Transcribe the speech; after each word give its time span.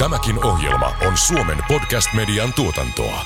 Tämäkin 0.00 0.44
ohjelma 0.44 0.92
on 1.06 1.16
Suomen 1.16 1.58
podcast-median 1.68 2.52
tuotantoa. 2.52 3.24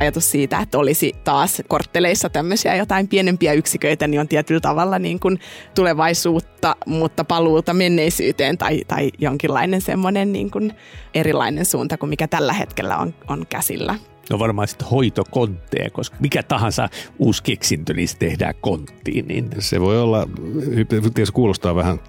ajatus 0.00 0.30
siitä, 0.30 0.58
että 0.58 0.78
olisi 0.78 1.12
taas 1.24 1.62
kortteleissa 1.68 2.28
tämmöisiä 2.28 2.74
jotain 2.74 3.08
pienempiä 3.08 3.52
yksiköitä, 3.52 4.06
niin 4.06 4.20
on 4.20 4.28
tietyllä 4.28 4.60
tavalla 4.60 4.98
niin 4.98 5.20
kuin 5.20 5.40
tulevaisuutta, 5.74 6.76
mutta 6.86 7.24
paluuta 7.24 7.74
menneisyyteen 7.74 8.58
tai, 8.58 8.80
tai 8.88 9.10
jonkinlainen 9.18 9.80
semmoinen 9.80 10.32
niin 10.32 10.50
kuin 10.50 10.72
erilainen 11.14 11.64
suunta 11.64 11.98
kuin 11.98 12.10
mikä 12.10 12.28
tällä 12.28 12.52
hetkellä 12.52 12.96
on, 12.96 13.14
on 13.28 13.46
käsillä. 13.48 13.94
No 14.30 14.38
varmaan 14.38 14.68
sitten 14.68 14.88
hoitokontteja, 14.88 15.90
koska 15.90 16.16
mikä 16.20 16.42
tahansa 16.42 16.88
uusi 17.18 17.42
keksintö, 17.42 17.94
niin 17.94 18.08
se 18.08 18.16
tehdään 18.16 18.54
konttiin. 18.60 19.28
Niin... 19.28 19.50
Se 19.58 19.80
voi 19.80 20.00
olla, 20.00 20.28
se 21.24 21.32
kuulostaa 21.32 21.74
vähän 21.74 22.00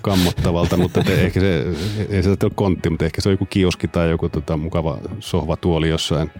kammottavalta, 0.00 0.76
mutta 0.76 1.04
te, 1.04 1.22
ehkä 1.22 1.40
se, 1.40 1.66
ei 2.10 2.22
se 2.22 2.30
ole 2.30 2.52
kontti, 2.54 2.90
mutta 2.90 3.04
ehkä 3.04 3.20
se 3.20 3.28
on 3.28 3.32
joku 3.32 3.46
kioski 3.46 3.88
tai 3.88 4.10
joku 4.10 4.28
tota, 4.28 4.56
mukava 4.56 4.98
sohvatuoli 5.20 5.88
jossain 5.88 6.30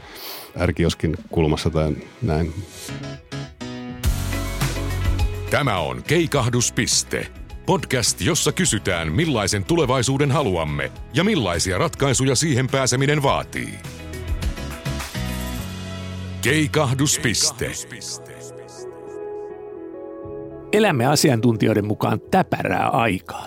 ärkioskin 0.61 1.17
kulmassa 1.31 1.71
tai 1.71 1.97
näin. 2.23 2.55
Tämä 5.51 5.79
on 5.79 6.03
Keikahduspiste. 6.03 7.27
Podcast, 7.67 8.21
jossa 8.21 8.53
kysytään 8.53 9.13
millaisen 9.13 9.65
tulevaisuuden 9.65 10.31
haluamme 10.31 10.93
ja 11.15 11.25
millaisia 11.25 11.79
ratkaisuja 11.79 12.35
siihen 12.35 12.67
pääseminen 12.67 13.23
vaatii. 13.23 13.79
Keikahduspiste. 16.47 17.71
Elämme 20.73 21.07
asiantuntijoiden 21.07 21.87
mukaan 21.87 22.21
täpärää 22.31 22.89
aikaa. 22.89 23.47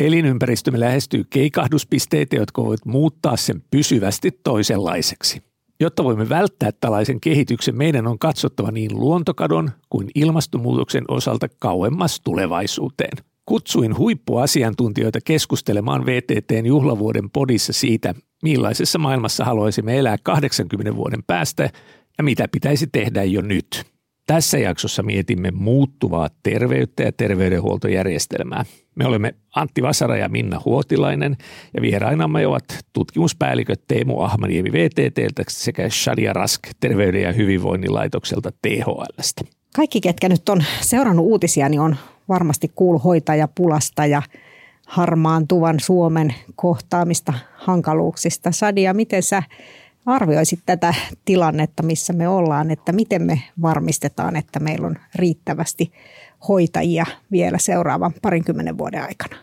Elinympäristömme 0.00 0.80
lähestyy 0.80 1.24
keikahduspisteitä, 1.30 2.36
jotka 2.36 2.62
voivat 2.62 2.84
muuttaa 2.86 3.36
sen 3.36 3.62
pysyvästi 3.70 4.30
toisenlaiseksi. 4.44 5.42
Jotta 5.80 6.04
voimme 6.04 6.28
välttää 6.28 6.70
tällaisen 6.80 7.20
kehityksen, 7.20 7.76
meidän 7.76 8.06
on 8.06 8.18
katsottava 8.18 8.70
niin 8.70 9.00
luontokadon 9.00 9.70
kuin 9.90 10.10
ilmastonmuutoksen 10.14 11.04
osalta 11.08 11.48
kauemmas 11.48 12.20
tulevaisuuteen. 12.20 13.24
Kutsuin 13.46 13.98
huippuasiantuntijoita 13.98 15.18
keskustelemaan 15.24 16.06
VTTn 16.06 16.66
juhlavuoden 16.66 17.30
podissa 17.30 17.72
siitä, 17.72 18.14
millaisessa 18.42 18.98
maailmassa 18.98 19.44
haluaisimme 19.44 19.98
elää 19.98 20.16
80 20.22 20.96
vuoden 20.96 21.22
päästä 21.26 21.70
ja 22.18 22.24
mitä 22.24 22.48
pitäisi 22.52 22.86
tehdä 22.92 23.24
jo 23.24 23.40
nyt. 23.40 23.84
Tässä 24.26 24.58
jaksossa 24.58 25.02
mietimme 25.02 25.50
muuttuvaa 25.50 26.28
terveyttä 26.42 27.02
ja 27.02 27.12
terveydenhuoltojärjestelmää. 27.12 28.64
Me 28.94 29.06
olemme 29.06 29.34
Antti 29.56 29.82
Vasara 29.82 30.16
ja 30.16 30.28
Minna 30.28 30.60
Huotilainen 30.64 31.36
ja 31.74 31.82
vierainamme 31.82 32.46
ovat 32.46 32.64
tutkimuspäälliköt 32.92 33.82
Teemu 33.88 34.20
Ahmaniemi 34.20 34.72
VTTltä 34.72 35.42
sekä 35.48 35.88
Shadia 35.88 36.32
Rask 36.32 36.60
Terveyden 36.80 37.22
ja 37.22 37.32
hyvinvoinnin 37.32 37.94
laitokselta 37.94 38.50
THLstä. 38.62 39.44
Kaikki, 39.76 40.00
ketkä 40.00 40.28
nyt 40.28 40.48
on 40.48 40.64
seurannut 40.80 41.26
uutisia, 41.26 41.68
niin 41.68 41.80
on 41.80 41.96
varmasti 42.28 42.72
kuullut 42.74 43.04
hoitajapulasta 43.04 44.06
ja 44.06 44.22
harmaantuvan 44.86 45.80
Suomen 45.80 46.34
kohtaamista 46.56 47.32
hankaluuksista. 47.64 48.52
Sadia, 48.52 48.94
miten 48.94 49.22
sä 49.22 49.42
arvioisit 50.06 50.60
tätä 50.66 50.94
tilannetta, 51.24 51.82
missä 51.82 52.12
me 52.12 52.28
ollaan, 52.28 52.70
että 52.70 52.92
miten 52.92 53.22
me 53.22 53.42
varmistetaan, 53.62 54.36
että 54.36 54.60
meillä 54.60 54.86
on 54.86 54.96
riittävästi 55.14 55.92
hoitajia 56.48 57.06
vielä 57.30 57.58
seuraavan 57.58 58.12
parinkymmenen 58.22 58.78
vuoden 58.78 59.02
aikana? 59.02 59.36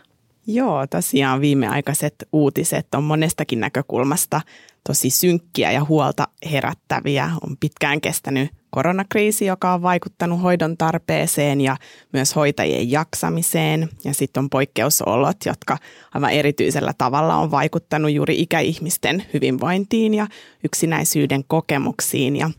Joo, 0.46 0.86
tosiaan 0.86 1.40
viimeaikaiset 1.40 2.14
uutiset 2.32 2.94
on 2.94 3.04
monestakin 3.04 3.60
näkökulmasta 3.60 4.40
tosi 4.86 5.10
synkkiä 5.10 5.72
ja 5.72 5.84
huolta 5.84 6.28
herättäviä. 6.52 7.30
On 7.46 7.56
pitkään 7.56 8.00
kestänyt 8.00 8.50
koronakriisi, 8.70 9.46
joka 9.46 9.74
on 9.74 9.82
vaikuttanut 9.82 10.42
hoidon 10.42 10.76
tarpeeseen 10.76 11.60
ja 11.60 11.76
myös 12.12 12.36
hoitajien 12.36 12.90
jaksamiseen. 12.90 13.88
Ja 14.04 14.14
sitten 14.14 14.42
on 14.42 14.50
poikkeusolot, 14.50 15.36
jotka 15.46 15.78
aivan 16.14 16.30
erityisellä 16.30 16.92
tavalla 16.98 17.36
on 17.36 17.50
vaikuttanut 17.50 18.12
juuri 18.12 18.40
ikäihmisten 18.40 19.24
hyvinvointiin 19.34 20.14
ja 20.14 20.26
yksinäisyyden 20.64 21.44
kokemuksiin. 21.46 22.36
Ja 22.36 22.50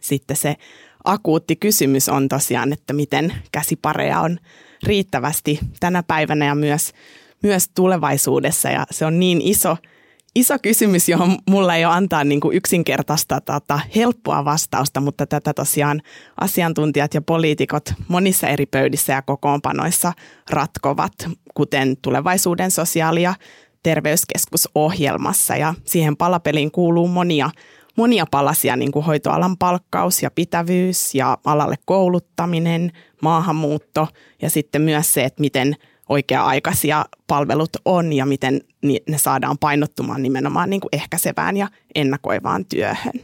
sitten 0.00 0.36
se 0.36 0.56
akuutti 1.04 1.56
kysymys 1.56 2.08
on 2.08 2.28
tosiaan, 2.28 2.72
että 2.72 2.92
miten 2.92 3.34
käsipareja 3.52 4.20
on 4.20 4.38
riittävästi 4.82 5.58
tänä 5.80 6.02
päivänä 6.02 6.46
ja 6.46 6.54
myös, 6.54 6.92
myös 7.42 7.68
tulevaisuudessa. 7.68 8.68
Ja 8.68 8.86
se 8.90 9.06
on 9.06 9.20
niin 9.20 9.40
iso, 9.40 9.76
iso 10.36 10.58
kysymys, 10.62 11.08
johon 11.08 11.38
mulla 11.50 11.76
ei 11.76 11.84
ole 11.84 11.94
antaa 11.94 12.24
niin 12.24 12.40
kuin 12.40 12.56
yksinkertaista 12.56 13.40
tota, 13.40 13.80
helppoa 13.96 14.44
vastausta, 14.44 15.00
mutta 15.00 15.26
tätä 15.26 15.54
tosiaan 15.54 16.02
asiantuntijat 16.40 17.14
ja 17.14 17.22
poliitikot 17.22 17.92
monissa 18.08 18.48
eri 18.48 18.66
pöydissä 18.66 19.12
ja 19.12 19.22
kokoonpanoissa 19.22 20.12
ratkovat, 20.50 21.12
kuten 21.54 21.96
tulevaisuuden 22.02 22.70
sosiaali- 22.70 23.22
ja 23.22 23.34
terveyskeskusohjelmassa. 23.82 25.56
Ja 25.56 25.74
siihen 25.84 26.16
palapeliin 26.16 26.70
kuuluu 26.70 27.08
monia 27.08 27.50
monia 27.96 28.26
palasia, 28.30 28.76
niin 28.76 28.92
kuin 28.92 29.04
hoitoalan 29.04 29.56
palkkaus 29.56 30.22
ja 30.22 30.30
pitävyys 30.30 31.14
ja 31.14 31.38
alalle 31.44 31.76
kouluttaminen, 31.84 32.92
maahanmuutto 33.22 34.08
ja 34.42 34.50
sitten 34.50 34.82
myös 34.82 35.14
se, 35.14 35.24
että 35.24 35.40
miten 35.40 35.76
oikea-aikaisia 36.08 37.04
palvelut 37.26 37.70
on 37.84 38.12
ja 38.12 38.26
miten 38.26 38.60
ne 39.08 39.18
saadaan 39.18 39.58
painottumaan 39.58 40.22
nimenomaan 40.22 40.70
niin 40.70 40.80
kuin 40.80 40.88
ehkäisevään 40.92 41.56
ja 41.56 41.68
ennakoivaan 41.94 42.64
työhön. 42.64 43.22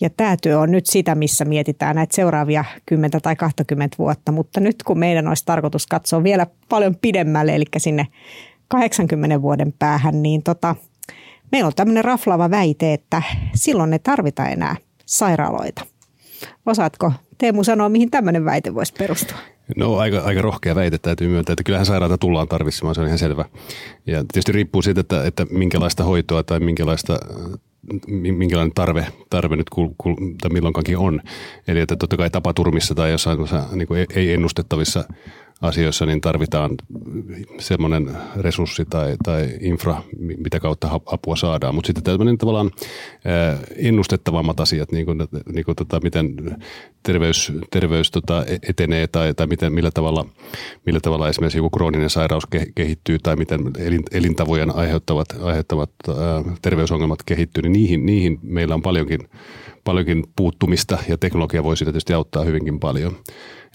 Ja 0.00 0.10
tämä 0.10 0.36
työ 0.42 0.58
on 0.58 0.70
nyt 0.70 0.86
sitä, 0.86 1.14
missä 1.14 1.44
mietitään 1.44 1.96
näitä 1.96 2.16
seuraavia 2.16 2.64
10 2.86 3.22
tai 3.22 3.36
20 3.36 3.96
vuotta, 3.98 4.32
mutta 4.32 4.60
nyt 4.60 4.82
kun 4.82 4.98
meidän 4.98 5.28
olisi 5.28 5.44
tarkoitus 5.46 5.86
katsoa 5.86 6.22
vielä 6.22 6.46
paljon 6.68 6.96
pidemmälle, 6.96 7.54
eli 7.54 7.64
sinne 7.76 8.06
80 8.68 9.42
vuoden 9.42 9.72
päähän, 9.78 10.22
niin 10.22 10.42
tota, 10.42 10.76
meillä 11.52 11.66
on 11.66 11.74
tämmöinen 11.76 12.04
raflava 12.04 12.50
väite, 12.50 12.92
että 12.92 13.22
silloin 13.54 13.92
ei 13.92 13.98
tarvita 13.98 14.48
enää 14.48 14.76
sairaaloita. 15.06 15.86
Osaatko 16.66 17.12
Teemu 17.42 17.64
sanoa, 17.64 17.88
mihin 17.88 18.10
tämmöinen 18.10 18.44
väite 18.44 18.74
voisi 18.74 18.92
perustua? 18.98 19.38
No 19.76 19.96
aika, 19.96 20.18
aika 20.20 20.42
rohkea 20.42 20.74
väite 20.74 20.98
täytyy 20.98 21.28
myöntää, 21.28 21.52
että 21.52 21.62
kyllähän 21.62 21.86
sairaata 21.86 22.18
tullaan 22.18 22.48
tarvitsemaan, 22.48 22.94
se 22.94 23.00
on 23.00 23.06
ihan 23.06 23.18
selvä. 23.18 23.44
Ja 24.06 24.18
tietysti 24.18 24.52
riippuu 24.52 24.82
siitä, 24.82 25.00
että, 25.00 25.24
että 25.24 25.46
minkälaista 25.50 26.04
hoitoa 26.04 26.42
tai 26.42 26.60
minkälaista 26.60 27.18
minkälainen 28.32 28.74
tarve, 28.74 29.06
tarve 29.30 29.56
nyt 29.56 29.70
kul, 29.70 29.88
kul, 29.98 30.14
tai 30.40 30.50
milloinkakin 30.52 30.98
on. 30.98 31.20
Eli 31.68 31.80
että 31.80 31.96
totta 31.96 32.16
kai 32.16 32.30
tapaturmissa 32.30 32.94
tai 32.94 33.10
jossain 33.10 33.38
niin 33.72 33.88
ei 34.14 34.32
ennustettavissa 34.32 35.04
asioissa, 35.62 36.06
niin 36.06 36.20
tarvitaan 36.20 36.70
semmoinen 37.58 38.10
resurssi 38.36 38.84
tai, 38.90 39.16
tai 39.24 39.48
infra, 39.60 40.02
mitä 40.18 40.60
kautta 40.60 41.00
apua 41.06 41.36
saadaan. 41.36 41.74
Mutta 41.74 41.86
sitten 41.86 42.04
tämmöinen 42.04 42.38
tavallaan 42.38 42.70
ennustettavammat 43.76 44.60
asiat, 44.60 44.92
niin 44.92 45.06
kuin, 45.06 45.18
niin 45.52 45.64
kuin 45.64 45.76
tota, 45.76 46.00
miten 46.02 46.34
terveys, 47.02 47.52
terveys 47.70 48.10
tota, 48.10 48.44
e-, 48.44 48.58
etenee 48.68 49.06
tai, 49.06 49.34
tai 49.34 49.46
miten, 49.46 49.72
millä, 49.72 49.90
tavalla, 49.90 50.26
millä 50.86 51.00
tavalla 51.00 51.28
esimerkiksi 51.28 51.58
joku 51.58 51.70
krooninen 51.70 52.10
sairaus 52.10 52.44
kehittyy 52.74 53.18
tai 53.18 53.36
miten 53.36 53.60
elintavojen 54.12 54.74
aiheuttavat, 54.74 55.28
aiheuttavat 55.42 55.90
terveysongelmat 56.62 57.22
kehittyy, 57.22 57.62
niin 57.62 57.72
niihin, 57.72 58.06
niihin 58.06 58.38
meillä 58.42 58.74
on 58.74 58.82
paljonkin, 58.82 59.20
paljonkin 59.84 60.24
puuttumista 60.36 60.98
ja 61.08 61.18
teknologia 61.18 61.64
voi 61.64 61.76
sitä 61.76 61.90
tietysti 61.92 62.12
auttaa 62.12 62.44
hyvinkin 62.44 62.80
paljon. 62.80 63.16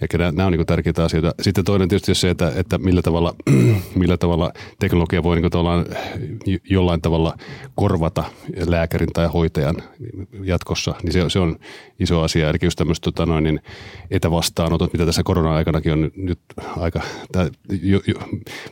Eli 0.01 0.31
nämä, 0.31 0.47
on 0.47 0.53
niin 0.53 0.65
tärkeitä 0.65 1.03
asioita. 1.03 1.31
Sitten 1.41 1.65
toinen 1.65 1.89
tietysti 1.89 2.15
se, 2.15 2.29
että, 2.29 2.51
että 2.55 2.77
millä, 2.77 3.01
tavalla, 3.01 3.35
millä 3.95 4.17
tavalla 4.17 4.51
teknologia 4.79 5.23
voi 5.23 5.41
niin 5.41 6.61
jollain 6.69 7.01
tavalla 7.01 7.37
korvata 7.75 8.23
lääkärin 8.67 9.13
tai 9.13 9.27
hoitajan 9.27 9.75
jatkossa, 10.43 10.95
niin 11.03 11.13
se, 11.13 11.29
se 11.29 11.39
on 11.39 11.55
iso 11.99 12.21
asia. 12.21 12.49
Eli 12.49 12.57
just 12.63 12.77
tämmöiset 12.77 13.03
tota 13.03 13.41
niin 13.41 13.61
etävastaanotot, 14.11 14.93
mitä 14.93 15.05
tässä 15.05 15.23
korona-aikanakin 15.23 15.93
on 15.93 16.11
nyt 16.15 16.39
aika 16.77 17.01
tää, 17.31 17.49
jo, 17.81 18.01
jo, 18.07 18.15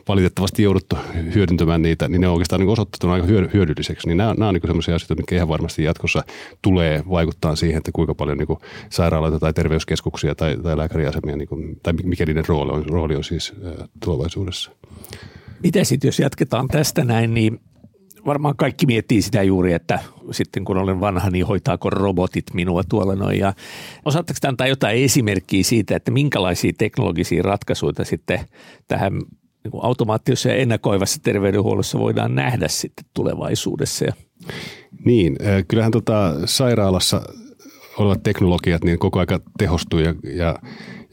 valitettavasti 0.08 0.62
jouduttu 0.62 0.96
hyödyntämään 1.34 1.82
niitä, 1.82 2.08
niin 2.08 2.20
ne 2.20 2.28
on 2.28 2.32
oikeastaan 2.32 2.60
niin 2.60 2.70
osoitettu 2.70 3.10
aika 3.10 3.26
hyödylliseksi. 3.26 4.08
Niin 4.08 4.16
nämä, 4.16 4.34
nämä 4.34 4.48
on 4.48 4.54
niin 4.54 4.62
sellaisia 4.66 4.94
asioita, 4.94 5.14
mitkä 5.14 5.34
ihan 5.36 5.48
varmasti 5.48 5.84
jatkossa 5.84 6.24
tulee 6.62 7.02
vaikuttaa 7.10 7.56
siihen, 7.56 7.78
että 7.78 7.90
kuinka 7.94 8.14
paljon 8.14 8.38
niin 8.38 8.58
sairaaloita 8.90 9.38
tai 9.38 9.52
terveyskeskuksia 9.52 10.34
tai, 10.34 10.56
tai 10.62 10.76
lääkäriä 10.76 11.12
asemia, 11.16 11.36
niin 11.36 11.48
kuin, 11.48 11.80
tai 11.82 11.92
mikä 11.92 12.26
niiden 12.26 12.44
rooli 12.48 12.72
on, 12.72 12.86
rooli 12.86 13.16
on 13.16 13.24
siis 13.24 13.52
tulevaisuudessa. 14.04 14.70
Mitä 15.62 15.84
sitten, 15.84 16.08
jos 16.08 16.18
jatketaan 16.18 16.68
tästä 16.68 17.04
näin, 17.04 17.34
niin 17.34 17.60
varmaan 18.26 18.56
kaikki 18.56 18.86
miettii 18.86 19.22
sitä 19.22 19.42
juuri, 19.42 19.72
että 19.72 19.98
sitten 20.30 20.64
kun 20.64 20.76
olen 20.76 21.00
vanha, 21.00 21.30
niin 21.30 21.46
hoitaako 21.46 21.90
robotit 21.90 22.44
minua 22.54 22.82
tuolla 22.84 23.14
noin. 23.14 23.38
Ja 23.38 23.52
osaatteko 24.04 24.38
antaa 24.48 24.66
jotain 24.66 25.04
esimerkkiä 25.04 25.62
siitä, 25.62 25.96
että 25.96 26.10
minkälaisia 26.10 26.72
teknologisia 26.78 27.42
ratkaisuja 27.42 28.04
sitten 28.04 28.40
tähän 28.88 29.12
niin 29.12 29.82
automaattisessa 29.82 30.48
ja 30.48 30.54
ennakoivassa 30.54 31.20
terveydenhuollossa 31.22 31.98
voidaan 31.98 32.34
nähdä 32.34 32.68
sitten 32.68 33.04
tulevaisuudessa. 33.14 34.04
Niin, 35.04 35.36
kyllähän 35.68 35.92
tota 35.92 36.34
sairaalassa 36.44 37.22
olevat 37.98 38.22
teknologiat 38.22 38.84
niin 38.84 38.98
koko 38.98 39.18
aika 39.18 39.40
tehostuu 39.58 40.00
ja, 40.00 40.14
ja, 40.34 40.58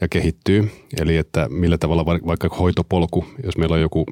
ja 0.00 0.08
kehittyy. 0.08 0.70
Eli 1.00 1.16
että 1.16 1.48
millä 1.48 1.78
tavalla 1.78 2.06
vaikka 2.06 2.48
hoitopolku, 2.48 3.24
jos 3.44 3.58
meillä 3.58 3.74
on 3.74 3.80
joku 3.80 4.06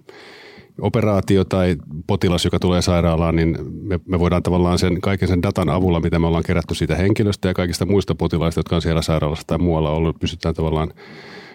operaatio 0.80 1.44
tai 1.44 1.76
potilas, 2.06 2.44
joka 2.44 2.58
tulee 2.58 2.82
sairaalaan, 2.82 3.36
niin 3.36 3.56
me, 3.82 4.00
me 4.08 4.18
voidaan 4.18 4.42
tavallaan 4.42 4.78
sen 4.78 5.00
kaiken 5.00 5.28
sen 5.28 5.42
datan 5.42 5.68
avulla, 5.68 6.00
mitä 6.00 6.18
me 6.18 6.26
ollaan 6.26 6.44
kerätty 6.46 6.74
siitä 6.74 6.96
henkilöstä 6.96 7.48
ja 7.48 7.54
kaikista 7.54 7.86
muista 7.86 8.14
potilaista, 8.14 8.58
jotka 8.58 8.76
on 8.76 8.82
siellä 8.82 9.02
sairaalassa 9.02 9.46
tai 9.46 9.58
muualla 9.58 9.90
ollut, 9.90 10.20
pystytään 10.20 10.54
tavallaan 10.54 10.90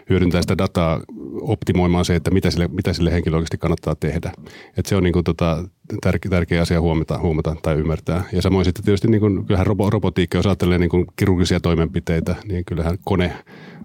hyödyntää 0.10 0.42
sitä 0.42 0.58
dataa 0.58 1.02
optimoimaan 1.42 2.06
se, 2.06 2.16
että 2.16 2.32
mitä 2.32 2.52
sille, 2.52 2.68
mitä 2.68 2.94
sille 2.94 3.14
henkilölle 3.14 3.38
oikeasti 3.38 3.58
kannattaa 3.58 3.96
tehdä. 3.96 4.32
Et 4.78 4.86
se 4.86 4.96
on 4.96 5.04
niin 5.04 5.14
kuin 5.14 5.24
tota, 5.24 5.64
tärkeä, 6.02 6.30
tärkeä 6.30 6.62
asia 6.62 6.82
huomata, 6.82 7.20
huomata 7.20 7.56
tai 7.62 7.76
ymmärtää. 7.76 8.24
Ja 8.32 8.42
samoin 8.42 8.66
sitten 8.66 8.86
tietysti 8.86 9.08
niin 9.08 9.22
kuin, 9.22 9.46
kyllähän 9.46 9.68
robotiikka, 9.68 10.38
jos 10.38 10.46
ajattelee 10.46 10.78
niin 10.78 10.90
kuin 10.90 11.06
kirurgisia 11.16 11.60
toimenpiteitä, 11.60 12.36
niin 12.48 12.66
kyllähän 12.66 12.98
kone 13.06 13.34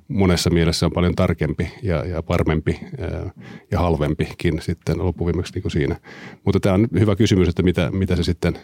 monessa 0.08 0.50
mielessä 0.50 0.87
on 0.87 0.93
paljon 0.93 1.14
tarkempi 1.14 1.70
ja, 1.82 2.04
ja 2.04 2.22
varmempi 2.28 2.81
ää, 3.00 3.31
ja 3.70 3.78
halvempikin 3.78 4.60
sitten 4.62 4.99
loppuviimeksi 4.99 5.52
niin 5.54 5.62
kuin 5.62 5.72
siinä. 5.72 5.96
Mutta 6.44 6.60
tämä 6.60 6.75
on 6.75 6.88
hyvä 7.00 7.16
kysymys, 7.16 7.49
että 7.49 7.62
mitä, 7.62 7.90
mitä 7.93 8.16
se 8.16 8.22
sitten, 8.22 8.58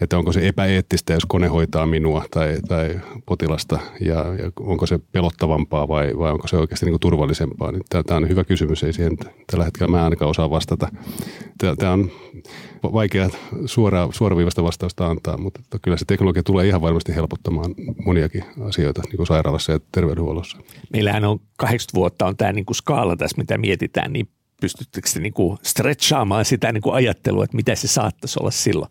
että 0.00 0.18
onko 0.18 0.32
se 0.32 0.48
epäeettistä, 0.48 1.12
jos 1.12 1.26
kone 1.26 1.48
hoitaa 1.48 1.86
minua 1.86 2.24
tai, 2.30 2.58
tai 2.68 3.00
potilasta 3.26 3.78
ja, 4.00 4.14
ja 4.14 4.52
onko 4.60 4.86
se 4.86 4.98
pelottavampaa 5.12 5.88
vai, 5.88 6.18
vai 6.18 6.32
onko 6.32 6.48
se 6.48 6.56
oikeasti 6.56 6.86
niin 6.86 6.92
kuin 6.92 7.00
turvallisempaa. 7.00 7.72
Niin 7.72 7.82
tämä 8.06 8.16
on 8.16 8.28
hyvä 8.28 8.44
kysymys, 8.44 8.82
ei 8.82 8.92
siihen 8.92 9.16
tällä 9.50 9.64
hetkellä 9.64 9.90
mä 9.90 10.04
ainakaan 10.04 10.30
osaa 10.30 10.50
vastata. 10.50 10.88
Tämä 11.78 11.92
on 11.92 12.10
vaikea 12.82 13.30
suora, 13.66 14.08
suoraviivasta 14.12 14.62
vastausta 14.62 15.06
antaa, 15.06 15.38
mutta 15.38 15.60
kyllä 15.82 15.96
se 15.96 16.04
teknologia 16.04 16.42
tulee 16.42 16.66
ihan 16.66 16.80
varmasti 16.80 17.14
helpottamaan 17.14 17.74
moniakin 18.04 18.44
asioita 18.68 19.02
niin 19.04 19.16
kuin 19.16 19.26
sairaalassa 19.26 19.72
ja 19.72 19.80
terveydenhuollossa. 19.92 20.58
Meillähän 20.92 21.24
on 21.24 21.40
80 21.56 21.94
vuotta 21.94 22.26
on 22.26 22.36
tämä 22.36 22.52
niin 22.52 22.66
kuin 22.66 22.76
skaala 22.76 23.16
tässä, 23.16 23.36
mitä 23.38 23.58
mietitään, 23.58 24.12
niin 24.12 24.28
pystyttekö 24.60 25.08
te 25.14 25.20
niin 25.20 25.32
kuin 25.32 25.58
stretchaamaan 25.62 26.44
sitä 26.44 26.72
niin 26.72 26.82
kuin 26.82 26.94
ajattelua, 26.94 27.44
että 27.44 27.56
mitä 27.56 27.74
se 27.74 27.88
saattaisi 27.88 28.38
olla 28.40 28.50
silloin? 28.50 28.90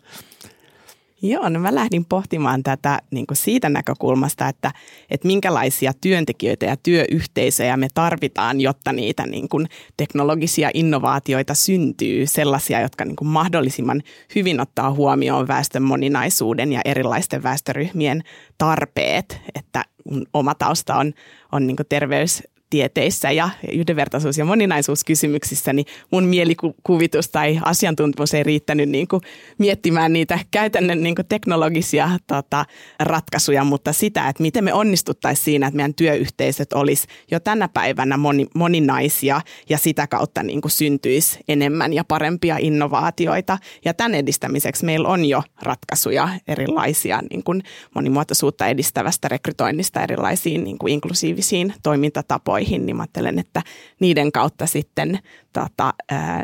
Joo, 1.22 1.50
no 1.50 1.60
mä 1.60 1.76
lähdin 1.76 2.06
pohtimaan 2.06 2.64
tätä 2.64 3.00
niin 3.12 3.28
kuin 3.28 3.38
siitä 3.38 3.70
näkökulmasta, 3.70 4.48
että, 4.48 4.72
että 5.10 5.28
minkälaisia 5.28 5.92
työntekijöitä 6.02 6.66
ja 6.66 6.78
työyhteisöjä 6.78 7.78
me 7.78 7.88
tarvitaan, 7.94 8.62
jotta 8.62 8.94
niitä 8.94 9.26
niin 9.26 9.50
kuin 9.50 9.68
teknologisia 9.98 10.70
innovaatioita 10.74 11.54
syntyy, 11.54 12.28
sellaisia, 12.28 12.82
jotka 12.82 13.06
niin 13.06 13.16
kuin 13.16 13.28
mahdollisimman 13.28 14.02
hyvin 14.36 14.60
ottaa 14.60 14.92
huomioon 14.92 15.48
väestön 15.48 15.84
moninaisuuden 15.84 16.72
ja 16.74 16.82
erilaisten 16.86 17.44
väestöryhmien 17.44 18.24
tarpeet, 18.58 19.42
että 19.56 19.86
oma 20.34 20.56
tausta 20.56 20.96
on, 20.96 21.14
on 21.52 21.68
niin 21.68 21.78
terveys 21.90 22.44
tieteissä 22.70 23.32
ja 23.32 23.50
yhdenvertaisuus- 23.72 24.38
ja 24.38 24.46
moninaisuuskysymyksissä, 24.46 25.74
niin 25.74 25.86
mun 26.12 26.24
mielikuvitus 26.24 27.30
tai 27.30 27.60
asiantuntemus 27.64 28.34
ei 28.34 28.44
riittänyt 28.44 28.90
niin 28.90 29.08
kuin 29.08 29.22
miettimään 29.58 30.14
niitä 30.14 30.40
käytännön 30.52 31.04
niin 31.04 31.16
kuin 31.16 31.26
teknologisia 31.26 32.10
tota, 32.28 32.66
ratkaisuja, 33.00 33.64
mutta 33.64 33.94
sitä, 33.94 34.30
että 34.30 34.42
miten 34.42 34.64
me 34.64 34.74
onnistuttaisiin 34.74 35.46
siinä, 35.46 35.68
että 35.68 35.76
meidän 35.76 35.94
työyhteisöt 35.94 36.74
olisi 36.74 37.08
jo 37.32 37.40
tänä 37.40 37.68
päivänä 37.68 38.18
moni, 38.18 38.48
moninaisia 38.56 39.42
ja 39.70 39.78
sitä 39.78 40.08
kautta 40.08 40.44
niin 40.44 40.62
kuin 40.62 40.72
syntyisi 40.72 41.40
enemmän 41.48 41.94
ja 41.94 42.04
parempia 42.04 42.58
innovaatioita. 42.60 43.58
Ja 43.86 43.94
tämän 43.94 44.16
edistämiseksi 44.16 44.86
meillä 44.86 45.08
on 45.08 45.26
jo 45.26 45.44
ratkaisuja 45.62 46.30
erilaisia 46.48 47.22
niin 47.30 47.44
kuin 47.44 47.64
monimuotoisuutta 47.96 48.68
edistävästä 48.68 49.28
rekrytoinnista 49.28 50.04
erilaisiin 50.04 50.64
niin 50.64 50.78
kuin 50.78 50.94
inklusiivisiin 50.94 51.74
toimintatapoihin 51.84 52.55
asioihin, 52.56 52.86
niin 52.86 52.96
mä 52.96 53.04
ajattelen, 53.04 53.40
että 53.40 53.62
niiden 54.00 54.31
kautta 54.31 54.66
sitten 54.66 55.19
tota, 55.54 55.94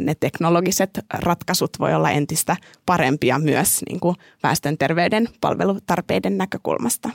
ne 0.02 0.16
teknologiset 0.20 1.00
ratkaisut 1.14 1.80
voi 1.80 1.94
olla 1.94 2.12
entistä 2.12 2.58
parempia 2.86 3.40
myös 3.40 3.82
niin 3.90 4.00
kuin 4.00 4.16
väestön 4.44 4.78
terveyden 4.78 5.28
palvelutarpeiden 5.42 6.38
näkökulmasta. 6.38 7.10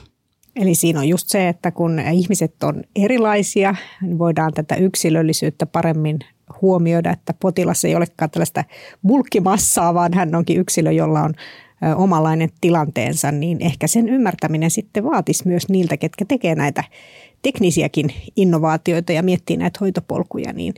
Eli 0.55 0.75
siinä 0.75 0.99
on 0.99 1.07
just 1.07 1.29
se, 1.29 1.49
että 1.49 1.71
kun 1.71 1.99
ihmiset 1.99 2.63
on 2.63 2.83
erilaisia, 2.95 3.75
niin 4.01 4.19
voidaan 4.19 4.53
tätä 4.53 4.75
yksilöllisyyttä 4.75 5.65
paremmin 5.65 6.19
huomioida, 6.61 7.11
että 7.11 7.33
potilas 7.33 7.85
ei 7.85 7.95
olekaan 7.95 8.31
tällaista 8.31 8.63
bulkkimassaa, 9.07 9.93
vaan 9.93 10.13
hän 10.13 10.35
onkin 10.35 10.59
yksilö, 10.59 10.91
jolla 10.91 11.21
on 11.21 11.33
omanlainen 11.95 12.49
tilanteensa, 12.61 13.31
niin 13.31 13.57
ehkä 13.61 13.87
sen 13.87 14.09
ymmärtäminen 14.09 14.71
sitten 14.71 15.03
vaatisi 15.03 15.47
myös 15.47 15.69
niiltä, 15.69 15.97
ketkä 15.97 16.25
tekee 16.25 16.55
näitä 16.55 16.83
teknisiäkin 17.41 18.13
innovaatioita 18.35 19.11
ja 19.11 19.23
miettii 19.23 19.57
näitä 19.57 19.79
hoitopolkuja, 19.81 20.53
niin 20.53 20.73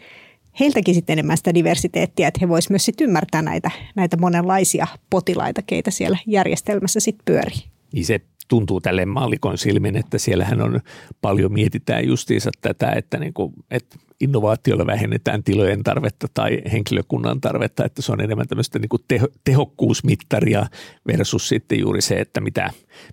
heiltäkin 0.59 0.95
sitten 0.95 1.13
enemmän 1.13 1.37
sitä 1.37 1.53
diversiteettiä, 1.53 2.27
että 2.27 2.39
he 2.41 2.49
voisivat 2.49 2.69
myös 2.69 2.85
sitten 2.85 3.05
ymmärtää 3.05 3.41
näitä, 3.41 3.71
näitä 3.95 4.17
monenlaisia 4.17 4.87
potilaita, 5.09 5.61
keitä 5.61 5.91
siellä 5.91 6.17
järjestelmässä 6.27 6.99
sitten 6.99 7.25
pyörii. 7.25 7.63
Niin 7.93 8.05
se 8.05 8.21
tuntuu 8.49 8.81
tälle 8.81 9.05
mallikon 9.05 9.57
silmin, 9.57 9.95
että 9.95 10.17
siellähän 10.17 10.61
on 10.61 10.79
paljon 11.21 11.53
mietitään 11.53 12.07
justiinsa 12.07 12.49
tätä, 12.61 12.91
että, 12.91 13.17
niin 13.17 13.33
kuin, 13.33 13.53
että 13.71 13.97
innovaatioilla 14.21 14.85
vähennetään 14.85 15.43
tilojen 15.43 15.83
tarvetta 15.83 16.27
tai 16.33 16.61
henkilökunnan 16.71 17.41
tarvetta, 17.41 17.85
että 17.85 18.01
se 18.01 18.11
on 18.11 18.21
enemmän 18.21 18.47
tämmöistä 18.47 18.79
niin 18.79 18.89
kuin 18.89 19.01
teho, 19.07 19.27
tehokkuusmittaria 19.43 20.65
versus 21.07 21.49
sitten 21.49 21.79
juuri 21.79 22.01
se, 22.01 22.15
että 22.15 22.41
mitä, 22.41 22.69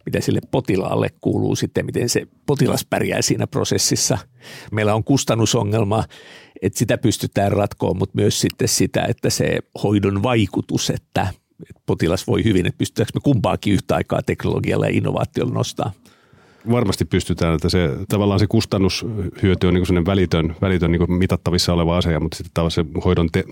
mitä 0.07 0.21
sille 0.21 0.41
potilaalle 0.51 1.09
kuuluu 1.21 1.57
sitten, 1.57 1.87
miten 1.87 2.09
se 2.09 2.27
potilas 2.47 2.87
pärjää 2.91 3.23
siinä 3.23 3.47
prosessissa. 3.47 4.19
Meillä 4.73 4.95
on 4.95 5.05
kustannusongelma, 5.05 6.05
että 6.63 6.79
sitä 6.79 6.99
pystytään 6.99 7.53
ratkoon, 7.53 7.99
mutta 7.99 8.17
myös 8.17 8.41
sitten 8.41 8.69
sitä, 8.69 9.05
että 9.05 9.31
se 9.31 9.59
hoidon 9.83 10.23
vaikutus, 10.23 10.91
että 10.91 11.29
potilas 11.87 12.27
voi 12.27 12.45
hyvin, 12.45 12.67
että 12.67 12.79
pystytäänkö 12.79 13.11
me 13.15 13.21
kumpaakin 13.21 13.73
yhtä 13.73 13.95
aikaa 13.95 14.23
teknologialla 14.23 14.87
ja 14.87 14.97
innovaatiolla 14.97 15.55
nostaa 15.55 15.93
varmasti 16.71 17.05
pystytään, 17.05 17.55
että 17.55 17.69
se, 17.69 17.91
tavallaan 18.09 18.41
se 18.41 18.47
kustannushyöty 18.47 19.67
on 19.67 19.75
niin 19.75 20.07
välitön, 20.07 20.57
välitön 20.61 20.93
niin 20.93 21.13
mitattavissa 21.13 21.73
oleva 21.73 21.97
asia, 21.97 22.21
mutta 22.21 22.37
sitten 22.37 22.55
tavallaan 22.55 22.71
se 22.71 22.85
hoidon 23.05 23.29
te, 23.33 23.45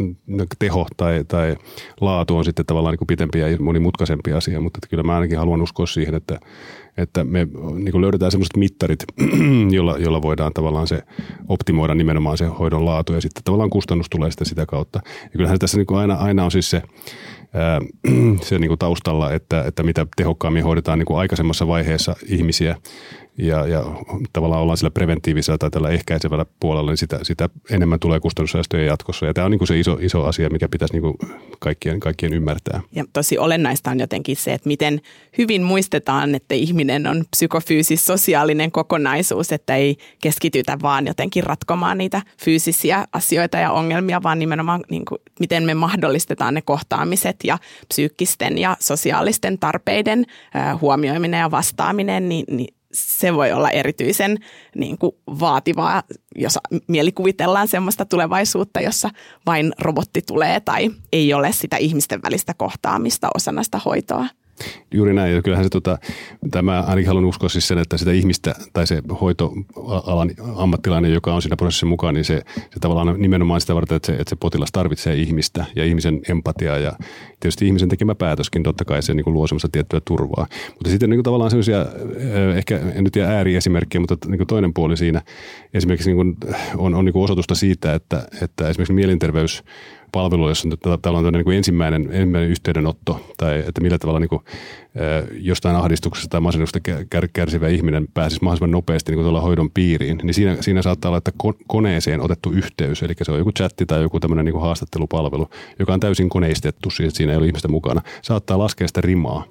teho 0.58 0.86
tai, 0.96 1.24
tai 1.28 1.56
laatu 2.00 2.36
on 2.36 2.44
sitten 2.44 2.66
tavallaan 2.66 2.96
niin 3.00 3.06
pitempi 3.06 3.38
ja 3.38 3.46
monimutkaisempi 3.60 4.32
asia, 4.32 4.60
mutta 4.60 4.78
että 4.78 4.88
kyllä 4.88 5.02
mä 5.02 5.14
ainakin 5.14 5.38
haluan 5.38 5.62
uskoa 5.62 5.86
siihen, 5.86 6.14
että, 6.14 6.40
että 6.96 7.24
me 7.24 7.48
niin 7.74 8.00
löydetään 8.00 8.30
sellaiset 8.30 8.56
mittarit, 8.56 9.04
jolla, 9.76 9.98
jolla 9.98 10.22
voidaan 10.22 10.52
tavallaan 10.52 10.86
se 10.86 11.02
optimoida 11.48 11.94
nimenomaan 11.94 12.38
se 12.38 12.46
hoidon 12.46 12.84
laatu 12.84 13.12
ja 13.12 13.20
sitten 13.20 13.44
tavallaan 13.44 13.70
kustannus 13.70 14.06
tulee 14.10 14.30
sitä 14.42 14.66
kautta. 14.66 15.00
Ja 15.04 15.30
kyllähän 15.30 15.58
tässä 15.58 15.78
niin 15.78 15.98
aina, 15.98 16.14
aina 16.14 16.44
on 16.44 16.50
siis 16.50 16.70
se, 16.70 16.82
se 18.42 18.58
niin 18.58 18.68
kuin 18.68 18.78
taustalla, 18.78 19.32
että, 19.32 19.62
että 19.62 19.82
mitä 19.82 20.06
tehokkaammin 20.16 20.64
hoidetaan 20.64 20.98
niin 20.98 21.06
kuin 21.06 21.18
aikaisemmassa 21.18 21.66
vaiheessa 21.66 22.16
ihmisiä 22.26 22.76
ja, 23.38 23.66
ja 23.66 23.84
tavallaan 24.32 24.62
ollaan 24.62 24.76
sillä 24.76 24.90
preventiivisellä 24.90 25.58
tai 25.58 25.70
tällä 25.70 25.90
ehkäisevällä 25.90 26.46
puolella, 26.60 26.90
niin 26.90 26.98
sitä, 26.98 27.18
sitä 27.22 27.48
enemmän 27.70 28.00
tulee 28.00 28.20
kustannussäästöjä 28.20 28.84
jatkossa. 28.84 29.26
Ja 29.26 29.34
tämä 29.34 29.44
on 29.44 29.50
niin 29.50 29.58
kuin 29.58 29.68
se 29.68 29.78
iso, 29.78 29.98
iso 30.00 30.24
asia, 30.24 30.50
mikä 30.50 30.68
pitäisi 30.68 30.94
niin 30.94 31.02
kuin 31.02 31.14
kaikkien, 31.58 32.00
kaikkien 32.00 32.34
ymmärtää. 32.34 32.80
Ja 32.92 33.04
tosi 33.12 33.38
olennaista 33.38 33.90
on 33.90 34.00
jotenkin 34.00 34.36
se, 34.36 34.52
että 34.52 34.68
miten 34.68 35.00
hyvin 35.38 35.62
muistetaan, 35.62 36.34
että 36.34 36.54
ihminen 36.54 37.06
on 37.06 37.24
psykofyysis 37.30 38.06
sosiaalinen 38.06 38.72
kokonaisuus, 38.72 39.52
että 39.52 39.76
ei 39.76 39.96
keskitytä 40.22 40.78
vaan 40.82 41.06
jotenkin 41.06 41.44
ratkomaan 41.44 41.98
niitä 41.98 42.22
fyysisiä 42.44 43.04
asioita 43.12 43.58
ja 43.58 43.72
ongelmia, 43.72 44.22
vaan 44.22 44.38
nimenomaan 44.38 44.80
niin 44.90 45.04
kuin, 45.04 45.18
miten 45.40 45.62
me 45.62 45.74
mahdollistetaan 45.74 46.54
ne 46.54 46.62
kohtaamiset 46.62 47.36
ja 47.44 47.58
psyykkisten 47.88 48.58
ja 48.58 48.76
sosiaalisten 48.80 49.58
tarpeiden 49.58 50.26
huomioiminen 50.80 51.40
ja 51.40 51.50
vastaaminen, 51.50 52.28
niin, 52.28 52.44
niin 52.50 52.74
se 52.94 53.34
voi 53.34 53.52
olla 53.52 53.70
erityisen 53.70 54.38
niin 54.74 54.98
kuin 54.98 55.12
vaativaa, 55.40 56.02
jos 56.36 56.58
mielikuvitellaan 56.88 57.68
semmoista 57.68 58.04
tulevaisuutta, 58.04 58.80
jossa 58.80 59.10
vain 59.46 59.72
robotti 59.80 60.22
tulee 60.26 60.60
tai 60.60 60.90
ei 61.12 61.34
ole 61.34 61.52
sitä 61.52 61.76
ihmisten 61.76 62.22
välistä 62.22 62.54
kohtaamista 62.54 63.28
osana 63.34 63.62
sitä 63.62 63.80
hoitoa. 63.84 64.26
Juuri 64.94 65.14
näin. 65.14 65.34
Ja 65.34 65.42
kyllähän 65.42 65.64
se, 65.64 65.70
tota, 65.70 65.98
tämä 66.50 66.80
ainakin 66.80 67.06
haluan 67.06 67.24
uskoa 67.24 67.48
siis 67.48 67.68
sen, 67.68 67.78
että 67.78 67.96
sitä 67.96 68.12
ihmistä 68.12 68.54
tai 68.72 68.86
se 68.86 69.02
hoitoalan 69.20 70.30
ammattilainen, 70.56 71.12
joka 71.12 71.34
on 71.34 71.42
siinä 71.42 71.56
prosessissa 71.56 71.86
mukaan, 71.86 72.14
niin 72.14 72.24
se, 72.24 72.42
se 72.56 72.80
tavallaan 72.80 73.14
nimenomaan 73.18 73.60
sitä 73.60 73.74
varten, 73.74 73.96
että 73.96 74.06
se, 74.06 74.12
että 74.12 74.30
se 74.30 74.36
potilas 74.36 74.72
tarvitsee 74.72 75.14
ihmistä 75.14 75.64
ja 75.76 75.84
ihmisen 75.84 76.20
empatiaa 76.28 76.78
ja 76.78 76.92
tietysti 77.40 77.66
ihmisen 77.66 77.88
tekemä 77.88 78.14
päätöskin 78.14 78.62
totta 78.62 78.84
kai 78.84 79.02
se 79.02 79.14
niin 79.14 79.24
kuin 79.24 79.34
luo 79.34 79.46
semmoista 79.46 79.68
tiettyä 79.72 80.00
turvaa. 80.04 80.46
Mutta 80.68 80.90
sitten 80.90 81.10
niin 81.10 81.18
kuin 81.18 81.24
tavallaan 81.24 81.50
sellaisia, 81.50 81.86
ehkä 82.56 82.80
en 82.94 83.04
nyt 83.04 83.12
tiedä 83.12 83.28
ääriesimerkkejä, 83.28 84.00
mutta 84.00 84.16
niin 84.28 84.38
kuin 84.38 84.46
toinen 84.46 84.74
puoli 84.74 84.96
siinä 84.96 85.22
esimerkiksi 85.74 86.10
niin 86.10 86.16
kuin 86.16 86.36
on, 86.76 86.94
on 86.94 87.04
niin 87.04 87.12
kuin 87.12 87.24
osoitusta 87.24 87.54
siitä, 87.54 87.94
että, 87.94 88.28
että 88.42 88.68
esimerkiksi 88.68 88.92
mielenterveys 88.92 89.64
palvelu, 90.14 90.44
täällä 91.02 91.18
on 91.18 91.32
niin 91.32 91.44
kuin 91.44 91.56
ensimmäinen, 91.56 92.02
ensimmäinen 92.02 92.50
yhteydenotto, 92.50 93.20
tai 93.36 93.58
että 93.58 93.80
millä 93.80 93.98
tavalla 93.98 94.20
niin 94.20 94.28
kuin, 94.28 94.42
jostain 95.32 95.76
ahdistuksesta 95.76 96.28
tai 96.28 96.40
masennuksesta 96.40 96.78
kärsivä 97.32 97.68
ihminen 97.68 98.08
pääsisi 98.14 98.44
mahdollisimman 98.44 98.70
nopeasti 98.70 99.12
niin 99.12 99.24
kuin 99.24 99.42
hoidon 99.42 99.70
piiriin, 99.70 100.20
niin 100.22 100.34
siinä, 100.34 100.56
siinä 100.60 100.82
saattaa 100.82 101.08
olla, 101.08 101.18
että 101.18 101.32
koneeseen 101.66 102.20
otettu 102.20 102.50
yhteys, 102.50 103.02
eli 103.02 103.14
se 103.22 103.32
on 103.32 103.38
joku 103.38 103.52
chatti 103.52 103.86
tai 103.86 104.02
joku 104.02 104.20
tämmöinen 104.20 104.44
niin 104.44 104.52
kuin 104.52 104.62
haastattelupalvelu, 104.62 105.48
joka 105.78 105.94
on 105.94 106.00
täysin 106.00 106.28
koneistettu, 106.28 106.90
siis 106.90 107.14
siinä 107.14 107.32
ei 107.32 107.38
ole 107.38 107.46
ihmistä 107.46 107.68
mukana, 107.68 108.02
saattaa 108.22 108.58
laskea 108.58 108.88
sitä 108.88 109.00
rimaa. 109.00 109.44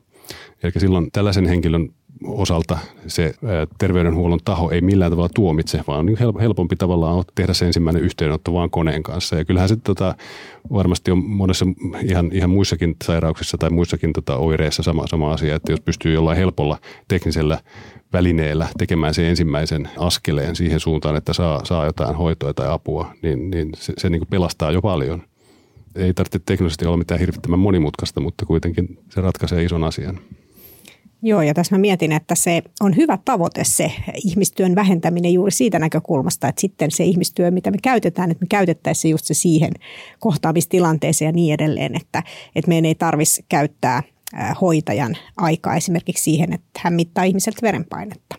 Eli 0.64 0.72
silloin 0.78 1.12
tällaisen 1.12 1.46
henkilön 1.46 1.90
osalta 2.24 2.78
se 3.08 3.36
terveydenhuollon 3.78 4.40
taho 4.46 4.72
ei 4.72 4.82
millään 4.82 5.12
tavalla 5.12 5.30
tuomitse, 5.36 5.80
vaan 5.88 6.00
on 6.00 6.06
niin 6.06 6.18
helpompi 6.42 6.76
tavallaan 6.76 7.24
tehdä 7.36 7.54
se 7.54 7.66
ensimmäinen 7.66 8.04
yhteydenotto 8.04 8.54
vaan 8.54 8.70
koneen 8.70 9.04
kanssa. 9.04 9.36
Ja 9.36 9.46
kyllähän 9.46 9.70
se 9.70 9.76
tota, 9.76 10.16
varmasti 10.74 11.12
on 11.12 11.26
monessa 11.26 11.66
ihan, 12.04 12.30
ihan 12.34 12.50
muissakin 12.50 12.96
sairauksissa 13.04 13.58
tai 13.58 13.70
muissakin 13.70 14.14
tota, 14.14 14.36
oireissa 14.36 14.84
sama, 14.84 15.08
sama 15.08 15.32
asia, 15.32 15.56
että 15.56 15.72
jos 15.72 15.82
pystyy 15.82 16.14
jollain 16.14 16.38
helpolla 16.38 16.78
teknisellä 17.08 17.60
välineellä 18.14 18.68
tekemään 18.78 19.14
sen 19.14 19.26
ensimmäisen 19.26 19.90
askeleen 19.98 20.56
siihen 20.56 20.80
suuntaan, 20.80 21.16
että 21.16 21.34
saa, 21.34 21.66
saa 21.66 21.86
jotain 21.86 22.16
hoitoa 22.16 22.54
tai 22.54 22.68
apua, 22.72 23.14
niin, 23.22 23.52
niin 23.52 23.70
se, 23.76 23.94
se 23.98 24.10
niin 24.10 24.20
kuin 24.20 24.30
pelastaa 24.30 24.72
jo 24.72 24.82
paljon. 24.82 25.24
Ei 25.96 26.14
tarvitse 26.14 26.40
teknisesti 26.46 26.86
olla 26.86 26.98
mitään 26.98 27.20
hirvittävän 27.20 27.60
monimutkaista, 27.60 28.20
mutta 28.20 28.46
kuitenkin 28.46 29.00
se 29.10 29.22
ratkaisee 29.22 29.64
ison 29.64 29.84
asian. 29.84 30.20
Joo, 31.26 31.42
ja 31.42 31.54
tässä 31.54 31.76
mä 31.76 31.80
mietin, 31.80 32.12
että 32.12 32.36
se 32.36 32.62
on 32.82 32.96
hyvä 32.96 33.18
tavoite 33.26 33.64
se 33.64 33.92
ihmistyön 34.24 34.76
vähentäminen 34.76 35.34
juuri 35.34 35.52
siitä 35.52 35.80
näkökulmasta, 35.80 36.48
että 36.48 36.62
sitten 36.62 36.92
se 36.92 37.04
ihmistyö, 37.04 37.52
mitä 37.52 37.72
me 37.72 37.78
käytetään, 37.84 38.32
että 38.32 38.44
me 38.44 38.48
käytettäisiin 38.48 39.12
just 39.12 39.26
se 39.26 39.34
siihen 39.34 39.72
kohtaamistilanteeseen 40.20 41.30
ja 41.30 41.32
niin 41.32 41.54
edelleen, 41.54 41.96
että, 41.96 42.24
että 42.56 42.70
meidän 42.70 42.86
ei 42.86 42.96
tarvitsisi 42.96 43.46
käyttää 43.50 44.04
hoitajan 44.62 45.18
aikaa 45.38 45.76
esimerkiksi 45.76 46.24
siihen, 46.24 46.54
että 46.54 46.80
hän 46.80 46.94
mittaa 46.94 47.24
ihmiseltä 47.24 47.60
verenpainetta. 47.62 48.36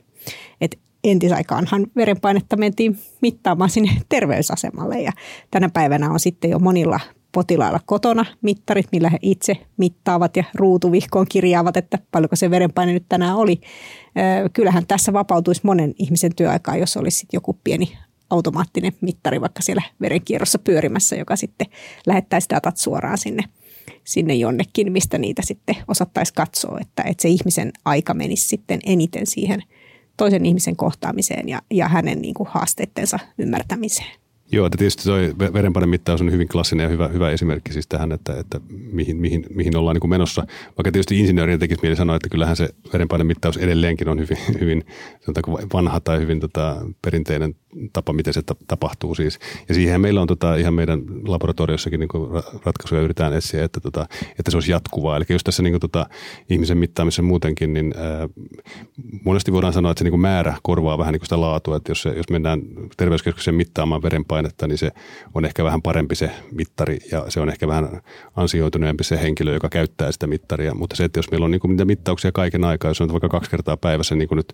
Et 0.60 0.78
entisaikaanhan 1.04 1.86
verenpainetta 1.96 2.56
mentiin 2.56 2.98
mittaamaan 3.22 3.70
sinne 3.70 3.90
terveysasemalle 4.08 5.00
ja 5.00 5.12
tänä 5.50 5.68
päivänä 5.68 6.10
on 6.10 6.20
sitten 6.20 6.50
jo 6.50 6.58
monilla 6.58 7.00
potilailla 7.34 7.80
kotona 7.86 8.24
mittarit, 8.42 8.86
millä 8.92 9.08
he 9.08 9.18
itse 9.22 9.56
mittaavat 9.76 10.36
ja 10.36 10.44
ruutuvihkoon 10.54 11.26
kirjaavat, 11.28 11.76
että 11.76 11.98
paljonko 12.12 12.36
se 12.36 12.50
verenpaine 12.50 12.92
nyt 12.92 13.04
tänään 13.08 13.36
oli. 13.36 13.60
Kyllähän 14.52 14.86
tässä 14.86 15.12
vapautuisi 15.12 15.60
monen 15.64 15.94
ihmisen 15.98 16.34
työaikaa, 16.34 16.76
jos 16.76 16.96
olisi 16.96 17.26
joku 17.32 17.58
pieni 17.64 17.98
automaattinen 18.30 18.92
mittari 19.00 19.40
vaikka 19.40 19.62
siellä 19.62 19.82
verenkierrossa 20.00 20.58
pyörimässä, 20.58 21.16
joka 21.16 21.36
sitten 21.36 21.66
lähettäisi 22.06 22.50
datat 22.50 22.76
suoraan 22.76 23.18
sinne, 23.18 23.42
sinne 24.04 24.34
jonnekin, 24.34 24.92
mistä 24.92 25.18
niitä 25.18 25.42
sitten 25.44 25.76
osattaisi 25.88 26.34
katsoa, 26.34 26.78
että, 26.80 27.02
että 27.02 27.22
se 27.22 27.28
ihmisen 27.28 27.72
aika 27.84 28.14
menisi 28.14 28.48
sitten 28.48 28.80
eniten 28.86 29.26
siihen 29.26 29.62
toisen 30.16 30.46
ihmisen 30.46 30.76
kohtaamiseen 30.76 31.48
ja, 31.48 31.62
ja 31.70 31.88
hänen 31.88 32.22
niin 32.22 32.34
kuin 32.34 32.48
haasteittensa 32.50 33.18
ymmärtämiseen. 33.38 34.23
Joo, 34.52 34.66
että 34.66 34.78
tietysti 34.78 35.02
tuo 35.02 35.16
verenpainemittaus 35.52 36.20
on 36.20 36.32
hyvin 36.32 36.48
klassinen 36.48 36.84
ja 36.84 36.88
hyvä, 36.88 37.08
hyvä 37.08 37.30
esimerkki 37.30 37.72
siis 37.72 37.86
tähän, 37.86 38.12
että, 38.12 38.40
että 38.40 38.60
mihin, 38.70 39.16
mihin, 39.16 39.46
mihin 39.50 39.76
ollaan 39.76 39.96
niin 39.96 40.10
menossa. 40.10 40.46
Vaikka 40.66 40.92
tietysti 40.92 41.20
insinöörien 41.20 41.58
tekisi 41.58 41.82
mieli 41.82 41.96
sanoa, 41.96 42.16
että 42.16 42.28
kyllähän 42.28 42.56
se 42.56 42.68
verenpainemittaus 42.92 43.56
edelleenkin 43.56 44.08
on 44.08 44.18
hyvin, 44.18 44.38
hyvin 44.60 44.84
vanha 45.72 46.00
tai 46.00 46.20
hyvin 46.20 46.40
tota, 46.40 46.76
perinteinen 47.02 47.54
tapa, 47.92 48.12
miten 48.12 48.34
se 48.34 48.42
tapahtuu 48.66 49.14
siis. 49.14 49.38
Ja 49.68 49.74
siihen 49.74 50.00
meillä 50.00 50.20
on 50.20 50.26
tota, 50.26 50.56
ihan 50.56 50.74
meidän 50.74 51.02
laboratoriossakin 51.26 52.00
niin 52.00 52.08
ratkaisuja 52.64 53.00
yritetään 53.00 53.32
etsiä, 53.32 53.64
että, 53.64 53.80
tota, 53.80 54.06
että 54.38 54.50
se 54.50 54.56
olisi 54.56 54.72
jatkuvaa. 54.72 55.16
Eli 55.16 55.24
jos 55.28 55.44
tässä 55.44 55.62
niin 55.62 55.72
kuin, 55.72 55.80
tota, 55.80 56.06
ihmisen 56.50 56.78
mittaamisessa 56.78 57.22
muutenkin, 57.22 57.72
niin 57.72 57.94
ää, 57.96 58.28
monesti 59.24 59.52
voidaan 59.52 59.72
sanoa, 59.72 59.90
että 59.90 59.98
se 59.98 60.04
niin 60.04 60.12
kuin 60.12 60.20
määrä 60.20 60.54
korvaa 60.62 60.98
vähän 60.98 61.12
niin 61.12 61.20
kuin 61.20 61.26
sitä 61.26 61.40
laatua. 61.40 61.76
Että 61.76 61.90
jos, 61.90 62.02
se, 62.02 62.10
jos 62.10 62.28
mennään 62.30 62.62
terveyskeskuksen 62.96 63.54
mittaamaan 63.54 64.02
verenpainetta, 64.34 64.66
niin 64.66 64.78
se 64.78 64.90
on 65.34 65.44
ehkä 65.44 65.64
vähän 65.64 65.82
parempi 65.82 66.14
se 66.14 66.30
mittari 66.52 66.98
ja 67.12 67.24
se 67.28 67.40
on 67.40 67.48
ehkä 67.48 67.68
vähän 67.68 68.00
ansioituneempi 68.36 69.04
se 69.04 69.22
henkilö, 69.22 69.54
joka 69.54 69.68
käyttää 69.68 70.12
sitä 70.12 70.26
mittaria. 70.26 70.74
Mutta 70.74 70.96
se, 70.96 71.04
että 71.04 71.18
jos 71.18 71.30
meillä 71.30 71.44
on 71.44 71.50
niin 71.50 71.60
niitä 71.66 71.84
mittauksia 71.84 72.32
kaiken 72.32 72.64
aikaa, 72.64 72.90
jos 72.90 73.00
on 73.00 73.12
vaikka 73.12 73.28
kaksi 73.28 73.50
kertaa 73.50 73.76
päivässä, 73.76 74.14
niin 74.14 74.28
kuin 74.28 74.36
nyt 74.36 74.52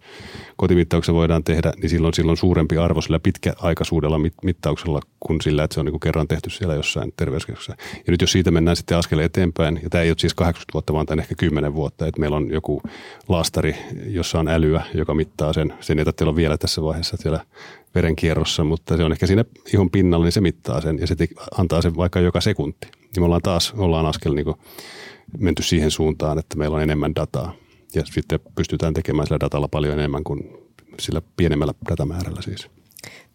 kotimittauksia 0.57 1.15
voidaan 1.15 1.45
tehdä, 1.45 1.73
niin 1.83 1.91
silloin, 1.91 2.15
silloin 2.15 2.37
suurempi 2.37 2.77
arvo 2.77 3.01
sillä 3.01 3.19
pitkäaikaisuudella 3.19 4.21
mittauksella 4.43 5.01
kuin 5.21 5.41
sillä, 5.41 5.65
että 5.65 5.75
se 5.75 5.81
on 5.81 5.87
niin 5.87 5.93
kuin 5.93 6.01
kerran 6.01 6.29
tehty 6.29 6.51
siellä 6.51 6.75
jossain 6.75 7.13
terveyskeskuksessa. 7.17 7.77
Ja 8.07 8.11
nyt 8.11 8.21
jos 8.21 8.33
siitä 8.33 8.51
mennään 8.51 8.77
sitten 8.77 8.99
askeleen 8.99 9.27
eteenpäin, 9.27 9.81
ja 9.83 9.91
tämä 9.91 10.03
ei 10.03 10.11
ole 10.11 10.19
siis 10.19 10.35
80 10.35 10.73
vuotta, 10.73 10.93
vaan 10.93 11.07
tämä 11.07 11.23
ehkä 11.23 11.35
10 11.39 11.75
vuotta, 11.75 12.07
että 12.07 12.21
meillä 12.21 12.37
on 12.37 12.51
joku 12.51 12.83
laastari, 13.29 13.77
jossa 14.07 14.39
on 14.41 14.49
älyä, 14.49 14.83
joka 14.95 15.15
mittaa 15.15 15.53
sen. 15.53 15.75
Sen 15.81 15.99
ei 15.99 16.05
tarvitse 16.05 16.25
olla 16.25 16.37
vielä 16.37 16.59
tässä 16.59 16.83
vaiheessa 16.83 17.17
siellä 17.17 17.41
verenkierrossa, 17.95 18.65
mutta 18.65 18.97
se 18.97 19.05
on 19.05 19.13
ehkä 19.13 19.27
siinä 19.27 19.45
ihon 19.75 19.91
pinnalla, 19.91 20.25
niin 20.25 20.33
se 20.33 20.41
mittaa 20.41 20.81
sen 20.81 20.99
ja 20.99 21.07
se 21.07 21.15
antaa 21.59 21.83
sen 21.83 21.97
vaikka 21.97 22.21
joka 22.21 22.41
sekunti. 22.41 22.87
Niin 22.93 23.23
me 23.23 23.25
ollaan 23.25 23.43
taas 23.43 23.73
ollaan 23.77 24.07
askel 24.07 24.35
niin 24.35 24.47
menty 25.39 25.63
siihen 25.63 25.91
suuntaan, 25.91 26.39
että 26.39 26.57
meillä 26.57 26.77
on 26.77 26.83
enemmän 26.83 27.15
dataa 27.15 27.55
ja 27.95 28.03
sitten 28.05 28.41
pystytään 28.55 28.95
tekemään 28.95 29.27
sillä 29.27 29.41
datalla 29.41 29.69
paljon 29.69 29.99
enemmän 29.99 30.25
kuin 30.25 30.53
sillä 31.01 31.23
pienemmällä 31.37 31.75
datamäärällä 31.91 32.43
siis. 32.43 32.80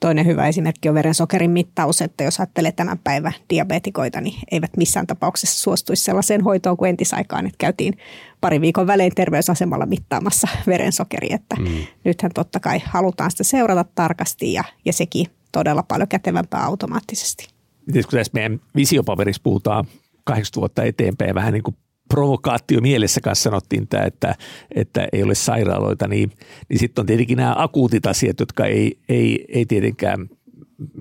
Toinen 0.06 0.26
hyvä 0.26 0.48
esimerkki 0.48 0.90
on 0.90 0.96
verensokerin 0.96 1.52
mittaus, 1.52 2.02
että 2.02 2.24
jos 2.24 2.40
ajattelee 2.40 2.72
tämän 2.72 3.00
päivän 3.04 3.34
diabetikoita, 3.50 4.22
niin 4.22 4.40
eivät 4.52 4.78
missään 4.78 5.08
tapauksessa 5.08 5.62
suostuisi 5.62 6.04
sellaiseen 6.04 6.44
hoitoon 6.44 6.78
kuin 6.78 6.90
entisaikaan, 6.90 7.46
että 7.46 7.58
käytiin 7.58 7.98
pari 8.42 8.62
viikon 8.62 8.88
välein 8.88 9.12
terveysasemalla 9.16 9.86
mittaamassa 9.86 10.48
verensokeri, 10.68 11.28
että 11.34 11.56
mm. 11.56 11.66
nythän 12.04 12.32
totta 12.34 12.60
kai 12.60 12.82
halutaan 12.86 13.32
sitä 13.32 13.44
seurata 13.44 13.86
tarkasti 13.96 14.54
ja, 14.54 14.64
ja 14.86 14.94
sekin 14.94 15.28
todella 15.52 15.84
paljon 15.84 16.08
kätevämpää 16.08 16.64
automaattisesti. 16.64 17.48
Miten 17.86 18.04
kun 18.04 18.12
tässä 18.12 18.32
meidän 18.34 18.60
visiopaperissa 18.76 19.42
puhutaan 19.44 19.86
80 20.24 20.60
vuotta 20.60 20.84
eteenpäin 20.84 21.36
vähän 21.36 21.54
niin 21.54 21.64
kuin 21.64 21.76
provokaatio 22.10 22.82
mielessä 22.82 23.22
kanssa 23.22 23.44
sanottiin 23.44 23.88
tämä, 23.88 24.04
että, 24.04 24.36
että 24.76 25.08
ei 25.14 25.24
ole 25.24 25.36
sairaaloita, 25.36 26.08
niin, 26.08 26.32
niin 26.70 26.80
sitten 26.80 27.02
on 27.02 27.06
tietenkin 27.06 27.38
nämä 27.38 27.56
akuutit 27.58 28.06
asiat, 28.06 28.40
jotka 28.40 28.66
ei, 28.66 29.00
ei, 29.10 29.46
ei 29.48 29.66
tietenkään 29.66 30.30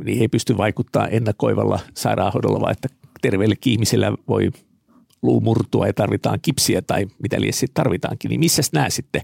niin 0.04 0.20
ei 0.20 0.28
pysty 0.28 0.56
vaikuttamaan 0.56 1.12
ennakoivalla 1.12 1.80
sairaanhoidolla, 1.94 2.61
vaan 2.61 2.73
että 2.73 2.88
terveelle 3.23 3.54
ihmisellä 3.66 4.12
voi 4.28 4.50
luu 5.23 5.40
murtua 5.40 5.87
ja 5.87 5.92
tarvitaan 5.92 6.38
kipsiä 6.42 6.82
tai 6.82 7.06
mitä 7.23 7.40
liian 7.40 7.52
sitten 7.52 7.75
tarvitaankin, 7.75 8.28
niin 8.28 8.40
missä 8.40 8.62
nämä 8.73 8.90
sitten 8.90 9.23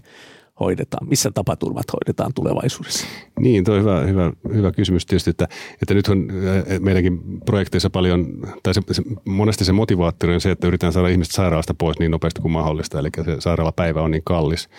hoidetaan? 0.63 1.09
Missä 1.09 1.31
tapaturmat 1.31 1.85
hoidetaan 1.93 2.33
tulevaisuudessa? 2.33 3.07
Niin, 3.39 3.63
tuo 3.63 3.75
hyvä, 3.75 4.01
hyvä, 4.01 4.31
hyvä 4.53 4.71
kysymys 4.71 5.05
tietysti, 5.05 5.29
että, 5.29 5.47
että 5.81 5.93
nyt 5.93 6.07
on 6.07 6.27
äh, 6.29 6.79
meidänkin 6.79 7.41
projekteissa 7.45 7.89
paljon, 7.89 8.27
tai 8.63 8.73
se, 8.73 8.81
se, 8.91 9.01
monesti 9.25 9.65
se 9.65 9.71
motivaattori 9.71 10.33
on 10.33 10.41
se, 10.41 10.51
että 10.51 10.67
yritetään 10.67 10.93
saada 10.93 11.07
ihmiset 11.07 11.33
sairaalasta 11.33 11.73
pois 11.73 11.99
niin 11.99 12.11
nopeasti 12.11 12.41
kuin 12.41 12.51
mahdollista, 12.51 12.99
eli 12.99 13.09
se 13.25 13.35
sairaalapäivä 13.41 14.01
on 14.01 14.11
niin 14.11 14.23
kallis, 14.25 14.69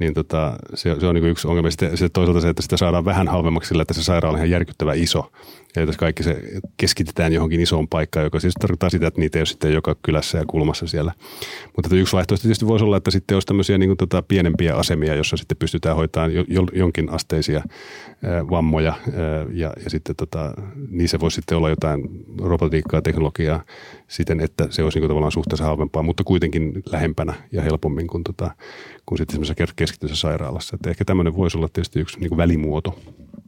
niin 0.00 0.14
tota, 0.14 0.56
se, 0.74 0.96
se 1.00 1.06
on 1.06 1.14
niin 1.14 1.26
yksi 1.26 1.48
ongelma. 1.48 1.70
Sitten, 1.70 1.90
sitten 1.90 2.10
toisaalta 2.10 2.40
se, 2.40 2.48
että 2.48 2.62
sitä 2.62 2.76
saadaan 2.76 3.04
vähän 3.04 3.28
halvemmaksi 3.28 3.68
sillä, 3.68 3.82
että 3.82 3.94
se 3.94 4.04
sairaala 4.04 4.34
on 4.34 4.38
ihan 4.38 4.50
järkyttävä 4.50 4.94
iso. 4.94 5.32
Ja 5.76 5.82
jos 5.82 5.96
kaikki 5.96 6.22
se 6.22 6.42
keskitetään 6.76 7.32
johonkin 7.32 7.60
isoon 7.60 7.88
paikkaan, 7.88 8.24
joka 8.24 8.40
siis 8.40 8.54
tarkoittaa 8.54 8.90
sitä, 8.90 9.06
että 9.06 9.20
niitä 9.20 9.38
ei 9.38 9.40
ole 9.40 9.46
sitten 9.46 9.72
joka 9.72 9.96
kylässä 10.02 10.38
ja 10.38 10.44
kulmassa 10.46 10.86
siellä. 10.86 11.12
Mutta 11.76 11.96
yksi 11.96 12.16
vaihtoehto 12.16 12.42
tietysti 12.42 12.66
voisi 12.66 12.84
olla, 12.84 12.96
että 12.96 13.10
sitten 13.10 13.36
olisi 13.36 13.46
tämmöisiä 13.46 13.78
niin 13.78 13.88
kuin 13.88 13.96
tota 13.96 14.22
pienempiä 14.22 14.76
asemia, 14.76 15.14
jossa 15.14 15.36
sitten 15.36 15.56
pystytään 15.56 15.96
hoitamaan 15.96 16.34
jo, 16.34 16.44
jo, 16.48 16.66
jonkin 16.72 17.10
asteisia 17.10 17.62
vammoja 18.50 18.94
ja, 19.52 19.72
ja 19.84 19.90
sitten 19.90 20.16
tota, 20.16 20.54
niissä 20.90 21.20
voisi 21.20 21.34
sitten 21.34 21.58
olla 21.58 21.70
jotain 21.70 22.24
robotiikkaa, 22.42 23.02
teknologiaa 23.02 23.64
siten, 24.08 24.40
että 24.40 24.66
se 24.70 24.82
olisi 24.82 25.00
niin 25.00 25.08
tavallaan 25.08 25.32
suhteessa 25.32 25.64
halvempaa, 25.64 26.02
mutta 26.02 26.24
kuitenkin 26.24 26.82
lähempänä 26.92 27.34
ja 27.52 27.62
helpommin 27.62 28.06
kuin, 28.06 28.24
tota, 28.24 28.50
kuin 29.06 29.18
sitten 29.18 29.34
semmoisessa 29.34 29.54
keskittyisessä 29.90 30.20
sairaalassa. 30.20 30.76
Että 30.76 30.90
ehkä 30.90 31.04
tämmöinen 31.04 31.36
voisi 31.36 31.58
olla 31.58 31.68
tietysti 31.72 32.00
yksi 32.00 32.20
niin 32.20 32.28
kuin 32.28 32.36
välimuoto. 32.36 32.98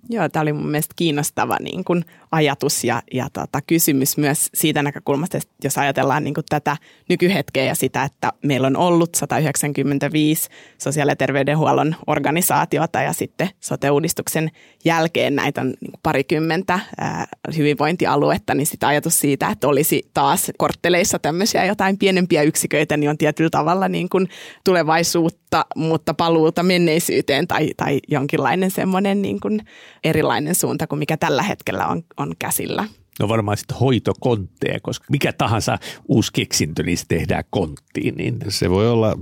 Joo, 0.08 0.28
tämä 0.28 0.42
oli 0.42 0.52
mun 0.52 0.70
mielestä 0.70 0.94
kiinnostava 0.96 1.56
niin 1.60 1.84
kuin 1.84 2.04
ajatus 2.32 2.84
ja, 2.84 3.02
ja 3.12 3.28
tota, 3.32 3.60
kysymys 3.66 4.16
myös 4.16 4.50
siitä 4.54 4.82
näkökulmasta, 4.82 5.36
että 5.36 5.50
jos 5.64 5.78
ajatellaan 5.78 6.24
niin 6.24 6.34
kuin 6.34 6.44
tätä 6.48 6.76
nykyhetkeä 7.08 7.64
ja 7.64 7.74
sitä, 7.74 8.04
että 8.04 8.32
meillä 8.44 8.66
on 8.66 8.76
ollut 8.76 9.14
195 9.14 10.48
sosiaali- 10.78 11.10
ja 11.10 11.16
terveydenhuollon 11.16 11.96
organisaatiota 12.06 13.02
ja 13.02 13.12
sitten 13.12 13.48
sote-uudistuksen 13.60 14.50
jälkeen 14.84 15.36
näitä 15.36 15.60
on 15.60 15.66
niin 15.66 15.90
kuin 15.90 16.00
parikymmentä 16.02 16.80
ää, 16.98 17.26
hyvinvointialuetta, 17.56 18.54
niin 18.54 18.66
sitä 18.66 18.88
ajatus 18.88 19.20
siitä, 19.20 19.48
että 19.48 19.68
olisi 19.68 20.02
taas 20.14 20.50
kortteleissa 20.58 21.18
tämmöisiä 21.18 21.64
jotain 21.64 21.98
pienempiä 21.98 22.42
yksiköitä, 22.42 22.96
niin 22.96 23.10
on 23.10 23.18
tietyllä 23.18 23.50
tavalla 23.50 23.88
niin 23.88 24.08
kuin 24.08 24.28
tulevaisuutta, 24.64 25.41
mutta 25.76 26.14
paluuta 26.14 26.62
menneisyyteen 26.62 27.48
tai, 27.48 27.70
tai 27.76 28.00
jonkinlainen 28.08 28.70
semmoinen 28.70 29.22
niin 29.22 29.40
kuin 29.40 29.60
erilainen 30.04 30.54
suunta 30.54 30.86
kuin 30.86 30.98
mikä 30.98 31.16
tällä 31.16 31.42
hetkellä 31.42 31.86
on, 31.86 32.02
on 32.16 32.32
käsillä. 32.38 32.84
No 33.20 33.28
varmaan 33.28 33.56
sitten 33.56 33.76
hoitokontteja, 33.76 34.80
koska 34.82 35.06
mikä 35.10 35.32
tahansa 35.32 35.78
uusi 36.08 36.32
keksintö, 36.32 36.82
niin 36.82 36.98
se 36.98 37.04
tehdään 37.08 37.44
konttiin. 37.50 38.14
Niin. 38.14 38.38
Se 38.48 38.70
voi 38.70 38.90
olla, 38.90 39.18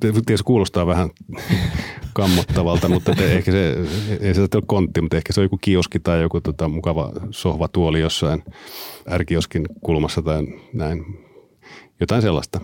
tietysti 0.00 0.44
kuulostaa 0.44 0.86
vähän 0.86 1.10
kammottavalta, 2.12 2.88
mutta 2.88 3.14
te, 3.14 3.32
ehkä 3.32 3.52
se, 3.52 3.76
ei 4.20 4.34
se 4.34 4.40
ole 4.40 4.62
kontti, 4.66 5.00
mutta 5.00 5.16
ehkä 5.16 5.32
se 5.32 5.40
on 5.40 5.44
joku 5.44 5.58
kioski 5.60 6.00
tai 6.00 6.22
joku 6.22 6.40
tota, 6.40 6.68
mukava 6.68 7.12
sohvatuoli 7.30 8.00
jossain 8.00 8.44
ärkioskin 9.10 9.66
kulmassa 9.80 10.22
tai 10.22 10.46
näin. 10.72 11.04
Jotain 12.00 12.22
sellaista. 12.22 12.60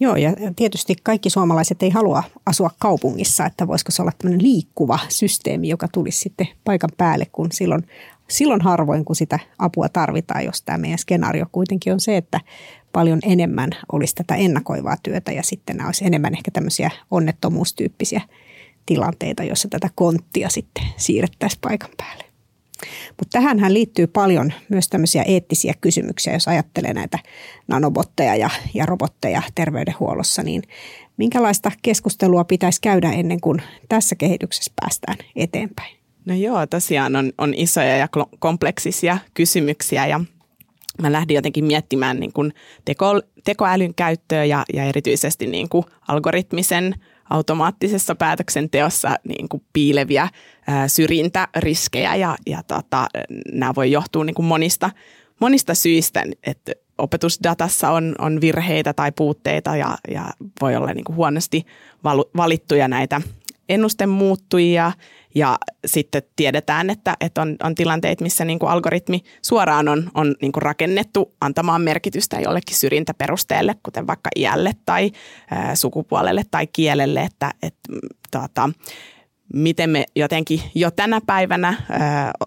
Joo, 0.00 0.16
ja 0.16 0.32
tietysti 0.56 0.96
kaikki 1.02 1.30
suomalaiset 1.30 1.82
ei 1.82 1.90
halua 1.90 2.22
asua 2.46 2.70
kaupungissa, 2.78 3.46
että 3.46 3.66
voisiko 3.66 3.92
se 3.92 4.02
olla 4.02 4.12
tämmöinen 4.18 4.42
liikkuva 4.42 4.98
systeemi, 5.08 5.68
joka 5.68 5.88
tulisi 5.88 6.18
sitten 6.18 6.48
paikan 6.64 6.90
päälle, 6.96 7.26
kun 7.32 7.52
silloin, 7.52 7.86
silloin 8.28 8.60
harvoin, 8.60 9.04
kun 9.04 9.16
sitä 9.16 9.38
apua 9.58 9.88
tarvitaan, 9.88 10.44
jos 10.44 10.62
tämä 10.62 10.78
meidän 10.78 10.98
skenaario 10.98 11.46
kuitenkin 11.52 11.92
on 11.92 12.00
se, 12.00 12.16
että 12.16 12.40
paljon 12.92 13.18
enemmän 13.22 13.70
olisi 13.92 14.14
tätä 14.14 14.34
ennakoivaa 14.34 14.96
työtä 15.02 15.32
ja 15.32 15.42
sitten 15.42 15.76
nämä 15.76 15.88
olisi 15.88 16.06
enemmän 16.06 16.34
ehkä 16.34 16.50
tämmöisiä 16.50 16.90
onnettomuustyyppisiä 17.10 18.20
tilanteita, 18.86 19.44
joissa 19.44 19.68
tätä 19.68 19.90
konttia 19.94 20.48
sitten 20.48 20.84
siirrettäisiin 20.96 21.60
paikan 21.60 21.90
päälle. 21.96 22.27
Mutta 23.08 23.38
tähänhän 23.38 23.74
liittyy 23.74 24.06
paljon 24.06 24.52
myös 24.68 24.88
tämmöisiä 24.88 25.22
eettisiä 25.22 25.74
kysymyksiä, 25.80 26.32
jos 26.32 26.48
ajattelee 26.48 26.94
näitä 26.94 27.18
nanobotteja 27.68 28.36
ja, 28.36 28.50
ja 28.74 28.86
robotteja 28.86 29.42
terveydenhuollossa, 29.54 30.42
niin 30.42 30.62
minkälaista 31.16 31.72
keskustelua 31.82 32.44
pitäisi 32.44 32.80
käydä 32.80 33.10
ennen 33.12 33.40
kuin 33.40 33.62
tässä 33.88 34.16
kehityksessä 34.16 34.72
päästään 34.80 35.18
eteenpäin? 35.36 35.96
No 36.24 36.34
joo, 36.34 36.66
tosiaan 36.66 37.16
on, 37.16 37.32
on 37.38 37.54
isoja 37.54 37.96
ja 37.96 38.08
kompleksisia 38.38 39.18
kysymyksiä 39.34 40.06
ja 40.06 40.20
mä 41.02 41.12
lähdin 41.12 41.34
jotenkin 41.34 41.64
miettimään 41.64 42.20
niin 42.20 42.32
kuin 42.32 42.52
teko, 42.84 43.22
tekoälyn 43.44 43.94
käyttöä 43.94 44.44
ja, 44.44 44.64
ja 44.74 44.84
erityisesti 44.84 45.46
niin 45.46 45.68
kuin 45.68 45.84
algoritmisen 46.08 46.94
automaattisessa 47.30 48.14
päätöksenteossa 48.14 49.16
niin 49.28 49.48
kuin 49.48 49.62
piileviä 49.72 50.28
ää, 50.66 50.88
syrjintäriskejä 50.88 52.14
ja, 52.14 52.36
ja 52.46 52.62
tota, 52.62 53.06
nämä 53.52 53.74
voi 53.76 53.92
johtua 53.92 54.24
niin 54.24 54.34
kuin 54.34 54.46
monista, 54.46 54.90
monista 55.40 55.74
syistä, 55.74 56.24
että 56.44 56.72
opetusdatassa 56.98 57.90
on, 57.90 58.14
on 58.18 58.40
virheitä 58.40 58.92
tai 58.92 59.12
puutteita 59.12 59.76
ja, 59.76 59.98
ja 60.10 60.24
voi 60.60 60.76
olla 60.76 60.92
niin 60.92 61.04
kuin 61.04 61.16
huonosti 61.16 61.66
valittuja 62.36 62.88
näitä 62.88 63.20
ennustemuuttujia 63.68 64.92
ja 65.34 65.58
sitten 65.86 66.22
tiedetään, 66.36 66.90
että, 66.90 67.16
että 67.20 67.42
on, 67.42 67.56
on 67.62 67.74
tilanteita, 67.74 68.22
missä 68.22 68.44
niin 68.44 68.58
kuin 68.58 68.70
algoritmi 68.70 69.20
suoraan 69.42 69.88
on, 69.88 70.10
on 70.14 70.34
niin 70.42 70.52
kuin 70.52 70.62
rakennettu 70.62 71.34
antamaan 71.40 71.82
merkitystä 71.82 72.40
jollekin 72.40 72.76
syrjintäperusteelle, 72.76 73.74
kuten 73.82 74.06
vaikka 74.06 74.30
iälle 74.36 74.72
tai 74.86 75.10
ää, 75.50 75.74
sukupuolelle 75.74 76.42
tai 76.50 76.66
kielelle, 76.66 77.20
että, 77.20 77.50
että 77.62 77.92
tuota, 78.32 78.70
miten 79.54 79.90
me 79.90 80.04
jotenkin 80.16 80.62
jo 80.74 80.90
tänä 80.90 81.20
päivänä 81.26 81.74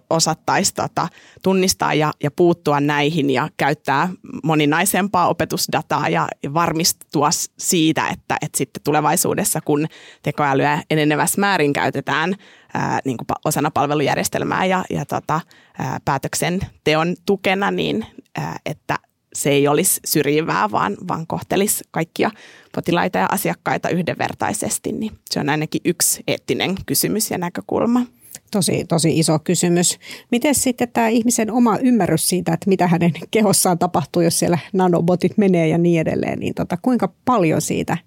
osattaisiin 0.10 0.76
tota, 0.76 1.08
tunnistaa 1.44 1.94
ja, 1.94 2.14
ja 2.24 2.32
puuttua 2.32 2.80
näihin 2.80 3.30
ja 3.30 3.50
käyttää 3.58 4.10
moninaisempaa 4.44 5.28
opetusdataa 5.28 6.10
ja, 6.10 6.28
ja 6.44 6.54
varmistua 6.54 7.30
siitä, 7.58 8.08
että, 8.08 8.38
että 8.42 8.58
sitten 8.58 8.84
tulevaisuudessa, 8.84 9.62
kun 9.66 9.88
tekoälyä 10.24 10.84
enenevässä 10.90 11.42
määrin 11.42 11.74
käytetään 11.74 12.36
ää, 12.74 13.00
niin 13.06 13.18
kuin 13.18 13.28
osana 13.46 13.72
palvelujärjestelmää 13.72 14.66
ja, 14.66 14.86
ja 14.90 15.06
tota, 15.06 15.42
ää, 15.80 16.00
päätöksenteon 16.06 17.16
tukena, 17.26 17.72
niin 17.72 18.06
ää, 18.38 18.60
että 18.66 19.00
se 19.34 19.50
ei 19.50 19.68
olisi 19.68 20.00
syrjivää, 20.06 20.72
vaan, 20.72 20.98
vaan 21.08 21.28
kohtelisi 21.28 21.84
kaikkia 21.92 22.32
potilaita 22.76 23.18
ja 23.18 23.28
asiakkaita 23.32 23.90
yhdenvertaisesti, 23.90 24.92
niin 24.92 25.12
se 25.30 25.40
on 25.40 25.50
ainakin 25.50 25.82
yksi 25.86 26.24
eettinen 26.28 26.76
kysymys 26.86 27.32
ja 27.32 27.38
näkökulma. 27.38 28.06
Tosi, 28.52 28.86
tosi 28.86 29.20
iso 29.20 29.40
kysymys. 29.40 30.00
Miten 30.32 30.56
sitten 30.56 30.90
tämä 30.90 31.08
ihmisen 31.08 31.52
oma 31.52 31.78
ymmärrys 31.78 32.30
siitä, 32.30 32.54
että 32.54 32.70
mitä 32.70 32.88
hänen 32.88 33.12
kehossaan 33.32 33.80
tapahtuu, 33.80 34.22
jos 34.22 34.40
siellä 34.40 34.60
nanobotit 34.74 35.38
menee 35.38 35.68
ja 35.68 35.78
niin 35.78 36.02
edelleen, 36.02 36.40
niin 36.40 36.54
tota, 36.54 36.78
kuinka 36.82 37.14
paljon 37.26 37.62
siitä 37.62 37.98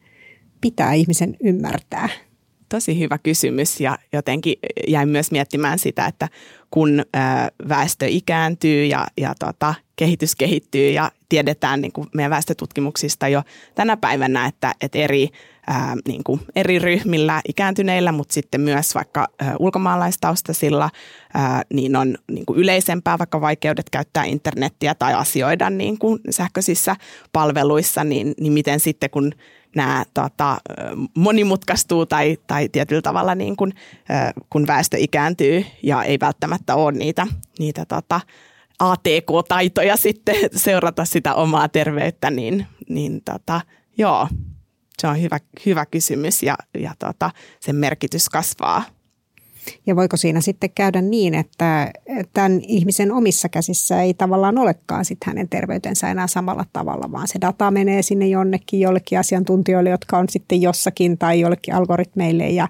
pitää 0.60 0.92
ihmisen 0.92 1.36
ymmärtää? 1.42 2.08
Tosi 2.74 2.98
hyvä 2.98 3.18
kysymys 3.18 3.80
ja 3.80 3.98
jotenkin 4.12 4.56
jäin 4.88 5.08
myös 5.08 5.30
miettimään 5.30 5.78
sitä, 5.78 6.06
että 6.06 6.28
kun 6.70 7.02
väestö 7.68 8.06
ikääntyy 8.08 8.84
ja, 8.84 9.06
ja 9.16 9.34
tota, 9.38 9.74
kehitys 9.96 10.36
kehittyy 10.36 10.90
ja 10.90 11.10
tiedetään 11.28 11.80
niin 11.80 11.92
kuin 11.92 12.08
meidän 12.14 12.30
väestötutkimuksista 12.30 13.28
jo 13.28 13.42
tänä 13.74 13.96
päivänä, 13.96 14.46
että, 14.46 14.74
että 14.80 14.98
eri, 14.98 15.28
ää, 15.66 15.96
niin 16.08 16.24
kuin 16.24 16.40
eri 16.56 16.78
ryhmillä 16.78 17.40
ikääntyneillä, 17.48 18.12
mutta 18.12 18.34
sitten 18.34 18.60
myös 18.60 18.94
vaikka 18.94 19.28
ulkomaalaistaustaisilla, 19.58 20.90
ää, 21.34 21.62
niin 21.72 21.96
on 21.96 22.18
niin 22.30 22.46
kuin 22.46 22.58
yleisempää 22.58 23.18
vaikka 23.18 23.40
vaikeudet 23.40 23.90
käyttää 23.90 24.24
internettiä 24.24 24.94
tai 24.94 25.14
asioida 25.14 25.70
niin 25.70 25.98
kuin 25.98 26.20
sähköisissä 26.30 26.96
palveluissa, 27.32 28.04
niin, 28.04 28.34
niin 28.40 28.52
miten 28.52 28.80
sitten 28.80 29.10
kun 29.10 29.32
nämä 29.74 30.04
tota, 30.14 30.58
monimutkaistuu 31.14 32.06
tai, 32.06 32.36
tai 32.46 32.68
tietyllä 32.68 33.02
tavalla 33.02 33.34
niin 33.34 33.56
kuin, 33.56 33.74
kun 34.50 34.66
väestö 34.66 34.96
ikääntyy 35.00 35.64
ja 35.82 36.02
ei 36.02 36.18
välttämättä 36.20 36.74
ole 36.74 36.92
niitä, 36.92 37.26
niitä 37.58 37.84
tota, 37.84 38.20
ATK-taitoja 38.78 39.96
sitten 39.96 40.36
seurata 40.64 41.04
sitä 41.04 41.34
omaa 41.34 41.68
terveyttä, 41.68 42.30
niin, 42.30 42.66
niin 42.88 43.22
tota, 43.24 43.60
joo, 43.98 44.28
se 44.98 45.06
on 45.06 45.22
hyvä, 45.22 45.38
hyvä 45.66 45.86
kysymys 45.86 46.42
ja, 46.42 46.56
ja 46.78 46.94
tota, 46.98 47.30
sen 47.60 47.76
merkitys 47.76 48.28
kasvaa. 48.28 48.82
Ja 49.86 49.96
voiko 49.96 50.16
siinä 50.16 50.40
sitten 50.40 50.70
käydä 50.74 51.02
niin, 51.02 51.34
että 51.34 51.92
tämän 52.32 52.60
ihmisen 52.62 53.12
omissa 53.12 53.48
käsissä 53.48 54.02
ei 54.02 54.14
tavallaan 54.14 54.58
olekaan 54.58 55.04
sitten 55.04 55.26
hänen 55.26 55.48
terveytensä 55.48 56.10
enää 56.10 56.26
samalla 56.26 56.64
tavalla, 56.72 57.12
vaan 57.12 57.28
se 57.28 57.38
data 57.40 57.70
menee 57.70 58.02
sinne 58.02 58.26
jonnekin, 58.26 58.80
jollekin 58.80 59.18
asiantuntijoille, 59.18 59.90
jotka 59.90 60.18
on 60.18 60.28
sitten 60.28 60.62
jossakin 60.62 61.18
tai 61.18 61.40
jollekin 61.40 61.74
algoritmeille 61.74 62.48
ja, 62.48 62.68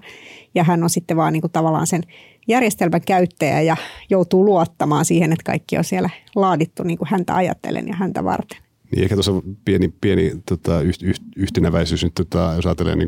ja 0.55 0.63
hän 0.63 0.83
on 0.83 0.89
sitten 0.89 1.17
vaan 1.17 1.33
niin 1.33 1.41
kuin 1.41 1.51
tavallaan 1.51 1.87
sen 1.87 2.01
järjestelmän 2.47 3.01
käyttäjä 3.01 3.61
ja 3.61 3.77
joutuu 4.09 4.45
luottamaan 4.45 5.05
siihen, 5.05 5.31
että 5.31 5.43
kaikki 5.43 5.77
on 5.77 5.83
siellä 5.83 6.09
laadittu 6.35 6.83
niin 6.83 6.97
kuin 6.97 7.07
häntä 7.11 7.35
ajatellen 7.35 7.87
ja 7.87 7.95
häntä 7.95 8.23
varten. 8.23 8.64
Niin 8.95 9.03
ehkä 9.03 9.15
tuossa 9.15 9.31
pieni, 9.65 9.93
pieni 10.01 10.31
tota, 10.49 10.81
yht, 10.81 11.03
yht, 11.03 11.23
yhtenäväisyys 11.35 12.03
nyt, 12.03 12.15
tota, 12.15 12.53
jos 12.55 12.65
ajattelee 12.65 12.95
niin 12.95 13.07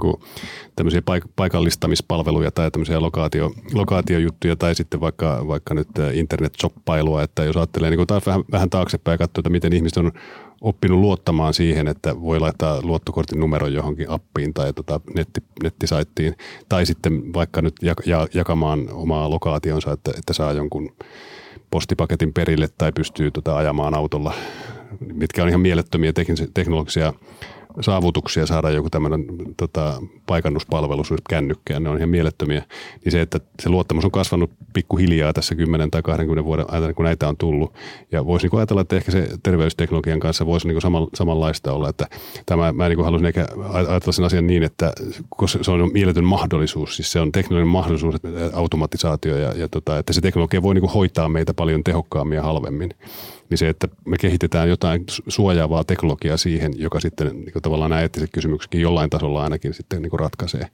tämmöisiä 0.76 1.02
paik- 1.02 1.30
paikallistamispalveluja 1.36 2.52
tai 2.52 2.72
tämmöisiä 2.72 3.02
lokaatio, 3.02 3.52
lokaatiojuttuja 3.74 4.56
tai 4.56 4.76
sitten 4.76 5.00
vaikka, 5.00 5.48
vaikka 5.48 5.74
nyt 5.74 5.88
internet-shoppailua, 6.14 7.24
että 7.24 7.44
jos 7.44 7.58
ajattelee 7.58 7.90
niin 7.90 7.98
kuin 7.98 8.08
taas 8.08 8.26
vähän, 8.26 8.44
vähän 8.52 8.70
taaksepäin 8.70 9.14
ja 9.14 9.18
katsoo, 9.18 9.40
että 9.42 9.50
miten 9.50 9.74
ihmiset 9.74 9.98
on 9.98 10.12
oppinut 10.62 11.00
luottamaan 11.00 11.54
siihen, 11.54 11.88
että 11.88 12.22
voi 12.22 12.40
laittaa 12.40 12.82
luottokortin 12.82 13.40
numero 13.40 13.68
johonkin 13.68 14.10
appiin 14.10 14.54
tai 14.54 14.74
tota 14.74 15.00
netti, 15.16 15.42
nettisaittiin 15.64 16.36
tai 16.70 16.86
sitten 16.86 17.34
vaikka 17.34 17.62
nyt 17.62 17.76
jakamaan 18.34 18.90
omaa 18.92 19.30
lokaationsa, 19.30 19.92
että, 19.92 20.12
että 20.18 20.34
saa 20.34 20.54
jonkun 20.54 20.90
postipaketin 21.72 22.34
perille 22.34 22.70
tai 22.78 22.92
pystyy 22.92 23.32
tota 23.32 23.58
ajamaan 23.58 23.94
autolla 23.94 24.34
mitkä 25.14 25.44
on 25.44 25.50
ihan 25.50 25.62
mielettömiä 25.62 26.14
teknologisia 26.54 27.14
saavutuksia 27.82 28.46
saada 28.46 28.70
joku 28.70 28.90
tämmöinen 28.90 29.26
tota, 29.58 30.02
paikannuspalvelu 30.26 31.04
kännykkään, 31.30 31.84
ne 31.84 31.90
on 31.90 31.98
ihan 31.98 32.10
mielettömiä. 32.10 32.64
Niin 33.06 33.12
se, 33.12 33.22
että 33.22 33.40
se 33.60 33.70
luottamus 33.70 34.06
on 34.06 34.12
kasvanut 34.12 34.52
pikkuhiljaa 34.74 35.34
tässä 35.34 35.56
10 35.56 35.92
tai 35.92 36.02
20 36.02 36.46
vuoden 36.46 36.66
aikana, 36.70 36.94
kun 36.94 37.06
näitä 37.06 37.28
on 37.28 37.38
tullut. 37.38 37.74
Ja 38.12 38.26
voisi 38.26 38.48
niin 38.48 38.58
ajatella, 38.58 38.82
että 38.82 38.96
ehkä 38.96 39.12
se 39.12 39.28
terveysteknologian 39.44 40.20
kanssa 40.20 40.46
voisi 40.46 40.68
niin 40.68 40.82
sama, 40.82 41.08
samanlaista 41.14 41.74
olla, 41.74 41.90
että 41.90 42.08
tämä, 42.46 42.74
mä 42.74 42.90
niin 42.90 43.04
haluaisin 43.04 43.28
ehkä 43.28 43.48
ajatella 43.74 44.12
sen 44.12 44.26
asian 44.26 44.48
niin, 44.48 44.64
että 44.64 44.94
koska 45.30 45.64
se 45.64 45.72
on 45.72 45.90
mieletön 45.94 46.26
mahdollisuus, 46.26 46.96
siis 46.96 47.12
se 47.12 47.20
on 47.20 47.32
teknologinen 47.32 47.72
mahdollisuus, 47.72 48.16
automatisaatio 48.54 49.38
ja, 49.38 49.54
ja 49.54 49.68
tota, 49.68 49.98
että 49.98 50.14
se 50.14 50.22
teknologia 50.22 50.62
voi 50.62 50.74
niin 50.74 50.90
hoitaa 50.90 51.30
meitä 51.30 51.54
paljon 51.54 51.84
tehokkaammin 51.84 52.36
ja 52.36 52.44
halvemmin 52.44 52.94
niin 53.50 53.58
se, 53.58 53.70
että 53.70 53.88
me 54.06 54.18
kehitetään 54.18 54.70
jotain 54.70 55.04
suojaavaa 55.28 55.84
teknologiaa 55.84 56.38
siihen, 56.38 56.74
joka 56.76 57.00
sitten 57.00 57.28
niin 57.28 57.54
kuin 57.54 57.64
tavallaan 57.64 57.90
nämä 57.90 58.02
eettiset 58.02 58.30
kysymyksetkin 58.34 58.82
jollain 58.82 59.10
tasolla 59.10 59.44
ainakin 59.44 59.74
sitten 59.74 60.02
niin 60.02 60.10
kuin 60.10 60.20
ratkaisee. 60.20 60.68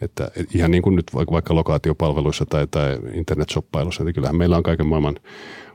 Että 0.00 0.30
ihan 0.54 0.70
niin 0.70 0.82
kuin 0.82 0.96
nyt 0.96 1.06
vaikka 1.14 1.54
lokaatiopalveluissa 1.54 2.46
tai, 2.46 2.66
tai 2.70 2.98
internetshoppailussa, 3.12 4.04
niin 4.04 4.14
kyllähän 4.14 4.36
meillä 4.36 4.56
on 4.56 4.62
kaiken 4.62 4.86
maailman 4.86 5.16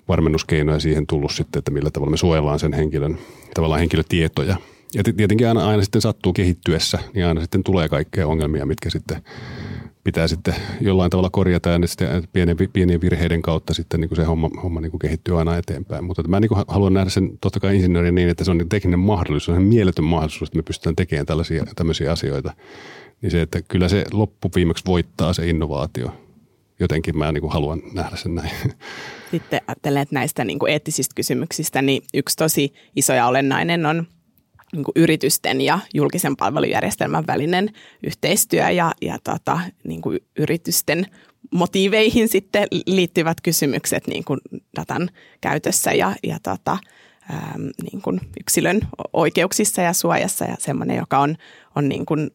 varmennuskeinoja 0.08 0.80
siihen 0.80 1.08
tullut 1.08 1.32
sitten, 1.32 1.60
että 1.60 1.72
millä 1.72 1.92
tavalla 1.92 2.12
me 2.12 2.18
suojellaan 2.18 2.60
sen 2.60 2.74
henkilön, 2.74 3.18
tavallaan 3.54 3.80
henkilötietoja. 3.80 4.56
Ja 4.94 5.04
tietenkin 5.04 5.48
aina, 5.48 5.68
aina 5.68 5.84
sitten 5.84 6.02
sattuu 6.02 6.34
kehittyessä, 6.34 7.00
niin 7.14 7.26
aina 7.26 7.42
sitten 7.42 7.64
tulee 7.64 7.90
kaikkea 7.90 8.28
ongelmia, 8.28 8.66
mitkä 8.66 8.90
sitten 8.90 9.22
pitää 10.04 10.28
sitten 10.28 10.56
jollain 10.82 11.10
tavalla 11.10 11.30
korjata 11.30 11.70
ja 11.70 11.88
sitten 11.88 12.28
pienien, 12.34 12.58
pienien 12.74 13.02
virheiden 13.02 13.42
kautta 13.42 13.74
sitten 13.74 14.00
niin 14.02 14.10
kuin 14.10 14.16
se 14.16 14.24
homma, 14.24 14.50
homma 14.64 14.82
niin 14.82 14.92
kuin 14.92 15.00
kehittyy 15.00 15.40
aina 15.40 15.58
eteenpäin. 15.58 16.04
Mutta 16.04 16.28
mä 16.28 16.40
niin 16.40 16.50
kuin 16.50 16.64
haluan 16.68 16.94
nähdä 16.94 17.10
sen 17.10 17.38
totta 17.42 17.60
kai 17.60 17.76
insinöörin 17.76 18.16
niin, 18.16 18.30
että 18.30 18.44
se 18.44 18.52
on 18.52 18.58
niin 18.58 18.70
tekninen 18.70 19.00
mahdollisuus, 19.00 19.46
se 19.46 19.62
on 19.62 19.68
mieletön 19.68 20.06
mahdollisuus, 20.06 20.50
että 20.50 20.58
me 20.58 20.64
pystytään 20.64 20.96
tekemään 20.96 21.26
tällaisia, 21.26 21.66
tämmöisiä 21.76 22.12
asioita. 22.12 22.54
Niin 23.22 23.32
se, 23.32 23.42
että 23.42 23.62
kyllä 23.62 23.90
se 23.90 24.06
loppuviimeksi 24.12 24.86
voittaa 24.86 25.34
se 25.34 25.50
innovaatio. 25.50 26.12
Jotenkin 26.80 27.18
mä 27.18 27.32
niin 27.32 27.42
kuin 27.42 27.54
haluan 27.54 27.82
nähdä 27.94 28.16
sen 28.16 28.36
näin. 28.36 28.52
Sitten 29.32 29.62
ajattelen, 29.68 30.02
että 30.02 30.16
näistä 30.16 30.46
niin 30.46 30.60
kuin 30.60 30.72
eettisistä 30.72 31.16
kysymyksistä, 31.16 31.82
niin 31.82 32.04
yksi 32.14 32.36
tosi 32.36 32.74
iso 32.96 33.14
ja 33.14 33.28
olennainen 33.28 33.86
on– 33.86 34.08
niin 34.74 34.84
kuin 34.84 34.94
yritysten 34.96 35.62
ja 35.62 35.80
julkisen 35.94 36.36
palvelujärjestelmän 36.36 37.28
välinen 37.28 37.70
yhteistyö 38.04 38.70
ja, 38.70 38.92
ja 39.02 39.18
tota, 39.24 39.60
niin 39.84 40.02
kuin 40.02 40.20
yritysten 40.40 41.06
motiiveihin 41.52 42.30
sitten 42.30 42.68
liittyvät 42.86 43.42
kysymykset 43.42 44.08
niin 44.08 44.24
kuin 44.24 44.40
datan 44.76 45.10
käytössä 45.42 45.92
ja, 45.92 46.16
ja 46.24 46.38
tota, 46.44 46.78
ähm, 47.32 47.68
niin 47.92 48.02
kuin 48.02 48.20
yksilön 48.40 48.80
oikeuksissa 49.14 49.82
ja 49.82 49.94
suojassa 49.94 50.46
ja 50.46 50.56
semmoinen, 50.60 50.98
joka 50.98 51.20
on, 51.20 51.36
on 51.76 51.90
niin 51.90 52.06
kuin 52.06 52.32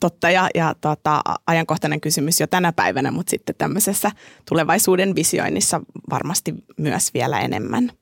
totta 0.00 0.30
ja, 0.30 0.48
ja 0.54 0.74
tota, 0.80 1.22
ajankohtainen 1.46 2.00
kysymys 2.00 2.40
jo 2.40 2.46
tänä 2.46 2.72
päivänä, 2.72 3.10
mutta 3.10 3.30
sitten 3.30 3.54
tämmöisessä 3.58 4.10
tulevaisuuden 4.48 5.14
visioinnissa 5.14 5.80
varmasti 6.10 6.54
myös 6.76 7.14
vielä 7.14 7.40
enemmän. 7.40 7.92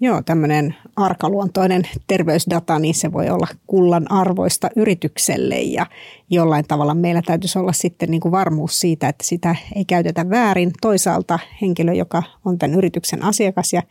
Joo, 0.00 0.22
tämmöinen 0.22 0.74
arkaluontoinen 0.96 1.82
terveysdata, 2.06 2.78
niin 2.78 2.94
se 2.94 3.12
voi 3.12 3.30
olla 3.30 3.46
kullan 3.66 4.12
arvoista 4.12 4.70
yritykselle 4.76 5.60
ja 5.60 5.86
jollain 6.30 6.64
tavalla 6.68 6.94
meillä 6.94 7.22
täytyisi 7.22 7.58
olla 7.58 7.72
sitten 7.72 8.10
niin 8.10 8.20
kuin 8.20 8.32
varmuus 8.32 8.80
siitä, 8.80 9.08
että 9.08 9.24
sitä 9.24 9.56
ei 9.76 9.84
käytetä 9.84 10.30
väärin. 10.30 10.70
Toisaalta 10.80 11.38
henkilö, 11.62 11.92
joka 11.92 12.22
on 12.44 12.58
tämän 12.58 12.78
yrityksen 12.78 13.24
asiakas 13.24 13.72
ja 13.72 13.82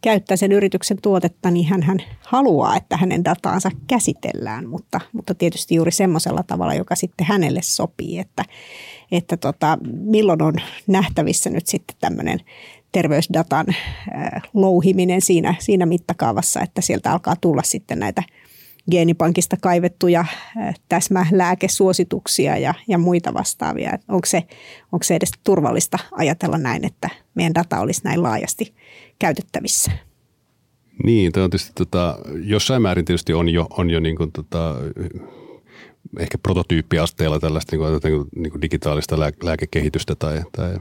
käyttää 0.00 0.36
sen 0.36 0.52
yrityksen 0.52 0.98
tuotetta, 1.02 1.50
niin 1.50 1.66
hän, 1.66 1.82
hän 1.82 1.98
haluaa, 2.20 2.76
että 2.76 2.96
hänen 2.96 3.24
dataansa 3.24 3.70
käsitellään, 3.86 4.68
mutta, 4.68 5.00
mutta 5.12 5.34
tietysti 5.34 5.74
juuri 5.74 5.90
semmoisella 5.90 6.42
tavalla, 6.42 6.74
joka 6.74 6.94
sitten 6.94 7.26
hänelle 7.26 7.62
sopii, 7.62 8.18
että, 8.18 8.44
että 9.12 9.36
tota, 9.36 9.78
milloin 9.92 10.42
on 10.42 10.54
nähtävissä 10.86 11.50
nyt 11.50 11.66
sitten 11.66 11.96
tämmöinen 12.00 12.40
terveysdatan 12.94 13.66
louhiminen 14.54 15.20
siinä, 15.20 15.54
siinä 15.58 15.86
mittakaavassa, 15.86 16.60
että 16.60 16.80
sieltä 16.80 17.12
alkaa 17.12 17.36
tulla 17.40 17.62
sitten 17.62 17.98
näitä 17.98 18.22
geenipankista 18.90 19.56
kaivettuja 19.60 20.24
täsmälääkesuosituksia 20.88 22.58
ja, 22.58 22.74
ja 22.88 22.98
muita 22.98 23.34
vastaavia. 23.34 23.98
Onko 24.08 24.26
se, 24.26 24.42
onko 24.92 25.02
se 25.02 25.14
edes 25.14 25.30
turvallista 25.44 25.98
ajatella 26.12 26.58
näin, 26.58 26.84
että 26.84 27.08
meidän 27.34 27.54
data 27.54 27.80
olisi 27.80 28.00
näin 28.04 28.22
laajasti 28.22 28.74
käytettävissä? 29.18 29.90
Niin, 31.04 31.26
on 31.26 31.50
tietysti 31.50 31.72
tota, 31.74 32.18
jossain 32.44 32.82
määrin 32.82 33.04
tietysti 33.04 33.32
on 33.32 33.48
jo, 33.48 33.66
on 33.70 33.90
jo 33.90 34.00
niin 34.00 34.16
kuin, 34.16 34.32
tota, 34.32 34.74
ehkä 36.18 36.38
prototyyppiasteella 36.38 37.40
tällaista 37.40 37.76
niin 37.76 38.00
kuin, 38.00 38.28
niin 38.36 38.50
kuin 38.50 38.62
digitaalista 38.62 39.18
lääkekehitystä 39.42 40.14
tai, 40.14 40.42
tai 40.56 40.78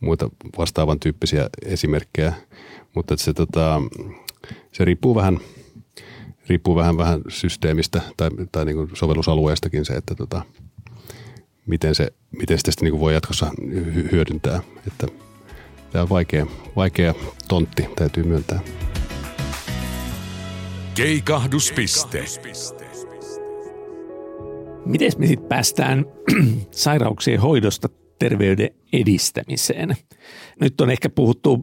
muita 0.00 0.30
vastaavan 0.58 1.00
tyyppisiä 1.00 1.48
esimerkkejä, 1.64 2.32
mutta 2.94 3.16
se, 3.16 3.32
tota, 3.32 3.82
se 4.72 4.84
riippuu 4.84 5.14
vähän, 5.14 5.38
riippuu 6.48 6.74
vähän, 6.74 6.96
vähän 6.96 7.20
systeemistä 7.28 8.00
tai, 8.16 8.30
tai 8.52 8.64
niin 8.64 8.76
kuin 8.76 8.90
sovellusalueestakin 8.94 9.84
se, 9.84 9.92
että 9.92 10.14
tota, 10.14 10.42
miten, 11.66 11.94
se, 11.94 12.12
miten 12.38 12.58
sitä 12.58 12.72
niin 12.82 12.92
kuin 12.92 13.00
voi 13.00 13.14
jatkossa 13.14 13.50
hyödyntää. 14.12 14.62
Että 14.86 15.06
tämä 15.90 16.02
on 16.02 16.08
vaikea, 16.08 16.46
vaikea 16.76 17.14
tontti, 17.48 17.88
täytyy 17.96 18.24
myöntää. 18.24 18.60
Keikahduspiste. 20.94 22.24
Miten 24.84 25.12
me 25.18 25.26
sitten 25.26 25.48
päästään 25.48 26.06
sairauksien 26.70 27.40
hoidosta 27.40 27.88
terveyden 28.18 28.70
edistämiseen. 28.92 29.96
Nyt 30.60 30.80
on 30.80 30.90
ehkä 30.90 31.08
puhuttu 31.08 31.62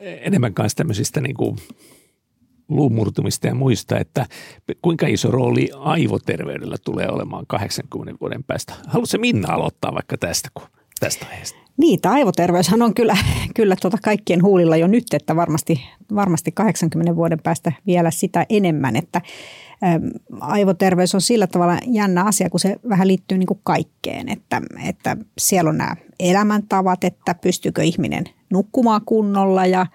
enemmän 0.00 0.54
kanssa 0.54 0.76
tämmöisistä 0.76 1.20
niin 1.20 1.36
kuin 1.36 1.56
luumurtumista 2.68 3.46
ja 3.46 3.54
muista, 3.54 3.98
että 3.98 4.26
kuinka 4.82 5.06
iso 5.06 5.30
rooli 5.30 5.68
aivoterveydellä 5.78 6.76
tulee 6.84 7.08
olemaan 7.08 7.46
80 7.46 8.14
vuoden 8.20 8.44
päästä. 8.44 8.74
Haluatko 8.86 9.18
Minna 9.18 9.54
aloittaa 9.54 9.94
vaikka 9.94 10.18
tästä, 10.18 10.48
kun 10.54 10.66
tästä 11.00 11.26
aiheesta? 11.30 11.58
Niin, 11.76 12.00
tämä 12.00 12.14
aivoterveyshän 12.14 12.82
on 12.82 12.94
kyllä, 12.94 13.16
kyllä 13.54 13.76
tuota 13.80 13.98
kaikkien 14.02 14.42
huulilla 14.42 14.76
jo 14.76 14.86
nyt, 14.86 15.04
että 15.12 15.36
varmasti, 15.36 15.80
varmasti 16.14 16.52
80 16.52 17.16
vuoden 17.16 17.38
päästä 17.42 17.72
vielä 17.86 18.10
sitä 18.10 18.46
enemmän, 18.48 18.96
että 18.96 19.20
aivoterveys 20.40 21.14
on 21.14 21.20
sillä 21.20 21.46
tavalla 21.46 21.78
jännä 21.86 22.24
asia, 22.24 22.50
kun 22.50 22.60
se 22.60 22.76
vähän 22.88 23.08
liittyy 23.08 23.38
niin 23.38 23.46
kuin 23.46 23.60
kaikkeen, 23.62 24.28
että, 24.28 24.62
että 24.88 25.16
siellä 25.38 25.68
on 25.68 25.78
nämä 25.78 25.96
elämäntavat, 26.20 27.04
että 27.04 27.34
pystyykö 27.34 27.82
ihminen 27.82 28.24
nukkumaan 28.50 29.00
kunnolla 29.06 29.66
ja 29.66 29.86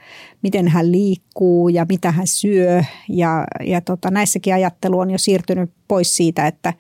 miten 0.43 0.67
hän 0.67 0.91
liikkuu 0.91 1.69
ja 1.69 1.85
mitä 1.89 2.11
hän 2.11 2.27
syö. 2.27 2.83
Ja, 3.09 3.45
ja 3.63 3.81
tota, 3.81 4.11
näissäkin 4.11 4.53
ajattelu 4.53 4.99
on 4.99 5.11
jo 5.11 5.17
siirtynyt 5.17 5.71
pois 5.87 6.17
siitä, 6.17 6.47
että 6.47 6.73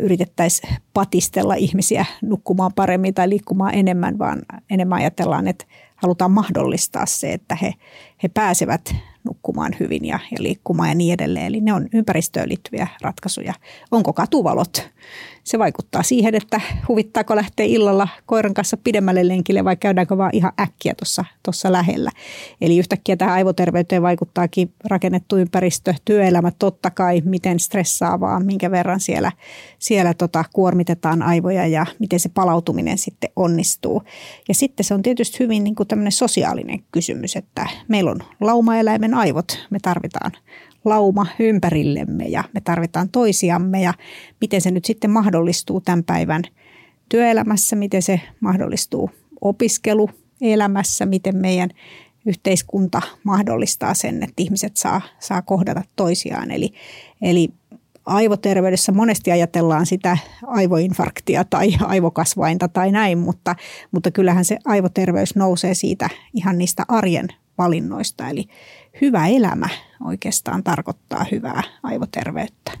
yritettäisiin 0.00 0.76
patistella 0.94 1.54
ihmisiä 1.54 2.04
nukkumaan 2.22 2.72
paremmin 2.72 3.14
tai 3.14 3.28
liikkumaan 3.28 3.74
enemmän, 3.74 4.18
vaan 4.18 4.42
enemmän 4.70 4.98
ajatellaan, 4.98 5.48
että 5.48 5.64
halutaan 5.96 6.30
mahdollistaa 6.30 7.06
se, 7.06 7.32
että 7.32 7.56
he, 7.62 7.74
he 8.22 8.28
pääsevät 8.28 8.94
nukkumaan 9.26 9.76
hyvin 9.80 10.04
ja, 10.04 10.18
ja 10.30 10.36
liikkumaan 10.38 10.88
ja 10.88 10.94
niin 10.94 11.14
edelleen. 11.14 11.46
Eli 11.46 11.60
ne 11.60 11.72
on 11.72 11.88
ympäristöön 11.92 12.48
liittyviä 12.48 12.88
ratkaisuja. 13.02 13.54
Onko 13.90 14.12
katuvalot 14.12 14.90
se 15.46 15.58
vaikuttaa 15.58 16.02
siihen, 16.02 16.34
että 16.34 16.60
huvittaako 16.88 17.36
lähteä 17.36 17.66
illalla 17.66 18.08
koiran 18.26 18.54
kanssa 18.54 18.76
pidemmälle 18.76 19.28
lenkille 19.28 19.64
vai 19.64 19.76
käydäänkö 19.76 20.18
vaan 20.18 20.30
ihan 20.32 20.52
äkkiä 20.60 20.94
tuossa 21.42 21.72
lähellä. 21.72 22.10
Eli 22.60 22.78
yhtäkkiä 22.78 23.16
tähän 23.16 23.34
aivoterveyteen 23.34 24.02
vaikuttaakin 24.02 24.72
rakennettu 24.84 25.36
ympäristö, 25.36 25.94
työelämä 26.04 26.52
totta 26.58 26.90
kai, 26.90 27.22
miten 27.24 27.60
stressaavaa, 27.60 28.40
minkä 28.40 28.70
verran 28.70 29.00
siellä, 29.00 29.32
siellä 29.78 30.14
tota, 30.14 30.44
kuormitetaan 30.52 31.22
aivoja 31.22 31.66
ja 31.66 31.86
miten 31.98 32.20
se 32.20 32.28
palautuminen 32.28 32.98
sitten 32.98 33.30
onnistuu. 33.36 34.02
Ja 34.48 34.54
sitten 34.54 34.84
se 34.84 34.94
on 34.94 35.02
tietysti 35.02 35.38
hyvin 35.40 35.64
niin 35.64 35.74
kuin 35.74 35.88
tämmöinen 35.88 36.12
sosiaalinen 36.12 36.84
kysymys, 36.92 37.36
että 37.36 37.68
meillä 37.88 38.10
on 38.10 38.20
laumaeläimen 38.40 39.14
aivot, 39.16 39.66
me 39.70 39.78
tarvitaan 39.82 40.32
lauma 40.84 41.26
ympärillemme 41.38 42.24
ja 42.24 42.44
me 42.54 42.60
tarvitaan 42.60 43.08
toisiamme 43.08 43.82
ja 43.82 43.94
miten 44.40 44.60
se 44.60 44.70
nyt 44.70 44.84
sitten 44.84 45.10
mahdollistuu 45.10 45.80
tämän 45.80 46.04
päivän 46.04 46.42
työelämässä, 47.08 47.76
miten 47.76 48.02
se 48.02 48.20
mahdollistuu 48.40 49.10
opiskeluelämässä, 49.40 51.06
miten 51.06 51.36
meidän 51.36 51.70
yhteiskunta 52.26 53.02
mahdollistaa 53.24 53.94
sen, 53.94 54.22
että 54.22 54.42
ihmiset 54.42 54.76
saa, 54.76 55.00
saa 55.18 55.42
kohdata 55.42 55.82
toisiaan. 55.96 56.50
Eli, 56.50 56.72
eli 57.22 57.48
aivoterveydessä 58.06 58.92
monesti 58.92 59.32
ajatellaan 59.32 59.86
sitä 59.86 60.18
aivoinfarktia 60.46 61.44
tai 61.44 61.68
aivokasvainta 61.80 62.68
tai 62.68 62.92
näin, 62.92 63.18
mutta, 63.18 63.56
mutta 63.90 64.10
kyllähän 64.10 64.44
se 64.44 64.58
aivoterveys 64.64 65.36
nousee 65.36 65.74
siitä 65.74 66.08
ihan 66.34 66.58
niistä 66.58 66.84
arjen 66.88 67.28
valinnoista. 67.58 68.28
Eli 68.28 68.48
hyvä 69.00 69.26
elämä 69.26 69.68
oikeastaan 70.04 70.64
tarkoittaa 70.64 71.26
hyvää 71.32 71.62
aivoterveyttä. 71.82 72.72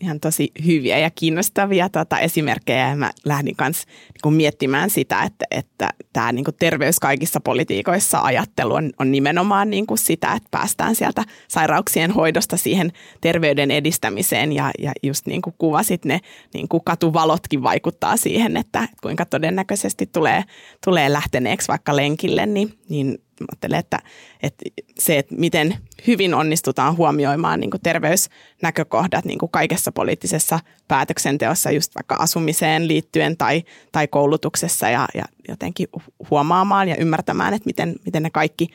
ihan 0.00 0.20
tosi 0.20 0.52
hyviä 0.66 0.98
ja 0.98 1.10
kiinnostavia 1.10 1.88
tota, 1.88 2.18
esimerkkejä 2.18 2.96
mä 2.96 3.10
lähdin 3.24 3.56
kanssa 3.56 3.88
niin 4.24 4.34
miettimään 4.34 4.90
sitä, 4.90 5.22
että, 5.22 5.44
että 5.50 5.90
tämä 6.12 6.32
niin 6.32 6.44
terveys 6.58 6.98
kaikissa 6.98 7.40
politiikoissa 7.40 8.20
ajattelu 8.20 8.74
on, 8.74 8.90
on 8.98 9.12
nimenomaan 9.12 9.70
niin 9.70 9.86
kuin 9.86 9.98
sitä, 9.98 10.32
että 10.32 10.48
päästään 10.50 10.94
sieltä 10.94 11.24
sairauksien 11.48 12.10
hoidosta 12.10 12.56
siihen 12.56 12.92
terveyden 13.20 13.70
edistämiseen 13.70 14.52
ja, 14.52 14.70
ja 14.78 14.92
just 15.02 15.26
niin 15.26 15.42
kuin 15.42 15.54
kuvasit 15.58 16.04
ne 16.04 16.20
niin 16.54 16.68
kuin 16.68 16.84
katuvalotkin 16.84 17.62
vaikuttaa 17.62 18.16
siihen, 18.16 18.56
että 18.56 18.88
kuinka 19.02 19.24
todennäköisesti 19.24 20.06
tulee, 20.06 20.44
tulee 20.84 21.12
lähteneeksi 21.12 21.68
vaikka 21.68 21.96
lenkille, 21.96 22.46
niin, 22.46 22.78
niin 22.88 23.18
ajattelen, 23.52 23.78
että, 23.78 23.98
että 24.42 24.64
se, 24.98 25.18
että 25.18 25.34
miten 25.34 25.76
hyvin 26.06 26.34
onnistutaan 26.34 26.96
huomioimaan 26.96 27.60
niin 27.60 27.70
kuin 27.70 27.80
terveysnäkökohdat 27.80 29.24
niin 29.24 29.38
kuin 29.38 29.50
kaikessa 29.50 29.92
poliittisessa 29.92 30.60
päätöksenteossa, 30.88 31.70
just 31.70 31.94
vaikka 31.94 32.14
asumiseen 32.14 32.88
liittyen 32.88 33.36
tai, 33.36 33.62
tai 33.92 34.08
koulutuksessa 34.08 34.88
ja, 34.88 35.08
ja 35.14 35.24
jotenkin 35.48 35.88
huomaamaan 36.30 36.88
ja 36.88 36.96
ymmärtämään, 36.96 37.54
että 37.54 37.66
miten, 37.66 37.96
miten 38.04 38.22
ne 38.22 38.30
kaikki 38.30 38.68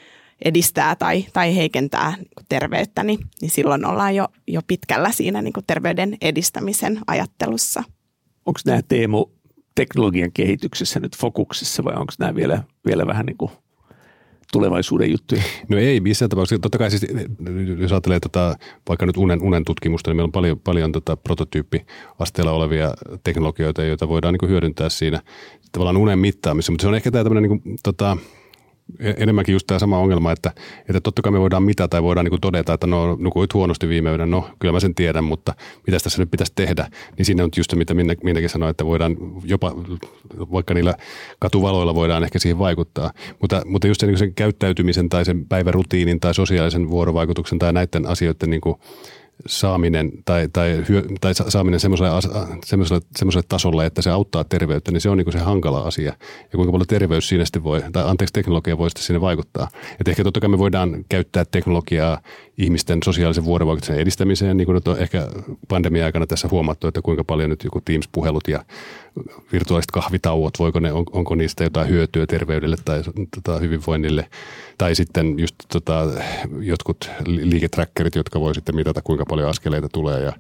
edistää 0.45 0.95
tai, 0.95 1.25
tai 1.33 1.55
heikentää 1.55 2.13
niin 2.17 2.29
kuin 2.35 2.45
terveyttä, 2.49 3.03
niin, 3.03 3.19
niin 3.41 3.51
silloin 3.51 3.85
ollaan 3.85 4.15
jo, 4.15 4.27
jo 4.47 4.61
pitkällä 4.67 5.11
siinä 5.11 5.41
niin 5.41 5.53
kuin 5.53 5.65
terveyden 5.67 6.17
edistämisen 6.21 6.99
ajattelussa. 7.07 7.83
Onko 8.45 8.59
nämä 8.65 8.81
Teemu 8.81 9.25
teknologian 9.75 10.31
kehityksessä 10.31 10.99
nyt 10.99 11.17
fokuksessa 11.17 11.83
vai 11.83 11.95
onko 11.95 12.13
nämä 12.19 12.35
vielä, 12.35 12.63
vielä 12.85 13.07
vähän 13.07 13.25
niin 13.25 13.37
kuin– 13.37 13.51
tulevaisuuden 14.51 15.11
juttuja? 15.11 15.41
No 15.69 15.77
ei 15.77 15.99
missään 15.99 16.29
tapauksessa. 16.29 16.61
Totta 16.61 16.77
kai 16.77 16.91
siis, 16.91 17.05
jos 17.79 17.91
ajattelee 17.91 18.19
tota, 18.19 18.55
vaikka 18.89 19.05
nyt 19.05 19.17
unen, 19.17 19.41
unen 19.41 19.65
tutkimusta, 19.65 20.09
niin 20.09 20.15
meillä 20.15 20.27
on 20.27 20.31
paljon, 20.31 20.59
paljon 20.59 20.91
tota 20.91 21.17
prototyyppiasteella 21.17 22.51
olevia 22.51 22.93
teknologioita, 23.23 23.83
joita 23.83 24.07
voidaan 24.07 24.35
niin 24.41 24.49
hyödyntää 24.49 24.89
siinä 24.89 25.21
tavallaan 25.71 25.97
unen 25.97 26.19
mittaamisessa. 26.19 26.71
Mutta 26.71 26.81
se 26.81 26.87
on 26.87 26.95
ehkä 26.95 27.11
tämä 27.11 27.23
tämmöinen 27.23 27.49
niin 27.49 27.61
kuin, 27.61 27.75
tota, 27.83 28.17
enemmänkin 28.99 29.53
just 29.53 29.67
tämä 29.67 29.79
sama 29.79 29.99
ongelma, 29.99 30.31
että, 30.31 30.51
että 30.89 31.01
totta 31.01 31.21
kai 31.21 31.31
me 31.31 31.39
voidaan 31.39 31.63
mitata 31.63 31.87
tai 31.87 32.03
voidaan 32.03 32.25
niin 32.25 32.41
todeta, 32.41 32.73
että 32.73 32.87
no 32.87 33.15
nukuit 33.19 33.53
huonosti 33.53 33.89
viime 33.89 34.09
yönä, 34.09 34.25
no 34.25 34.49
kyllä 34.59 34.71
mä 34.71 34.79
sen 34.79 34.95
tiedän, 34.95 35.23
mutta 35.23 35.53
mitä 35.87 35.99
tässä 36.03 36.21
nyt 36.21 36.31
pitäisi 36.31 36.53
tehdä, 36.55 36.87
niin 37.17 37.25
siinä 37.25 37.43
on 37.43 37.49
just 37.57 37.69
se, 37.69 37.75
mitä 37.75 37.93
minä, 37.93 38.15
minäkin 38.23 38.49
sanoin, 38.49 38.69
että 38.69 38.85
voidaan 38.85 39.17
jopa, 39.43 39.71
vaikka 40.51 40.73
niillä 40.73 40.93
katuvaloilla 41.39 41.95
voidaan 41.95 42.23
ehkä 42.23 42.39
siihen 42.39 42.59
vaikuttaa, 42.59 43.11
mutta, 43.41 43.61
mutta 43.65 43.87
just 43.87 43.99
sen, 43.99 44.09
niin 44.09 44.17
sen 44.17 44.33
käyttäytymisen 44.33 45.09
tai 45.09 45.25
sen 45.25 45.45
päivärutiinin 45.45 46.19
tai 46.19 46.33
sosiaalisen 46.33 46.89
vuorovaikutuksen 46.89 47.59
tai 47.59 47.73
näiden 47.73 48.05
asioiden 48.05 48.49
niin 48.49 48.61
kuin 48.61 48.75
saaminen 49.47 50.11
tai, 50.25 50.49
tai, 50.53 50.83
hyö, 50.89 51.03
tai 51.21 51.33
saaminen 51.35 51.79
semmoiselle, 51.79 52.09
semmoiselle, 52.65 53.01
semmoiselle 53.17 53.45
tasolle, 53.49 53.85
että 53.85 54.01
se 54.01 54.09
auttaa 54.09 54.43
terveyttä, 54.43 54.91
niin 54.91 55.01
se 55.01 55.09
on 55.09 55.17
niin 55.17 55.31
se 55.31 55.39
hankala 55.39 55.81
asia. 55.81 56.13
Ja 56.41 56.55
kuinka 56.55 56.71
paljon 56.71 56.87
terveys 56.87 57.29
siinä 57.29 57.45
sitten 57.45 57.63
voi, 57.63 57.83
tai 57.91 58.03
anteeksi 58.09 58.33
teknologia 58.33 58.77
voi 58.77 58.89
sitten 58.89 59.03
sinne 59.03 59.21
vaikuttaa. 59.21 59.67
Että 59.99 60.11
ehkä 60.11 60.23
totta 60.23 60.39
kai 60.39 60.49
me 60.49 60.57
voidaan 60.57 61.05
käyttää 61.09 61.45
teknologiaa 61.45 62.21
ihmisten 62.57 62.99
sosiaalisen 63.03 63.45
vuorovaikutuksen 63.45 63.99
edistämiseen, 63.99 64.57
niin 64.57 64.65
kuin 64.65 64.75
nyt 64.75 64.87
on 64.87 64.99
ehkä 64.99 65.27
pandemia-aikana 65.67 66.27
tässä 66.27 66.47
huomattu, 66.51 66.87
että 66.87 67.01
kuinka 67.01 67.23
paljon 67.23 67.49
nyt 67.49 67.63
joku 67.63 67.81
Teams-puhelut 67.81 68.47
ja 68.47 68.65
virtuaaliset 69.51 69.91
kahvitauot, 69.91 70.59
voiko 70.59 70.79
ne, 70.79 70.93
on, 70.93 71.05
onko 71.11 71.35
niistä 71.35 71.63
jotain 71.63 71.89
hyötyä 71.89 72.27
terveydelle 72.27 72.75
tai 72.85 73.01
tota, 73.35 73.59
hyvinvoinnille. 73.59 74.27
Tai 74.77 74.95
sitten 74.95 75.39
just 75.39 75.55
tota, 75.71 76.07
jotkut 76.59 77.09
liiketrackerit, 77.25 78.15
jotka 78.15 78.39
voi 78.39 78.55
sitten 78.55 78.75
mitata, 78.75 79.01
kuinka 79.01 79.25
paljon 79.25 79.49
askeleita 79.49 79.89
tulee 79.89 80.23
ja 80.23 80.33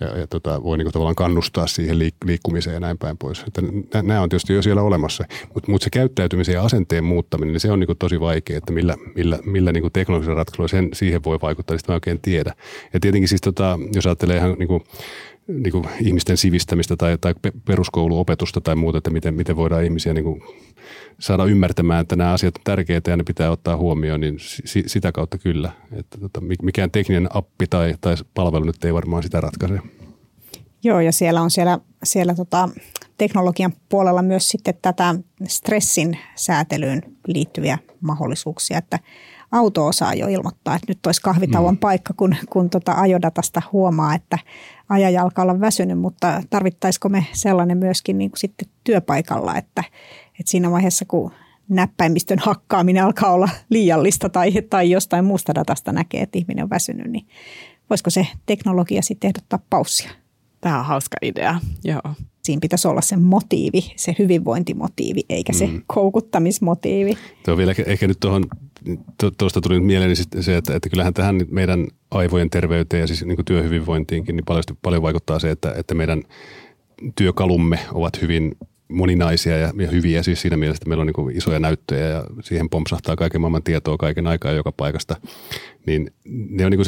ja, 0.00 0.18
ja 0.18 0.26
tota, 0.26 0.62
voi 0.62 0.78
niinku 0.78 0.92
tavallaan 0.92 1.14
kannustaa 1.14 1.66
siihen 1.66 1.98
liik- 1.98 2.24
liikkumiseen 2.26 2.74
ja 2.74 2.80
näin 2.80 2.98
päin 2.98 3.18
pois. 3.18 3.44
Että 3.46 3.62
nämä 4.02 4.22
on 4.22 4.28
tietysti 4.28 4.52
jo 4.52 4.62
siellä 4.62 4.82
olemassa, 4.82 5.24
mutta 5.54 5.70
mut 5.70 5.82
se 5.82 5.90
käyttäytymisen 5.90 6.52
ja 6.52 6.64
asenteen 6.64 7.04
muuttaminen, 7.04 7.52
niin 7.52 7.60
se 7.60 7.72
on 7.72 7.80
niinku 7.80 7.94
tosi 7.94 8.20
vaikea, 8.20 8.58
että 8.58 8.72
millä, 8.72 8.96
millä, 9.14 9.38
millä 9.44 9.72
niinku 9.72 9.90
teknologisella 9.90 10.38
ratkaisulla 10.38 10.68
sen, 10.68 10.88
siihen 10.92 11.24
voi 11.24 11.38
vaikuttaa, 11.42 11.74
niin 11.74 11.80
sitä 11.80 11.92
mä 11.92 11.96
oikein 11.96 12.20
tiedä. 12.20 12.54
Ja 12.92 13.00
tietenkin 13.00 13.28
siis 13.28 13.40
tota, 13.40 13.78
jos 13.94 14.06
ajattelee 14.06 14.36
ihan 14.36 14.56
niinku, 14.58 14.82
niin 15.48 15.72
kuin 15.72 15.84
ihmisten 16.00 16.36
sivistämistä 16.36 16.96
tai, 16.96 17.18
tai 17.20 17.34
peruskouluopetusta 17.64 18.60
tai 18.60 18.76
muuta, 18.76 18.98
että 18.98 19.10
miten, 19.10 19.34
miten 19.34 19.56
voidaan 19.56 19.84
ihmisiä 19.84 20.14
niin 20.14 20.24
kuin 20.24 20.42
saada 21.18 21.44
ymmärtämään, 21.44 22.00
että 22.00 22.16
nämä 22.16 22.32
asiat 22.32 22.56
on 22.56 22.64
tärkeitä 22.64 23.10
ja 23.10 23.16
ne 23.16 23.24
pitää 23.24 23.50
ottaa 23.50 23.76
huomioon, 23.76 24.20
niin 24.20 24.36
si, 24.38 24.84
sitä 24.86 25.12
kautta 25.12 25.38
kyllä. 25.38 25.72
Että 25.92 26.18
tota, 26.18 26.40
mikään 26.62 26.90
tekninen 26.90 27.28
appi 27.30 27.66
tai, 27.66 27.94
tai 28.00 28.14
palvelu 28.34 28.64
nyt 28.64 28.84
ei 28.84 28.94
varmaan 28.94 29.22
sitä 29.22 29.40
ratkaise. 29.40 29.78
Joo, 30.84 31.00
ja 31.00 31.12
siellä 31.12 31.42
on 31.42 31.50
siellä, 31.50 31.78
siellä 32.04 32.34
tota, 32.34 32.68
teknologian 33.18 33.72
puolella 33.88 34.22
myös 34.22 34.48
sitten 34.48 34.74
tätä 34.82 35.14
stressin 35.48 36.18
säätelyyn 36.34 37.02
liittyviä 37.26 37.78
mahdollisuuksia, 38.00 38.78
että 38.78 38.98
auto 39.52 39.86
osaa 39.86 40.14
jo 40.14 40.26
ilmoittaa, 40.26 40.74
että 40.74 40.86
nyt 40.88 41.06
olisi 41.06 41.22
kahvitauon 41.22 41.74
mm. 41.74 41.78
paikka, 41.78 42.14
kun, 42.16 42.36
kun 42.50 42.70
tota 42.70 42.92
ajodatasta 42.92 43.62
huomaa, 43.72 44.14
että 44.14 44.38
ajaja 44.88 45.22
alkaa 45.22 45.42
olla 45.42 45.60
väsynyt, 45.60 45.98
mutta 45.98 46.42
tarvittaisiko 46.50 47.08
me 47.08 47.26
sellainen 47.32 47.78
myöskin 47.78 48.18
niin 48.18 48.30
kuin 48.30 48.38
sitten 48.38 48.68
työpaikalla, 48.84 49.56
että, 49.56 49.84
että 50.40 50.50
siinä 50.50 50.70
vaiheessa, 50.70 51.04
kun 51.04 51.32
näppäimistön 51.68 52.38
hakkaaminen 52.38 53.04
alkaa 53.04 53.32
olla 53.32 53.48
liiallista 53.70 54.28
tai, 54.28 54.52
tai 54.70 54.90
jostain 54.90 55.24
muusta 55.24 55.54
datasta 55.54 55.92
näkee, 55.92 56.22
että 56.22 56.38
ihminen 56.38 56.64
on 56.64 56.70
väsynyt, 56.70 57.06
niin 57.06 57.26
voisiko 57.90 58.10
se 58.10 58.26
teknologia 58.46 59.02
sitten 59.02 59.28
ehdottaa 59.28 59.58
paussia? 59.70 60.10
Tämä 60.60 60.78
on 60.78 60.84
hauska 60.84 61.16
idea, 61.22 61.60
joo. 61.84 62.14
Siinä 62.48 62.60
pitäisi 62.60 62.88
olla 62.88 63.00
se 63.00 63.16
motiivi, 63.16 63.92
se 63.96 64.16
hyvinvointimotiivi, 64.18 65.20
eikä 65.28 65.52
se 65.52 65.66
mm. 65.66 65.82
koukuttamismotiivi. 65.86 67.18
Tuo 67.44 67.56
vielä 67.56 67.74
ehkä 67.86 68.08
nyt 68.08 68.20
tuohon, 68.20 68.44
tuosta 69.38 69.60
tuli 69.60 69.74
nyt 69.74 69.86
mieleeni 69.86 70.14
se, 70.16 70.56
että, 70.56 70.76
että 70.76 70.88
kyllähän 70.88 71.14
tähän 71.14 71.40
meidän 71.50 71.86
aivojen 72.10 72.50
terveyteen 72.50 73.00
ja 73.00 73.06
siis 73.06 73.24
niin 73.24 73.44
työhyvinvointiinkin 73.44 74.36
niin 74.36 74.44
paljon, 74.44 74.64
paljon 74.82 75.02
vaikuttaa 75.02 75.38
se, 75.38 75.50
että, 75.50 75.74
että 75.76 75.94
meidän 75.94 76.22
työkalumme 77.14 77.78
ovat 77.92 78.22
hyvin 78.22 78.56
moninaisia 78.88 79.58
ja, 79.58 79.72
ja 79.78 79.88
hyviä 79.88 80.22
siis 80.22 80.42
siinä 80.42 80.56
mielessä, 80.56 80.78
että 80.78 80.88
meillä 80.88 81.02
on 81.02 81.06
niin 81.06 81.36
isoja 81.36 81.60
näyttöjä 81.60 82.08
ja 82.08 82.24
siihen 82.42 82.68
pompsahtaa 82.68 83.16
kaiken 83.16 83.40
maailman 83.40 83.62
tietoa 83.62 83.96
kaiken 83.96 84.26
aikaa 84.26 84.52
joka 84.52 84.72
paikasta. 84.72 85.16
Niin 85.86 86.10
ne 86.24 86.66
on 86.66 86.72
niin 86.72 86.84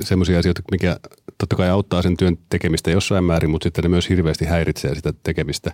semmoisia 0.00 0.38
asioita, 0.38 0.62
mikä 0.70 0.96
totta 1.38 1.56
kai 1.56 1.68
auttaa 1.68 2.02
sen 2.02 2.16
työn 2.16 2.38
tekemistä 2.48 2.90
jossain 2.90 3.24
määrin, 3.24 3.50
mutta 3.50 3.64
sitten 3.64 3.82
ne 3.82 3.88
myös 3.88 4.10
hirveästi 4.10 4.44
häiritsee 4.44 4.94
sitä 4.94 5.12
tekemistä. 5.22 5.72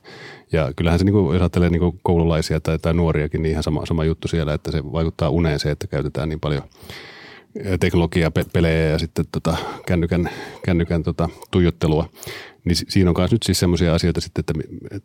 Ja 0.53 0.73
kyllähän 0.77 0.99
se, 0.99 1.05
niin 1.05 1.13
kuin, 1.13 1.35
jos 1.35 1.43
ajattelee 1.43 1.71
niin 1.71 2.01
koululaisia 2.03 2.61
tai, 2.61 2.79
tai 2.79 2.95
nuoriakin, 2.95 3.43
niin 3.43 3.51
ihan 3.51 3.63
sama, 3.63 3.87
sama 3.87 4.05
juttu 4.05 4.29
siellä, 4.29 4.55
että 4.55 4.73
se 4.73 4.85
vaikuttaa 4.93 5.31
uneen 5.31 5.59
se, 5.59 5.71
että 5.71 5.87
käytetään 5.87 6.29
niin 6.29 6.41
paljon 6.41 6.63
teknologiaa, 7.81 8.31
pelejä 8.53 8.89
ja 8.89 8.99
sitten 8.99 9.25
tota, 9.33 9.57
kännykän, 9.87 10.31
kännykän 10.65 11.03
tota, 11.03 11.29
tuijottelua. 11.51 12.09
Niin 12.69 12.77
siinä 12.89 13.11
on 13.11 13.15
myös 13.19 13.33
nyt 13.33 13.43
siis 13.43 13.59
semmoisia 13.61 13.95
asioita 13.95 14.21
sitten, 14.21 14.41
että, 14.43 14.53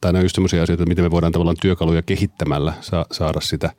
tai 0.01 0.13
ne 0.13 0.19
on 0.19 0.25
just 0.25 0.35
semmoisia 0.35 0.63
asioita, 0.63 0.83
että 0.83 0.89
miten 0.89 1.05
me 1.05 1.11
voidaan 1.11 1.31
tavallaan 1.31 1.57
työkaluja 1.61 2.01
kehittämällä 2.01 2.73
saada 3.11 3.41
sitä 3.41 3.69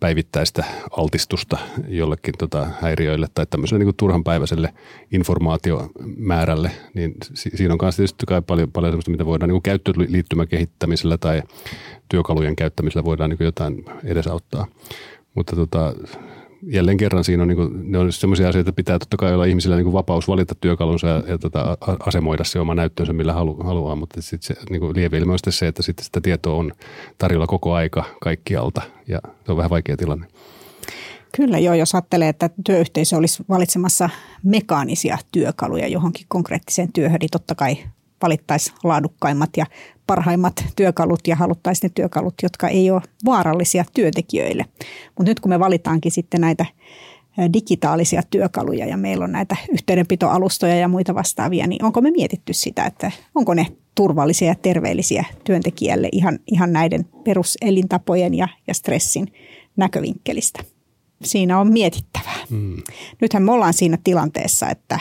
päivittäistä 0.00 0.64
altistusta 0.96 1.58
jollekin 1.88 2.34
tota 2.38 2.66
häiriöille 2.80 3.26
tai 3.34 3.46
tämmöiselle 3.46 3.84
niin 3.84 3.94
turhan 3.96 4.24
päiväiselle 4.24 4.74
informaatiomäärälle, 5.12 6.70
niin 6.94 7.14
siinä 7.34 7.74
on 7.74 7.78
myös 7.82 7.96
tietysti 7.96 8.26
kai 8.26 8.42
paljon, 8.42 8.72
paljon 8.72 8.92
semmoista, 8.92 9.10
mitä 9.10 9.26
voidaan 9.26 9.48
niin 9.48 9.62
käyttöliittymän 9.62 10.48
kehittämisellä 10.48 11.18
tai 11.18 11.42
työkalujen 12.08 12.56
käyttämisellä 12.56 13.04
voidaan 13.04 13.30
niin 13.30 13.38
jotain 13.40 13.84
edesauttaa. 14.04 14.66
Mutta 15.34 15.56
tota, 15.56 15.94
jälleen 16.62 16.96
kerran 16.96 17.24
siinä 17.24 17.42
on, 17.42 17.48
niin 17.48 17.56
kuin, 17.56 17.92
ne 17.92 17.98
on 17.98 18.12
sellaisia 18.12 18.48
asioita, 18.48 18.70
että 18.70 18.76
pitää 18.76 18.98
totta 18.98 19.16
kai 19.16 19.34
olla 19.34 19.44
ihmisillä 19.44 19.76
niin 19.76 19.84
kuin 19.84 19.94
vapaus 19.94 20.28
valita 20.28 20.54
työkalunsa 20.54 21.06
ja, 21.06 21.22
ja 21.26 21.38
tota, 21.38 21.78
asemoida 22.06 22.44
se 22.44 22.60
oma 22.60 22.74
näyttönsä 22.74 23.12
millä 23.12 23.32
halu, 23.32 23.56
haluaa, 23.64 23.96
mutta 23.96 24.22
sitten 24.22 24.56
se 24.56 24.62
niin 24.70 24.80
kuin 24.80 24.96
lieveilme 24.96 25.32
on 25.32 25.38
sitten 25.38 25.52
se, 25.52 25.66
että 25.66 25.82
sitten 25.82 26.04
sitä 26.04 26.20
tietoa 26.20 26.56
on 26.56 26.72
tarjolla 27.18 27.46
koko 27.46 27.74
aika 27.74 28.04
kaikkialta 28.20 28.82
ja 29.08 29.20
se 29.46 29.52
on 29.52 29.56
vähän 29.56 29.70
vaikea 29.70 29.96
tilanne. 29.96 30.26
Kyllä 31.36 31.58
joo, 31.58 31.74
jos 31.74 31.94
ajattelee, 31.94 32.28
että 32.28 32.50
työyhteisö 32.64 33.16
olisi 33.16 33.42
valitsemassa 33.48 34.10
mekaanisia 34.42 35.18
työkaluja 35.32 35.88
johonkin 35.88 36.26
konkreettiseen 36.28 36.92
työhön, 36.92 37.18
niin 37.20 37.30
totta 37.30 37.54
kai 37.54 37.78
valittaisiin 38.22 38.76
laadukkaimmat 38.84 39.50
ja 39.56 39.66
parhaimmat 40.06 40.64
työkalut 40.76 41.26
ja 41.26 41.36
haluttaisiin 41.36 41.88
ne 41.88 41.92
työkalut, 41.94 42.34
jotka 42.42 42.68
ei 42.68 42.90
ole 42.90 43.02
vaarallisia 43.24 43.84
työntekijöille. 43.94 44.64
Mutta 45.18 45.30
nyt 45.30 45.40
kun 45.40 45.48
me 45.48 45.58
valitaankin 45.58 46.12
sitten 46.12 46.40
näitä 46.40 46.66
digitaalisia 47.52 48.22
työkaluja 48.30 48.86
ja 48.86 48.96
meillä 48.96 49.24
on 49.24 49.32
näitä 49.32 49.56
yhteydenpitoalustoja 49.72 50.74
ja 50.74 50.88
muita 50.88 51.14
vastaavia, 51.14 51.66
niin 51.66 51.84
onko 51.84 52.00
me 52.00 52.10
mietitty 52.10 52.52
sitä, 52.52 52.84
että 52.84 53.10
onko 53.34 53.54
ne 53.54 53.66
turvallisia 53.94 54.48
ja 54.48 54.54
terveellisiä 54.54 55.24
työntekijälle 55.44 56.08
ihan, 56.12 56.38
ihan 56.46 56.72
näiden 56.72 57.04
peruselintapojen 57.24 58.34
ja, 58.34 58.48
ja 58.66 58.74
stressin 58.74 59.32
näkövinkkelistä? 59.76 60.64
Siinä 61.22 61.58
on 61.58 61.72
mietittävää. 61.72 62.36
Hmm. 62.50 62.76
Nythän 63.20 63.42
me 63.42 63.52
ollaan 63.52 63.74
siinä 63.74 63.98
tilanteessa, 64.04 64.70
että, 64.70 65.00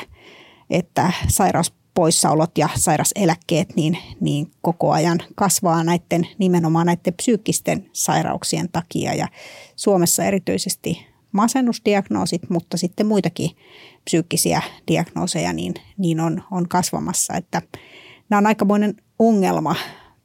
että 0.70 1.12
sairaus 1.28 1.74
sairauspoissaolot 2.00 2.58
ja 2.58 2.70
sairaseläkkeet 2.76 3.76
niin, 3.76 3.98
niin 4.20 4.52
koko 4.62 4.92
ajan 4.92 5.20
kasvaa 5.36 5.84
näiden 5.84 6.28
nimenomaan 6.38 6.86
näiden 6.86 7.14
psyykkisten 7.14 7.90
sairauksien 7.94 8.70
takia 8.72 9.14
ja 9.14 9.28
Suomessa 9.76 10.24
erityisesti 10.24 11.08
masennusdiagnoosit, 11.32 12.50
mutta 12.50 12.78
sitten 12.78 13.08
muitakin 13.08 13.52
psyykkisiä 14.06 14.62
diagnooseja 14.88 15.54
niin, 15.54 15.74
niin 15.98 16.20
on, 16.20 16.44
on 16.52 16.68
kasvamassa, 16.68 17.34
että 17.34 17.62
nämä 18.30 18.38
on 18.38 18.48
aikamoinen 18.48 18.96
ongelma. 19.20 19.76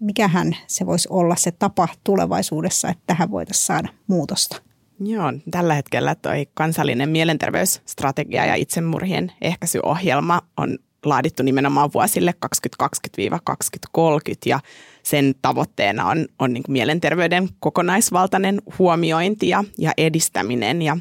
Mikähän 0.00 0.56
se 0.66 0.86
voisi 0.86 1.08
olla 1.10 1.36
se 1.36 1.50
tapa 1.50 1.88
tulevaisuudessa, 2.04 2.88
että 2.88 3.02
tähän 3.06 3.30
voitaisiin 3.30 3.66
saada 3.66 3.88
muutosta? 4.06 4.62
Joo, 5.00 5.32
tällä 5.50 5.74
hetkellä 5.74 6.14
toi 6.14 6.46
kansallinen 6.54 7.08
mielenterveysstrategia 7.08 8.46
ja 8.46 8.54
itsemurhien 8.54 9.32
ehkäisyohjelma 9.40 10.42
on 10.56 10.78
laadittu 11.04 11.42
nimenomaan 11.42 11.92
vuosille 11.94 12.34
2020-2030 12.82 14.00
ja 14.46 14.60
sen 15.02 15.34
tavoitteena 15.42 16.06
on, 16.06 16.26
on 16.38 16.52
niin 16.52 16.64
mielenterveyden 16.68 17.48
kokonaisvaltainen 17.60 18.62
huomiointi 18.78 19.48
ja, 19.48 19.64
ja 19.78 19.92
edistäminen. 19.96 20.82
Ja 20.82 20.96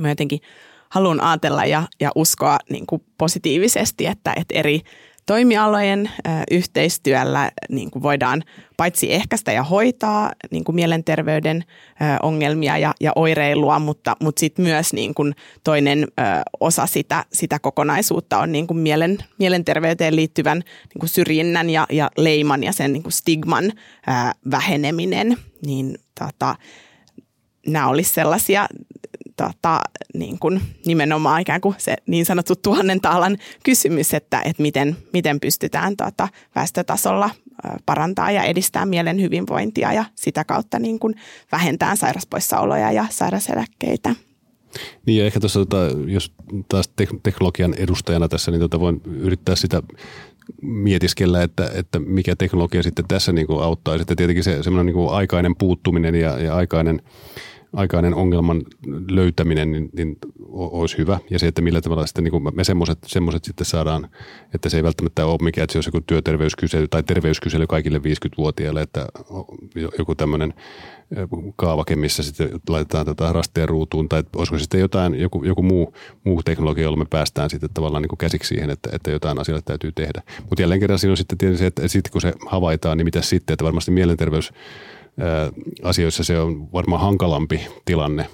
mä 0.00 0.08
jotenkin 0.08 0.40
haluan 0.88 1.20
ajatella 1.20 1.64
ja, 1.64 1.82
ja 2.00 2.10
uskoa 2.14 2.58
niin 2.70 2.86
kuin 2.86 3.02
positiivisesti, 3.18 4.06
että, 4.06 4.32
että 4.36 4.54
eri 4.58 4.80
toimialojen 5.30 6.10
yhteistyöllä 6.50 7.50
niin 7.68 7.90
kuin 7.90 8.02
voidaan 8.02 8.42
paitsi 8.76 9.12
ehkäistä 9.12 9.52
ja 9.52 9.62
hoitaa 9.62 10.32
niin 10.50 10.64
kuin 10.64 10.76
mielenterveyden 10.76 11.64
ongelmia 12.22 12.78
ja, 12.78 12.94
ja 13.00 13.12
oireilua, 13.16 13.78
mutta, 13.78 14.16
mutta 14.20 14.40
sitten 14.40 14.64
myös 14.64 14.92
niin 14.92 15.14
kuin 15.14 15.34
toinen 15.64 16.08
osa 16.60 16.86
sitä, 16.86 17.24
sitä 17.32 17.58
kokonaisuutta 17.58 18.38
on 18.38 18.52
niin 18.52 18.66
kuin 18.66 18.78
mielen, 18.78 19.18
mielenterveyteen 19.38 20.16
liittyvän 20.16 20.58
niin 20.58 21.00
kuin 21.00 21.08
syrjinnän 21.08 21.70
ja, 21.70 21.86
ja 21.92 22.10
leiman 22.16 22.64
ja 22.64 22.72
sen 22.72 22.92
niin 22.92 23.02
kuin 23.02 23.12
stigman 23.12 23.72
väheneminen. 24.50 25.36
Niin 25.66 25.98
tota, 26.18 26.54
nämä 27.66 27.88
olisivat 27.88 28.14
sellaisia 28.14 28.66
tota, 29.40 29.80
niin 30.14 30.38
kuin 30.38 30.60
nimenomaan 30.86 31.40
ikään 31.40 31.60
kuin 31.60 31.74
se 31.78 31.96
niin 32.06 32.26
sanottu 32.26 32.56
tuhannen 32.56 33.00
taalan 33.00 33.38
kysymys, 33.64 34.14
että, 34.14 34.42
että 34.44 34.62
miten, 34.62 34.96
miten 35.12 35.40
pystytään 35.40 35.96
tota, 35.96 36.28
väestötasolla 36.54 37.30
parantaa 37.86 38.30
ja 38.30 38.42
edistää 38.42 38.86
mielen 38.86 39.20
hyvinvointia 39.20 39.92
ja 39.92 40.04
sitä 40.14 40.44
kautta 40.44 40.78
niin 40.78 40.98
kuin 40.98 41.14
vähentää 41.52 41.96
sairauspoissaoloja 41.96 42.92
ja 42.92 43.06
sairauseläkkeitä. 43.10 44.14
Niin 45.06 45.18
ja 45.18 45.26
ehkä 45.26 45.40
tuossa, 45.40 45.58
tota, 45.58 45.76
jos 46.06 46.32
taas 46.68 46.90
teknologian 47.22 47.74
edustajana 47.74 48.28
tässä, 48.28 48.50
niin 48.50 48.60
tota 48.60 48.80
voin 48.80 49.00
yrittää 49.06 49.56
sitä 49.56 49.82
mietiskellä, 50.62 51.42
että, 51.42 51.70
että 51.74 51.98
mikä 51.98 52.36
teknologia 52.36 52.82
sitten 52.82 53.04
tässä 53.08 53.32
niin 53.32 53.46
kuin 53.46 53.62
auttaa. 53.62 53.98
Sitten 53.98 54.16
tietenkin 54.16 54.44
se 54.44 54.62
semmoinen 54.62 54.94
niin 54.94 55.10
aikainen 55.10 55.56
puuttuminen 55.56 56.14
ja, 56.14 56.38
ja 56.38 56.54
aikainen– 56.56 57.02
aikainen 57.72 58.14
ongelman 58.14 58.62
löytäminen 59.10 59.72
niin, 59.72 59.90
niin 59.92 60.16
olisi 60.48 60.98
hyvä. 60.98 61.18
Ja 61.30 61.38
se, 61.38 61.46
että 61.46 61.62
millä 61.62 61.80
tavalla 61.80 62.06
sitten 62.06 62.24
niin 62.24 62.54
me 62.54 62.64
semmoiset, 62.64 63.44
sitten 63.44 63.66
saadaan, 63.66 64.08
että 64.54 64.68
se 64.68 64.76
ei 64.76 64.82
välttämättä 64.82 65.26
ole 65.26 65.38
mikään, 65.42 65.64
että 65.64 65.72
se 65.72 65.78
olisi 65.78 65.88
joku 65.88 66.00
työterveyskysely 66.00 66.88
tai 66.88 67.02
terveyskysely 67.02 67.66
kaikille 67.66 67.98
50-vuotiaille, 67.98 68.82
että 68.82 69.06
joku 69.98 70.14
tämmöinen 70.14 70.54
kaavake, 71.56 71.96
missä 71.96 72.22
sitten 72.22 72.60
laitetaan 72.68 73.06
tätä 73.06 73.32
rasteen 73.32 73.68
ruutuun, 73.68 74.08
tai 74.08 74.22
olisiko 74.36 74.58
sitten 74.58 74.80
jotain, 74.80 75.20
joku, 75.20 75.44
joku 75.44 75.62
muu, 75.62 75.94
muu 76.24 76.42
teknologia, 76.42 76.84
jolla 76.84 76.96
me 76.96 77.06
päästään 77.10 77.50
sitten 77.50 77.70
tavallaan 77.74 78.02
niin 78.02 78.08
kuin 78.08 78.18
käsiksi 78.18 78.48
siihen, 78.48 78.70
että, 78.70 78.90
että 78.92 79.10
jotain 79.10 79.38
asioita 79.38 79.64
täytyy 79.64 79.92
tehdä. 79.92 80.22
Mutta 80.48 80.62
jälleen 80.62 80.80
kerran 80.80 80.98
siinä 80.98 81.12
on 81.12 81.16
sitten 81.16 81.38
tietysti 81.38 81.58
se, 81.58 81.66
että 81.66 81.88
sitten 81.88 82.12
kun 82.12 82.20
se 82.20 82.32
havaitaan, 82.46 82.98
niin 82.98 83.04
mitä 83.06 83.22
sitten, 83.22 83.54
että 83.54 83.64
varmasti 83.64 83.90
mielenterveys 83.90 84.52
asioissa 85.82 86.24
se 86.24 86.38
on 86.38 86.72
varmaan 86.72 87.02
hankalampi 87.02 87.60
tilanne. 87.84 88.26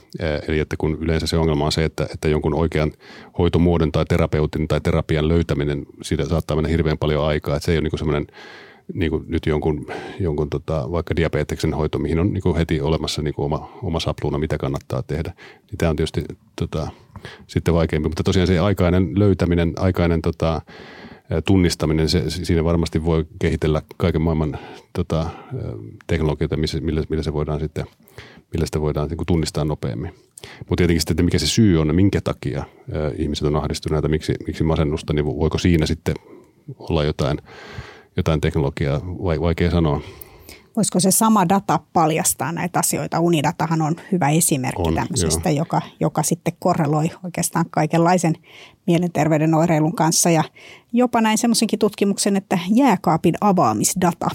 Eli 0.48 0.58
että 0.58 0.76
kun 0.78 0.98
yleensä 1.00 1.26
se 1.26 1.36
ongelma 1.36 1.64
on 1.64 1.72
se, 1.72 1.84
että, 1.84 2.06
että 2.14 2.28
jonkun 2.28 2.54
oikean 2.54 2.92
hoitomuodon 3.38 3.92
tai 3.92 4.04
terapeutin 4.08 4.68
tai 4.68 4.80
terapian 4.80 5.28
löytäminen, 5.28 5.86
siitä 6.02 6.24
saattaa 6.24 6.56
mennä 6.56 6.68
hirveän 6.68 6.98
paljon 6.98 7.24
aikaa. 7.24 7.56
Että 7.56 7.66
se 7.66 7.72
ei 7.72 7.78
ole 7.78 7.88
niin 7.88 7.98
semmoinen 7.98 8.26
niin 8.94 9.10
kuin 9.10 9.24
nyt 9.28 9.46
jonkun, 9.46 9.86
jonkun 10.20 10.50
tota, 10.50 10.90
vaikka 10.90 11.16
diabeteksen 11.16 11.74
hoito, 11.74 11.98
mihin 11.98 12.20
on 12.20 12.32
niin 12.32 12.42
kuin 12.42 12.56
heti 12.56 12.80
olemassa 12.80 13.22
niin 13.22 13.34
kuin 13.34 13.46
oma, 13.46 13.78
oma 13.82 14.00
sapluuna, 14.00 14.38
mitä 14.38 14.58
kannattaa 14.58 15.02
tehdä. 15.02 15.32
Niin 15.70 15.78
tämä 15.78 15.90
on 15.90 15.96
tietysti 15.96 16.24
tota, 16.56 16.88
sitten 17.46 17.74
vaikeampi, 17.74 18.08
mutta 18.08 18.22
tosiaan 18.22 18.46
se 18.46 18.58
aikainen 18.58 19.18
löytäminen, 19.18 19.72
aikainen 19.76 20.22
tota, 20.22 20.62
tunnistaminen, 21.44 22.08
se, 22.08 22.30
siinä 22.30 22.64
varmasti 22.64 23.04
voi 23.04 23.26
kehitellä 23.38 23.82
kaiken 23.96 24.22
maailman 24.22 24.58
tota, 24.92 25.30
teknologioita, 26.06 26.56
millä, 26.56 27.02
millä, 27.08 27.22
se 27.22 27.32
voidaan 27.32 27.60
sitten, 27.60 27.86
millä 28.52 28.66
sitä 28.66 28.80
voidaan 28.80 29.08
niin 29.08 29.16
kuin 29.16 29.26
tunnistaa 29.26 29.64
nopeammin. 29.64 30.14
Mutta 30.58 30.76
tietenkin 30.76 31.00
sitten, 31.00 31.14
että 31.14 31.22
mikä 31.22 31.38
se 31.38 31.46
syy 31.46 31.80
on, 31.80 31.94
minkä 31.94 32.20
takia 32.20 32.64
ihmiset 33.18 33.46
on 33.46 33.56
ahdistuneita, 33.56 34.08
miksi, 34.08 34.34
miksi 34.46 34.64
masennusta, 34.64 35.12
niin 35.12 35.24
voiko 35.24 35.58
siinä 35.58 35.86
sitten 35.86 36.14
olla 36.78 37.04
jotain, 37.04 37.38
jotain 38.16 38.40
teknologiaa, 38.40 39.00
vaikea 39.40 39.70
sanoa 39.70 40.00
voisiko 40.76 41.00
se 41.00 41.10
sama 41.10 41.48
data 41.48 41.80
paljastaa 41.92 42.52
näitä 42.52 42.78
asioita. 42.78 43.20
Unidatahan 43.20 43.82
on 43.82 43.96
hyvä 44.12 44.28
esimerkki 44.28 44.82
on, 44.82 44.94
tämmöisestä, 44.94 45.50
joka, 45.50 45.82
joka 46.00 46.22
sitten 46.22 46.54
korreloi 46.58 47.10
oikeastaan 47.24 47.64
kaikenlaisen 47.70 48.34
mielenterveyden 48.86 49.54
oireilun 49.54 49.96
kanssa. 49.96 50.30
Ja 50.30 50.44
jopa 50.92 51.20
näin 51.20 51.38
semmoisenkin 51.38 51.78
tutkimuksen, 51.78 52.36
että 52.36 52.58
jääkaapin 52.74 53.34
avaamisdata 53.40 54.28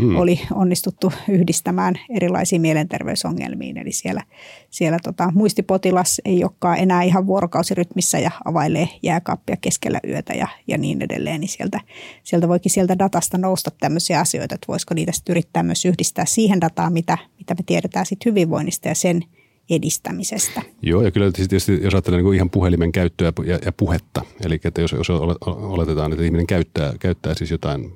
mm. 0.00 0.16
oli 0.16 0.40
onnistuttu 0.54 1.12
yhdistämään 1.28 1.94
erilaisiin 2.10 2.60
mielenterveysongelmiin. 2.60 3.78
Eli 3.78 3.92
siellä, 3.92 4.22
siellä 4.70 4.98
tota, 5.02 5.32
muistipotilas 5.34 6.20
ei 6.24 6.44
olekaan 6.44 6.78
enää 6.78 7.02
ihan 7.02 7.26
vuorokausirytmissä 7.26 8.18
ja 8.18 8.30
availee 8.44 8.88
jääkaappia 9.02 9.56
keskellä 9.60 10.00
yötä 10.08 10.34
ja, 10.34 10.48
ja 10.66 10.78
niin 10.78 11.02
edelleen. 11.02 11.40
Niin 11.40 11.48
sieltä, 11.48 11.80
sieltä 12.22 12.48
voikin 12.48 12.72
sieltä 12.72 12.98
datasta 12.98 13.38
nousta 13.38 13.70
tämmöisiä 13.80 14.20
asioita, 14.20 14.54
että 14.54 14.68
voisiko 14.68 14.94
niitä 14.94 15.12
sitten 15.12 15.32
yrittää 15.32 15.62
myös 15.62 15.84
yhdistää 15.84 16.24
siihen 16.24 16.60
dataan, 16.60 16.92
mitä, 16.92 17.18
mitä 17.38 17.54
me 17.54 17.62
tiedetään 17.66 18.06
sit 18.06 18.24
hyvinvoinnista 18.24 18.88
ja 18.88 18.94
sen 18.94 19.24
edistämisestä. 19.70 20.62
Joo, 20.82 21.02
ja 21.02 21.10
kyllä 21.10 21.32
tietysti 21.32 21.80
jos 21.82 21.94
ajattelee 21.94 22.22
niin 22.22 22.34
ihan 22.34 22.50
puhelimen 22.50 22.92
käyttöä 22.92 23.32
ja, 23.44 23.58
ja 23.64 23.72
puhetta, 23.72 24.22
eli 24.44 24.60
että 24.64 24.80
jos, 24.80 24.92
jos 24.92 25.10
oletetaan, 25.46 26.12
että 26.12 26.24
ihminen 26.24 26.46
käyttää, 26.46 26.92
käyttää 27.00 27.34
siis 27.34 27.50
jotain 27.50 27.92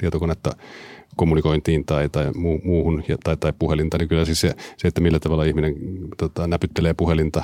tietokonetta 0.00 0.56
kommunikointiin 1.16 1.84
tai, 1.84 2.08
tai 2.08 2.32
muuhun 2.64 3.04
tai, 3.24 3.36
tai 3.36 3.52
puhelinta, 3.58 3.98
niin 3.98 4.08
kyllä 4.08 4.24
siis 4.24 4.40
se, 4.40 4.54
se 4.76 4.88
että 4.88 5.00
millä 5.00 5.20
tavalla 5.20 5.44
ihminen 5.44 5.74
tota, 6.16 6.46
näpyttelee 6.46 6.94
puhelinta, 6.94 7.42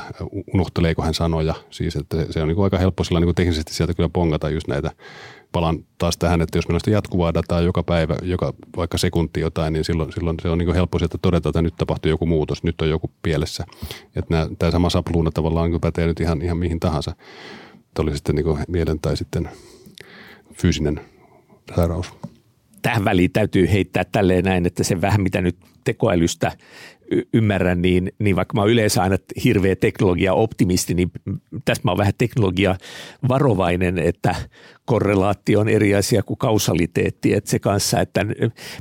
unohteleeko 0.54 1.02
hän 1.02 1.14
sanoja, 1.14 1.54
siis 1.70 1.96
että 1.96 2.16
se, 2.16 2.33
se 2.33 2.42
on 2.42 2.48
niin 2.48 2.62
aika 2.62 2.78
helppo 2.78 3.04
sillä 3.04 3.20
niin 3.20 3.35
teknisesti 3.35 3.74
sieltä 3.74 3.94
kyllä 3.94 4.09
pongata 4.09 4.50
just 4.50 4.68
näitä 4.68 4.90
palaan 5.52 5.84
taas 5.98 6.16
tähän, 6.16 6.40
että 6.40 6.58
jos 6.58 6.68
meillä 6.68 6.76
on 6.76 6.80
sitä 6.80 6.90
jatkuvaa 6.90 7.34
dataa 7.34 7.60
joka 7.60 7.82
päivä, 7.82 8.16
joka 8.22 8.52
vaikka 8.76 8.98
sekunti 8.98 9.40
jotain, 9.40 9.72
niin 9.72 9.84
silloin, 9.84 10.12
silloin 10.12 10.36
se 10.42 10.48
on 10.48 10.58
niin 10.58 10.74
helppo 10.74 10.98
sieltä 10.98 11.18
todeta, 11.22 11.48
että 11.48 11.62
nyt 11.62 11.74
tapahtuu 11.76 12.10
joku 12.10 12.26
muutos, 12.26 12.62
nyt 12.62 12.80
on 12.80 12.88
joku 12.88 13.10
pielessä. 13.22 13.64
Että 14.16 14.34
nämä, 14.34 14.48
tämä 14.58 14.72
sama 14.72 14.90
sapluuna 14.90 15.30
tavallaan 15.30 15.70
niin 15.70 15.80
pätee 15.80 16.06
nyt 16.06 16.20
ihan, 16.20 16.42
ihan 16.42 16.56
mihin 16.56 16.80
tahansa. 16.80 17.14
Että 17.74 18.02
oli 18.02 18.16
sitten 18.16 18.34
niin 18.34 18.46
mielen 18.68 19.00
tai 19.00 19.16
sitten 19.16 19.48
fyysinen 20.54 21.00
sairaus. 21.76 22.12
Tähän 22.82 23.04
väliin 23.04 23.32
täytyy 23.32 23.70
heittää 23.72 24.04
tälleen 24.12 24.44
näin, 24.44 24.66
että 24.66 24.84
se 24.84 25.00
vähän 25.00 25.22
mitä 25.22 25.40
nyt 25.40 25.56
tekoälystä 25.84 26.52
ymmärrän, 27.35 27.83
niin, 27.83 28.12
niin 28.18 28.37
vaikka 28.37 28.55
mä 28.55 28.61
oon 28.61 28.70
yleensä 28.70 29.03
aina 29.03 29.16
hirveä 29.44 29.77
teknologia-optimisti, 29.77 30.94
niin 30.94 31.11
tässä 31.64 31.83
mä 31.85 31.90
oon 31.90 31.99
vähän 31.99 32.14
teknologia-varovainen, 32.18 33.99
että 33.99 34.35
korrelaatio 34.85 35.61
on 35.61 35.68
eri 35.68 35.94
asia 35.94 36.23
kuin 36.23 36.38
kausaliteetti, 36.38 37.35
että 37.35 37.51
se 37.51 37.59
kanssa, 37.59 38.01
että 38.01 38.27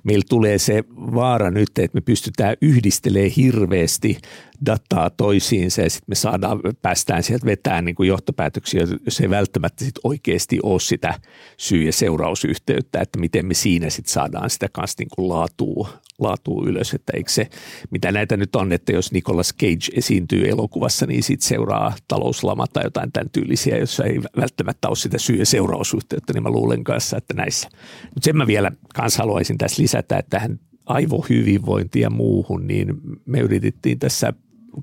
meillä 0.04 0.26
tulee 0.30 0.58
se 0.58 0.84
vaara 0.90 1.52
nyt, 1.52 1.70
että 1.80 1.98
me 1.98 2.02
pystytään 2.02 2.56
yhdistelemään 2.62 3.32
hirveästi 3.32 4.18
dataa 4.66 5.10
toisiinsa 5.10 5.82
ja 5.82 5.90
sitten 5.90 6.12
me 6.12 6.16
saadaan, 6.16 6.60
päästään 6.82 7.24
sieltä 7.24 7.46
vetään 7.46 7.86
niin 7.86 7.96
kuin 7.96 8.10
johtopäätöksiä, 8.10 8.88
jos 9.06 9.20
ei 9.20 9.30
välttämättä 9.30 9.86
sit 9.86 10.00
oikeasti 10.04 10.60
ole 10.64 10.80
sitä 10.80 11.14
syy- 11.58 11.84
ja 11.84 11.94
seurausyhteyttä, 11.94 13.02
että 13.02 13.20
miten 13.20 13.46
me 13.46 13.54
siinä 13.54 13.90
sitten 13.90 14.14
saadaan 14.14 14.50
sitä 14.50 14.68
kanssa 14.72 14.96
niin 15.00 15.10
kuin 15.16 15.30
laatua, 15.30 15.90
laatua 16.20 16.64
ylös, 16.68 16.94
että 16.94 17.14
eikö 17.16 17.32
se, 17.32 17.50
mitä 17.92 18.12
näitä 18.12 18.38
nyt 18.38 18.56
on, 18.56 18.72
että 18.72 18.92
jos 18.92 19.12
Nicolas 19.12 19.54
Cage 19.54 19.98
esiintyy 19.98 20.50
elokuvassa, 20.50 21.06
niin 21.06 21.24
sitten 21.24 21.48
seuraa 21.48 21.94
talouslama 22.08 22.68
tai 22.68 22.84
jotain 22.84 23.12
tämän 23.12 23.30
tyylisiä, 23.30 23.78
jossa 23.78 24.04
ei 24.04 24.22
välttämättä 24.38 24.88
ole 24.88 24.96
sitä 24.96 25.18
syy- 25.18 25.40
ja 25.40 25.46
seurausyhteyttä, 25.46 26.34
niin 26.34 26.44
mä 26.44 26.50
luulen 26.50 26.84
kanssa, 26.84 27.18
että 27.18 27.34
näissä. 27.34 27.70
Mutta 28.04 28.26
sen 28.26 28.38
mä 28.38 28.48
vielä 28.48 28.72
kanssa 28.96 29.24
haluaisin 29.24 29.58
tässä 29.58 29.82
lisätä, 29.82 30.18
että 30.18 30.30
tähän 30.30 30.60
aivohyvinvointiin 30.86 32.04
ja 32.04 32.10
muuhun, 32.10 32.68
niin 32.68 32.94
me 33.26 33.40
yritettiin 33.40 34.00
tässä 34.00 34.34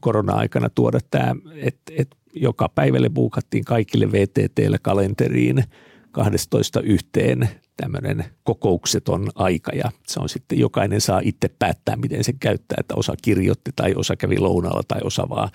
korona-aikana 0.01 0.71
tuoda 0.71 0.99
tämä, 1.11 1.35
että, 1.55 1.93
että 1.97 2.17
joka 2.35 2.69
päivälle 2.69 3.09
buukattiin 3.09 3.65
kaikille 3.65 4.13
VTTlle 4.13 4.79
kalenteriin 4.83 5.65
12 6.11 6.81
yhteen 6.81 7.49
tämmöinen 7.77 8.25
kokoukseton 8.45 9.31
aika 9.35 9.73
ja 9.75 9.91
se 10.07 10.21
on 10.21 10.29
sitten 10.29 10.59
jokainen 10.59 11.01
saa 11.01 11.21
itse 11.25 11.49
päättää, 11.59 11.97
miten 11.97 12.25
se 12.25 12.33
käyttää, 12.33 12.77
että 12.81 12.95
osa 12.95 13.15
kirjoitti 13.23 13.71
tai 13.77 13.95
osa 13.97 14.17
kävi 14.17 14.39
lounaalla 14.39 14.83
tai 14.89 15.01
osa 15.05 15.29
vaan 15.29 15.49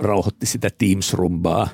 rauhoitti 0.00 0.46
sitä 0.46 0.68
Teams-rumbaa, 0.68 1.68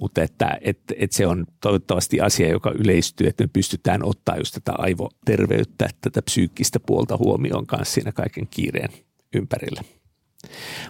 mutta 0.00 0.22
että, 0.22 0.58
että, 0.60 0.94
että 0.98 1.16
se 1.16 1.26
on 1.26 1.46
toivottavasti 1.60 2.20
asia, 2.20 2.48
joka 2.48 2.72
yleistyy, 2.78 3.26
että 3.26 3.44
me 3.44 3.50
pystytään 3.52 4.04
ottaa 4.04 4.36
just 4.36 4.54
tätä 4.54 4.72
aivoterveyttä, 4.78 5.88
tätä 6.00 6.22
psyykkistä 6.22 6.80
puolta 6.80 7.16
huomioon 7.16 7.66
kanssa 7.66 7.94
siinä 7.94 8.12
kaiken 8.12 8.46
kiireen 8.50 8.90
ympärillä. 9.34 9.82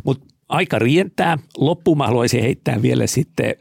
Mutta 0.04 0.26
aika 0.48 0.78
rientää. 0.78 1.38
Loppuun 1.58 1.98
mä 1.98 2.06
haluaisin 2.06 2.42
heittää 2.42 2.82
vielä 2.82 3.06
sitten, 3.06 3.54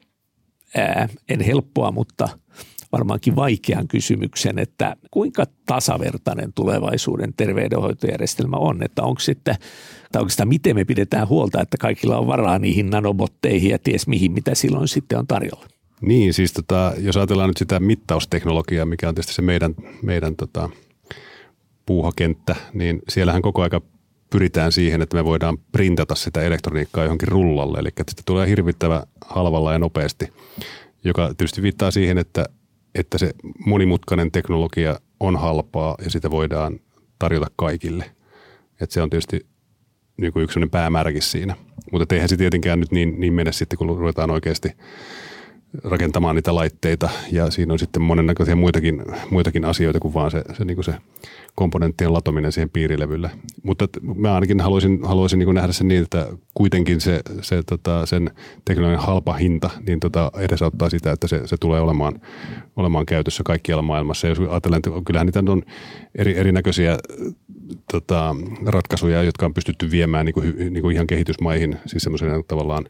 ää, 0.77 1.09
en 1.29 1.41
helppoa, 1.41 1.91
mutta– 1.91 2.29
varmaankin 2.95 3.35
vaikean 3.35 3.87
kysymyksen, 3.87 4.59
että 4.59 4.95
kuinka 5.11 5.45
tasavertainen 5.65 6.53
tulevaisuuden 6.53 7.33
terveydenhoitojärjestelmä 7.37 8.57
on, 8.57 8.83
että 8.83 9.03
onko 9.03 9.19
sitten, 9.19 9.55
tai 10.11 10.29
sitä 10.29 10.45
miten 10.45 10.75
me 10.75 10.85
pidetään 10.85 11.27
huolta, 11.27 11.61
että 11.61 11.77
kaikilla 11.77 12.17
on 12.17 12.27
varaa 12.27 12.59
niihin 12.59 12.89
nanobotteihin 12.89 13.71
ja 13.71 13.79
ties 13.79 14.07
mihin, 14.07 14.31
mitä 14.31 14.55
silloin 14.55 14.87
sitten 14.87 15.19
on 15.19 15.27
tarjolla. 15.27 15.67
Niin, 16.01 16.33
siis 16.33 16.53
tota, 16.53 16.93
jos 16.97 17.17
ajatellaan 17.17 17.49
nyt 17.49 17.57
sitä 17.57 17.79
mittausteknologiaa, 17.79 18.85
mikä 18.85 19.09
on 19.09 19.15
tietysti 19.15 19.33
se 19.33 19.41
meidän, 19.41 19.75
meidän 20.01 20.35
tota, 20.35 20.69
puuhakenttä, 21.85 22.55
niin 22.73 23.01
siellähän 23.09 23.41
koko 23.41 23.61
aika 23.61 23.81
pyritään 24.29 24.71
siihen, 24.71 25.01
että 25.01 25.17
me 25.17 25.25
voidaan 25.25 25.57
printata 25.71 26.15
sitä 26.15 26.41
elektroniikkaa 26.41 27.03
johonkin 27.03 27.27
rullalle, 27.27 27.79
eli 27.79 27.89
että 27.99 28.21
tulee 28.25 28.47
hirvittävä 28.47 29.03
halvalla 29.25 29.73
ja 29.73 29.79
nopeasti, 29.79 30.33
joka 31.03 31.27
tietysti 31.27 31.61
viittaa 31.61 31.91
siihen, 31.91 32.17
että 32.17 32.45
että 32.95 33.17
se 33.17 33.31
monimutkainen 33.65 34.31
teknologia 34.31 34.99
on 35.19 35.35
halpaa 35.35 35.95
ja 36.03 36.09
sitä 36.09 36.31
voidaan 36.31 36.79
tarjota 37.19 37.47
kaikille. 37.55 38.11
Et 38.81 38.91
se 38.91 39.01
on 39.01 39.09
tietysti 39.09 39.45
niin 40.17 40.33
kuin 40.33 40.43
yksi 40.43 40.59
päämääräkin 40.71 41.21
siinä. 41.21 41.55
Mutta 41.91 42.15
eihän 42.15 42.29
se 42.29 42.37
tietenkään 42.37 42.79
nyt 42.79 42.91
niin, 42.91 43.19
niin 43.19 43.33
mene 43.33 43.51
sitten, 43.51 43.77
kun 43.77 43.97
ruvetaan 43.97 44.31
oikeasti 44.31 44.69
rakentamaan 45.83 46.35
niitä 46.35 46.55
laitteita 46.55 47.09
ja 47.31 47.51
siinä 47.51 47.73
on 47.73 47.79
sitten 47.79 48.01
monennäköisiä 48.01 48.55
muitakin, 48.55 49.03
muitakin 49.29 49.65
asioita 49.65 49.99
kuin 49.99 50.13
vaan 50.13 50.31
se, 50.31 50.43
se, 50.53 50.65
niin 50.65 50.75
kuin 50.75 50.85
se 50.85 50.93
komponenttien 51.55 52.13
latominen 52.13 52.51
siihen 52.51 52.69
piirilevylle. 52.69 53.31
Mutta 53.63 53.87
mä 54.15 54.33
ainakin 54.33 54.61
haluaisin, 54.61 54.99
haluaisin 55.03 55.39
niin 55.39 55.55
nähdä 55.55 55.73
sen 55.73 55.87
niin, 55.87 56.03
että 56.03 56.27
kuitenkin 56.53 57.01
se, 57.01 57.21
se 57.41 57.63
tota, 57.63 58.05
sen 58.05 58.31
teknologian 58.65 59.01
halpa 59.01 59.33
hinta 59.33 59.69
niin 59.87 59.99
tota, 59.99 60.31
edesauttaa 60.39 60.89
sitä, 60.89 61.11
että 61.11 61.27
se, 61.27 61.41
se 61.47 61.55
tulee 61.59 61.81
olemaan, 61.81 62.21
olemaan 62.75 63.05
käytössä 63.05 63.43
kaikkialla 63.43 63.81
maailmassa. 63.81 64.27
Ja 64.27 64.31
jos 64.31 64.39
ajatellaan, 64.39 64.77
että 64.77 64.91
kyllähän 65.05 65.27
niitä 65.27 65.43
on 65.47 65.63
eri, 66.15 66.37
erinäköisiä 66.37 66.97
tota, 67.91 68.35
ratkaisuja, 68.65 69.23
jotka 69.23 69.45
on 69.45 69.53
pystytty 69.53 69.91
viemään 69.91 70.25
niin 70.25 70.33
kuin, 70.33 70.55
niin 70.57 70.81
kuin 70.81 70.95
ihan 70.95 71.07
kehitysmaihin, 71.07 71.75
siis 71.85 72.03
semmoisena 72.03 72.43
tavallaan 72.47 72.85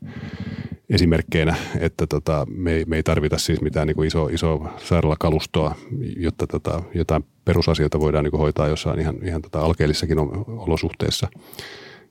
esimerkkeinä, 0.90 1.56
että 1.80 2.08
tota, 2.08 2.48
me, 2.50 2.74
ei, 2.74 2.86
me 2.86 2.96
ei 2.96 3.04
tarvita 3.04 3.38
siis 3.38 3.62
mitään 3.62 3.88
niin 3.88 3.96
kuin 3.96 4.08
iso, 4.08 4.28
iso 4.28 4.66
sairaalakalustoa, 4.78 5.76
jotta 6.18 6.48
tota, 6.48 6.84
jotain 6.94 7.26
perusasioita 7.46 8.00
voidaan 8.00 8.24
niin 8.24 8.32
kuin 8.32 8.42
hoitaa 8.42 8.68
jossain 8.68 9.00
ihan, 9.00 9.16
ihan 9.24 9.42
tota 9.42 9.60
alkeellissakin 9.60 10.18
olosuhteissa. 10.48 11.28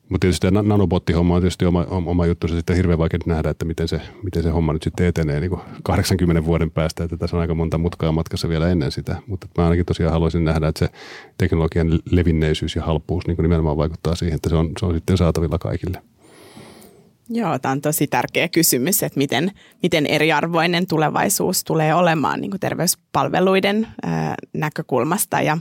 Mutta 0.08 0.24
tietysti 0.24 0.46
tämä 0.46 0.62
nanobottihomma 0.62 1.34
on 1.34 1.40
tietysti 1.40 1.64
oma, 1.64 1.86
oma 1.88 2.26
juttu. 2.26 2.48
Se 2.48 2.56
sitten 2.56 2.76
hirveän 2.76 2.98
vaikea 2.98 3.18
nähdä, 3.26 3.50
että 3.50 3.64
miten 3.64 3.88
se, 3.88 4.00
miten 4.22 4.42
se 4.42 4.50
homma 4.50 4.72
nyt 4.72 4.82
sitten 4.82 5.06
etenee 5.06 5.40
niin 5.40 5.50
80 5.82 6.44
vuoden 6.44 6.70
päästä. 6.70 7.04
Että 7.04 7.16
tässä 7.16 7.36
on 7.36 7.40
aika 7.40 7.54
monta 7.54 7.78
mutkaa 7.78 8.12
matkassa 8.12 8.48
vielä 8.48 8.68
ennen 8.68 8.92
sitä. 8.92 9.16
Mutta 9.26 9.46
mä 9.58 9.64
ainakin 9.64 9.86
tosiaan 9.86 10.12
haluaisin 10.12 10.44
nähdä, 10.44 10.68
että 10.68 10.78
se 10.78 10.92
teknologian 11.38 11.98
levinneisyys 12.10 12.76
ja 12.76 12.82
halpuus 12.82 13.26
niin 13.26 13.36
nimenomaan 13.42 13.76
vaikuttaa 13.76 14.14
siihen, 14.14 14.34
että 14.34 14.48
se 14.48 14.56
on, 14.56 14.72
se 14.80 14.86
on 14.86 14.94
sitten 14.94 15.16
saatavilla 15.16 15.58
kaikille. 15.58 16.02
Joo, 17.28 17.58
tämä 17.58 17.72
on 17.72 17.80
tosi 17.80 18.06
tärkeä 18.06 18.48
kysymys, 18.48 19.02
että 19.02 19.18
miten, 19.18 19.52
miten 19.82 20.06
eriarvoinen 20.06 20.86
tulevaisuus 20.86 21.64
tulee 21.64 21.94
olemaan 21.94 22.40
niin 22.40 22.50
terveyspalveluiden 22.60 23.86
ää, 24.02 24.34
näkökulmasta 24.52 25.40
ja 25.40 25.58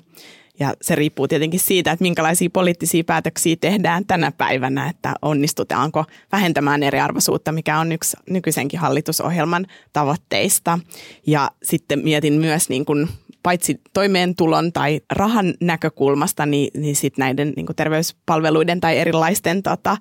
ja 0.59 0.73
se 0.81 0.95
riippuu 0.95 1.27
tietenkin 1.27 1.59
siitä, 1.59 1.91
että 1.91 2.03
minkälaisia 2.03 2.49
poliittisia 2.53 3.03
päätöksiä 3.03 3.55
tehdään 3.61 4.05
tänä 4.05 4.31
päivänä, 4.31 4.89
että 4.89 5.13
onnistutaanko 5.21 6.05
vähentämään 6.31 6.83
eriarvoisuutta, 6.83 7.51
mikä 7.51 7.79
on 7.79 7.91
yksi 7.91 8.17
nykyisenkin 8.29 8.79
hallitusohjelman 8.79 9.65
tavoitteista. 9.93 10.79
Ja 11.27 11.51
sitten 11.63 11.99
mietin 12.03 12.33
myös 12.33 12.69
niin 12.69 12.85
kuin 12.85 13.07
paitsi 13.43 13.81
toimeentulon 13.93 14.73
tai 14.73 15.01
rahan 15.11 15.53
näkökulmasta, 15.61 16.45
niin, 16.45 16.81
niin 16.81 16.95
sit 16.95 17.17
näiden 17.17 17.53
niin 17.55 17.65
kuin 17.65 17.75
terveyspalveluiden 17.75 18.81
tai 18.81 18.97
erilaisten 18.97 19.63
tota, 19.63 19.97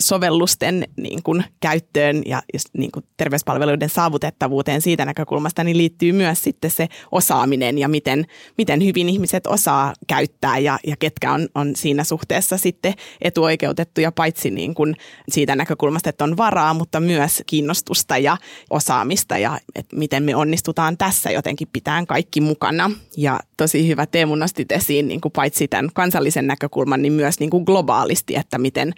sovellusten 0.00 0.84
niin 0.96 1.22
kuin 1.22 1.44
käyttöön 1.60 2.22
ja, 2.26 2.42
niin 2.78 2.92
kuin 2.92 3.04
terveyspalveluiden 3.16 3.88
saavutettavuuteen 3.88 4.80
siitä 4.80 5.04
näkökulmasta, 5.04 5.64
niin 5.64 5.78
liittyy 5.78 6.12
myös 6.12 6.42
sitten 6.42 6.70
se 6.70 6.88
osaaminen 7.12 7.78
ja 7.78 7.88
miten, 7.88 8.26
miten 8.58 8.84
hyvin 8.84 9.08
ihmiset 9.08 9.46
osaa 9.46 9.92
käyttää 10.06 10.58
ja, 10.58 10.78
ja 10.86 10.96
ketkä 10.96 11.32
on, 11.32 11.48
on 11.54 11.76
siinä 11.76 12.04
suhteessa 12.04 12.56
sitten 12.56 12.94
etuoikeutettuja 13.20 14.12
paitsi 14.12 14.50
niin 14.50 14.74
kuin 14.74 14.96
siitä 15.28 15.56
näkökulmasta, 15.56 16.10
että 16.10 16.24
on 16.24 16.36
varaa, 16.36 16.74
mutta 16.74 17.00
myös 17.00 17.42
kiinnostusta 17.46 18.18
ja 18.18 18.36
osaamista 18.70 19.38
ja 19.38 19.60
että 19.74 19.96
miten 19.96 20.22
me 20.22 20.36
onnistutaan 20.36 20.96
tässä 20.96 21.30
jotenkin 21.30 21.68
pitään 21.72 22.06
kaikki 22.06 22.40
mukaan 22.40 22.53
mukana. 22.54 22.90
Ja 23.16 23.40
tosi 23.56 23.88
hyvä 23.88 24.06
Teemu 24.06 24.34
nostit 24.34 24.72
esiin 24.72 25.08
niin 25.08 25.20
kuin 25.20 25.32
paitsi 25.32 25.68
tämän 25.68 25.90
kansallisen 25.94 26.46
näkökulman, 26.46 27.02
niin 27.02 27.12
myös 27.12 27.40
niin 27.40 27.50
kuin 27.50 27.64
globaalisti, 27.64 28.36
että 28.36 28.58
miten 28.58 28.92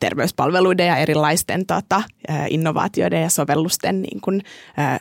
terveyspalveluiden 0.00 0.86
ja 0.86 0.96
erilaisten 0.96 1.66
tota, 1.66 2.02
ää, 2.28 2.46
innovaatioiden 2.50 3.22
ja 3.22 3.28
sovellusten 3.28 4.02
niin 4.02 4.20
kuin, 4.20 4.42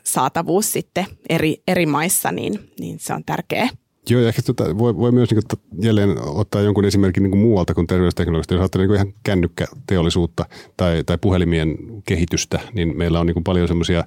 saatavuus 0.03 0.73
sitten 0.73 1.05
eri, 1.29 1.61
eri 1.67 1.85
maissa, 1.85 2.31
niin, 2.31 2.59
niin 2.79 2.99
se 2.99 3.13
on 3.13 3.23
tärkeää. 3.25 3.69
Joo, 4.09 4.21
ja 4.21 4.27
ehkä 4.27 4.41
tuota, 4.41 4.77
voi, 4.77 4.97
voi 4.97 5.11
myös 5.11 5.31
niin 5.31 5.41
kuin, 5.49 5.85
jälleen 5.85 6.09
ottaa 6.27 6.61
jonkun 6.61 6.85
esimerkin 6.85 7.23
niin 7.23 7.31
kuin 7.31 7.41
muualta 7.41 7.73
kuin 7.73 7.87
terveysteknologiasta. 7.87 8.53
Jos 8.53 8.61
ajattelee 8.61 8.87
niin 8.87 8.95
ihan 8.95 9.13
kännykkäteollisuutta 9.23 10.45
tai, 10.77 11.03
tai 11.03 11.17
puhelimien 11.17 11.77
kehitystä, 12.05 12.59
niin 12.73 12.97
meillä 12.97 13.19
on 13.19 13.25
niin 13.25 13.33
kuin 13.33 13.43
paljon 13.43 13.67
semmoisia 13.67 14.03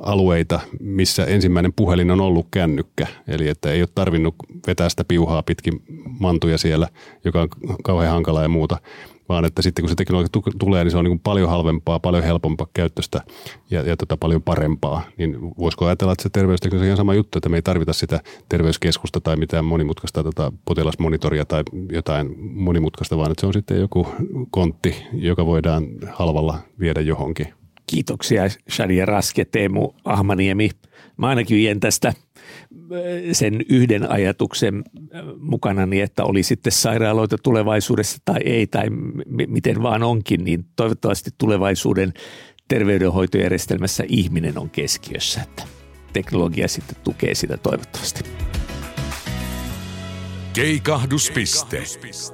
alueita, 0.00 0.60
missä 0.80 1.24
ensimmäinen 1.24 1.72
puhelin 1.72 2.10
on 2.10 2.20
ollut 2.20 2.46
kännykkä. 2.50 3.06
Eli 3.28 3.48
että 3.48 3.70
ei 3.70 3.82
ole 3.82 3.88
tarvinnut 3.94 4.34
vetää 4.66 4.88
sitä 4.88 5.04
piuhaa 5.04 5.42
pitkin 5.42 5.82
mantuja 6.20 6.58
siellä, 6.58 6.88
joka 7.24 7.42
on 7.42 7.48
kauhean 7.84 8.12
hankala 8.12 8.42
ja 8.42 8.48
muuta, 8.48 8.78
vaan 9.28 9.44
että 9.44 9.62
sitten 9.62 9.82
kun 9.82 9.88
se 9.88 9.94
teknologia 9.94 10.42
tulee, 10.58 10.84
niin 10.84 10.90
se 10.90 10.96
on 10.98 11.04
niin 11.04 11.20
paljon 11.20 11.50
halvempaa, 11.50 12.00
paljon 12.00 12.24
helpompaa 12.24 12.66
käyttöstä 12.74 13.20
ja, 13.70 13.82
ja 13.82 13.96
tota 13.96 14.16
paljon 14.16 14.42
parempaa. 14.42 15.02
Niin 15.16 15.36
voisiko 15.58 15.86
ajatella, 15.86 16.12
että 16.12 16.22
se 16.22 16.28
terveysteknologia 16.28 16.92
on 16.92 16.96
sama 16.96 17.14
juttu, 17.14 17.38
että 17.38 17.48
me 17.48 17.56
ei 17.56 17.62
tarvita 17.62 17.92
sitä 17.92 18.20
terveyskeskusta 18.48 19.20
tai 19.20 19.36
mitään 19.36 19.64
monimutkaista 19.64 20.22
tota 20.22 20.52
potilasmonitoria 20.64 21.44
tai 21.44 21.62
jotain 21.92 22.34
monimutkaista, 22.38 23.16
vaan 23.16 23.30
että 23.30 23.40
se 23.40 23.46
on 23.46 23.52
sitten 23.52 23.80
joku 23.80 24.06
kontti, 24.50 24.96
joka 25.12 25.46
voidaan 25.46 25.86
halvalla 26.12 26.58
viedä 26.80 27.00
johonkin. 27.00 27.63
Kiitoksia 27.86 28.42
Shadia 28.70 29.06
Raske, 29.06 29.44
Teemu 29.44 29.92
Ahmaniemi. 30.04 30.70
Mä 31.16 31.28
ainakin 31.28 31.56
vien 31.56 31.80
tästä 31.80 32.08
äh, 32.08 32.14
sen 33.32 33.60
yhden 33.68 34.10
ajatuksen 34.10 34.84
äh, 35.14 35.22
mukana, 35.38 35.86
niin 35.86 36.04
että 36.04 36.24
oli 36.24 36.42
sitten 36.42 36.72
sairaaloita 36.72 37.36
tulevaisuudessa 37.38 38.18
tai 38.24 38.40
ei, 38.44 38.66
tai 38.66 38.90
m- 38.90 39.20
miten 39.46 39.82
vaan 39.82 40.02
onkin, 40.02 40.44
niin 40.44 40.64
toivottavasti 40.76 41.30
tulevaisuuden 41.38 42.12
terveydenhoitojärjestelmässä 42.68 44.04
ihminen 44.08 44.58
on 44.58 44.70
keskiössä, 44.70 45.42
että 45.42 45.62
teknologia 46.12 46.68
sitten 46.68 46.96
tukee 47.04 47.34
sitä 47.34 47.56
toivottavasti. 47.56 48.24
Keikahduspiste. 50.52 51.76
Keikahduspiste. 51.76 52.33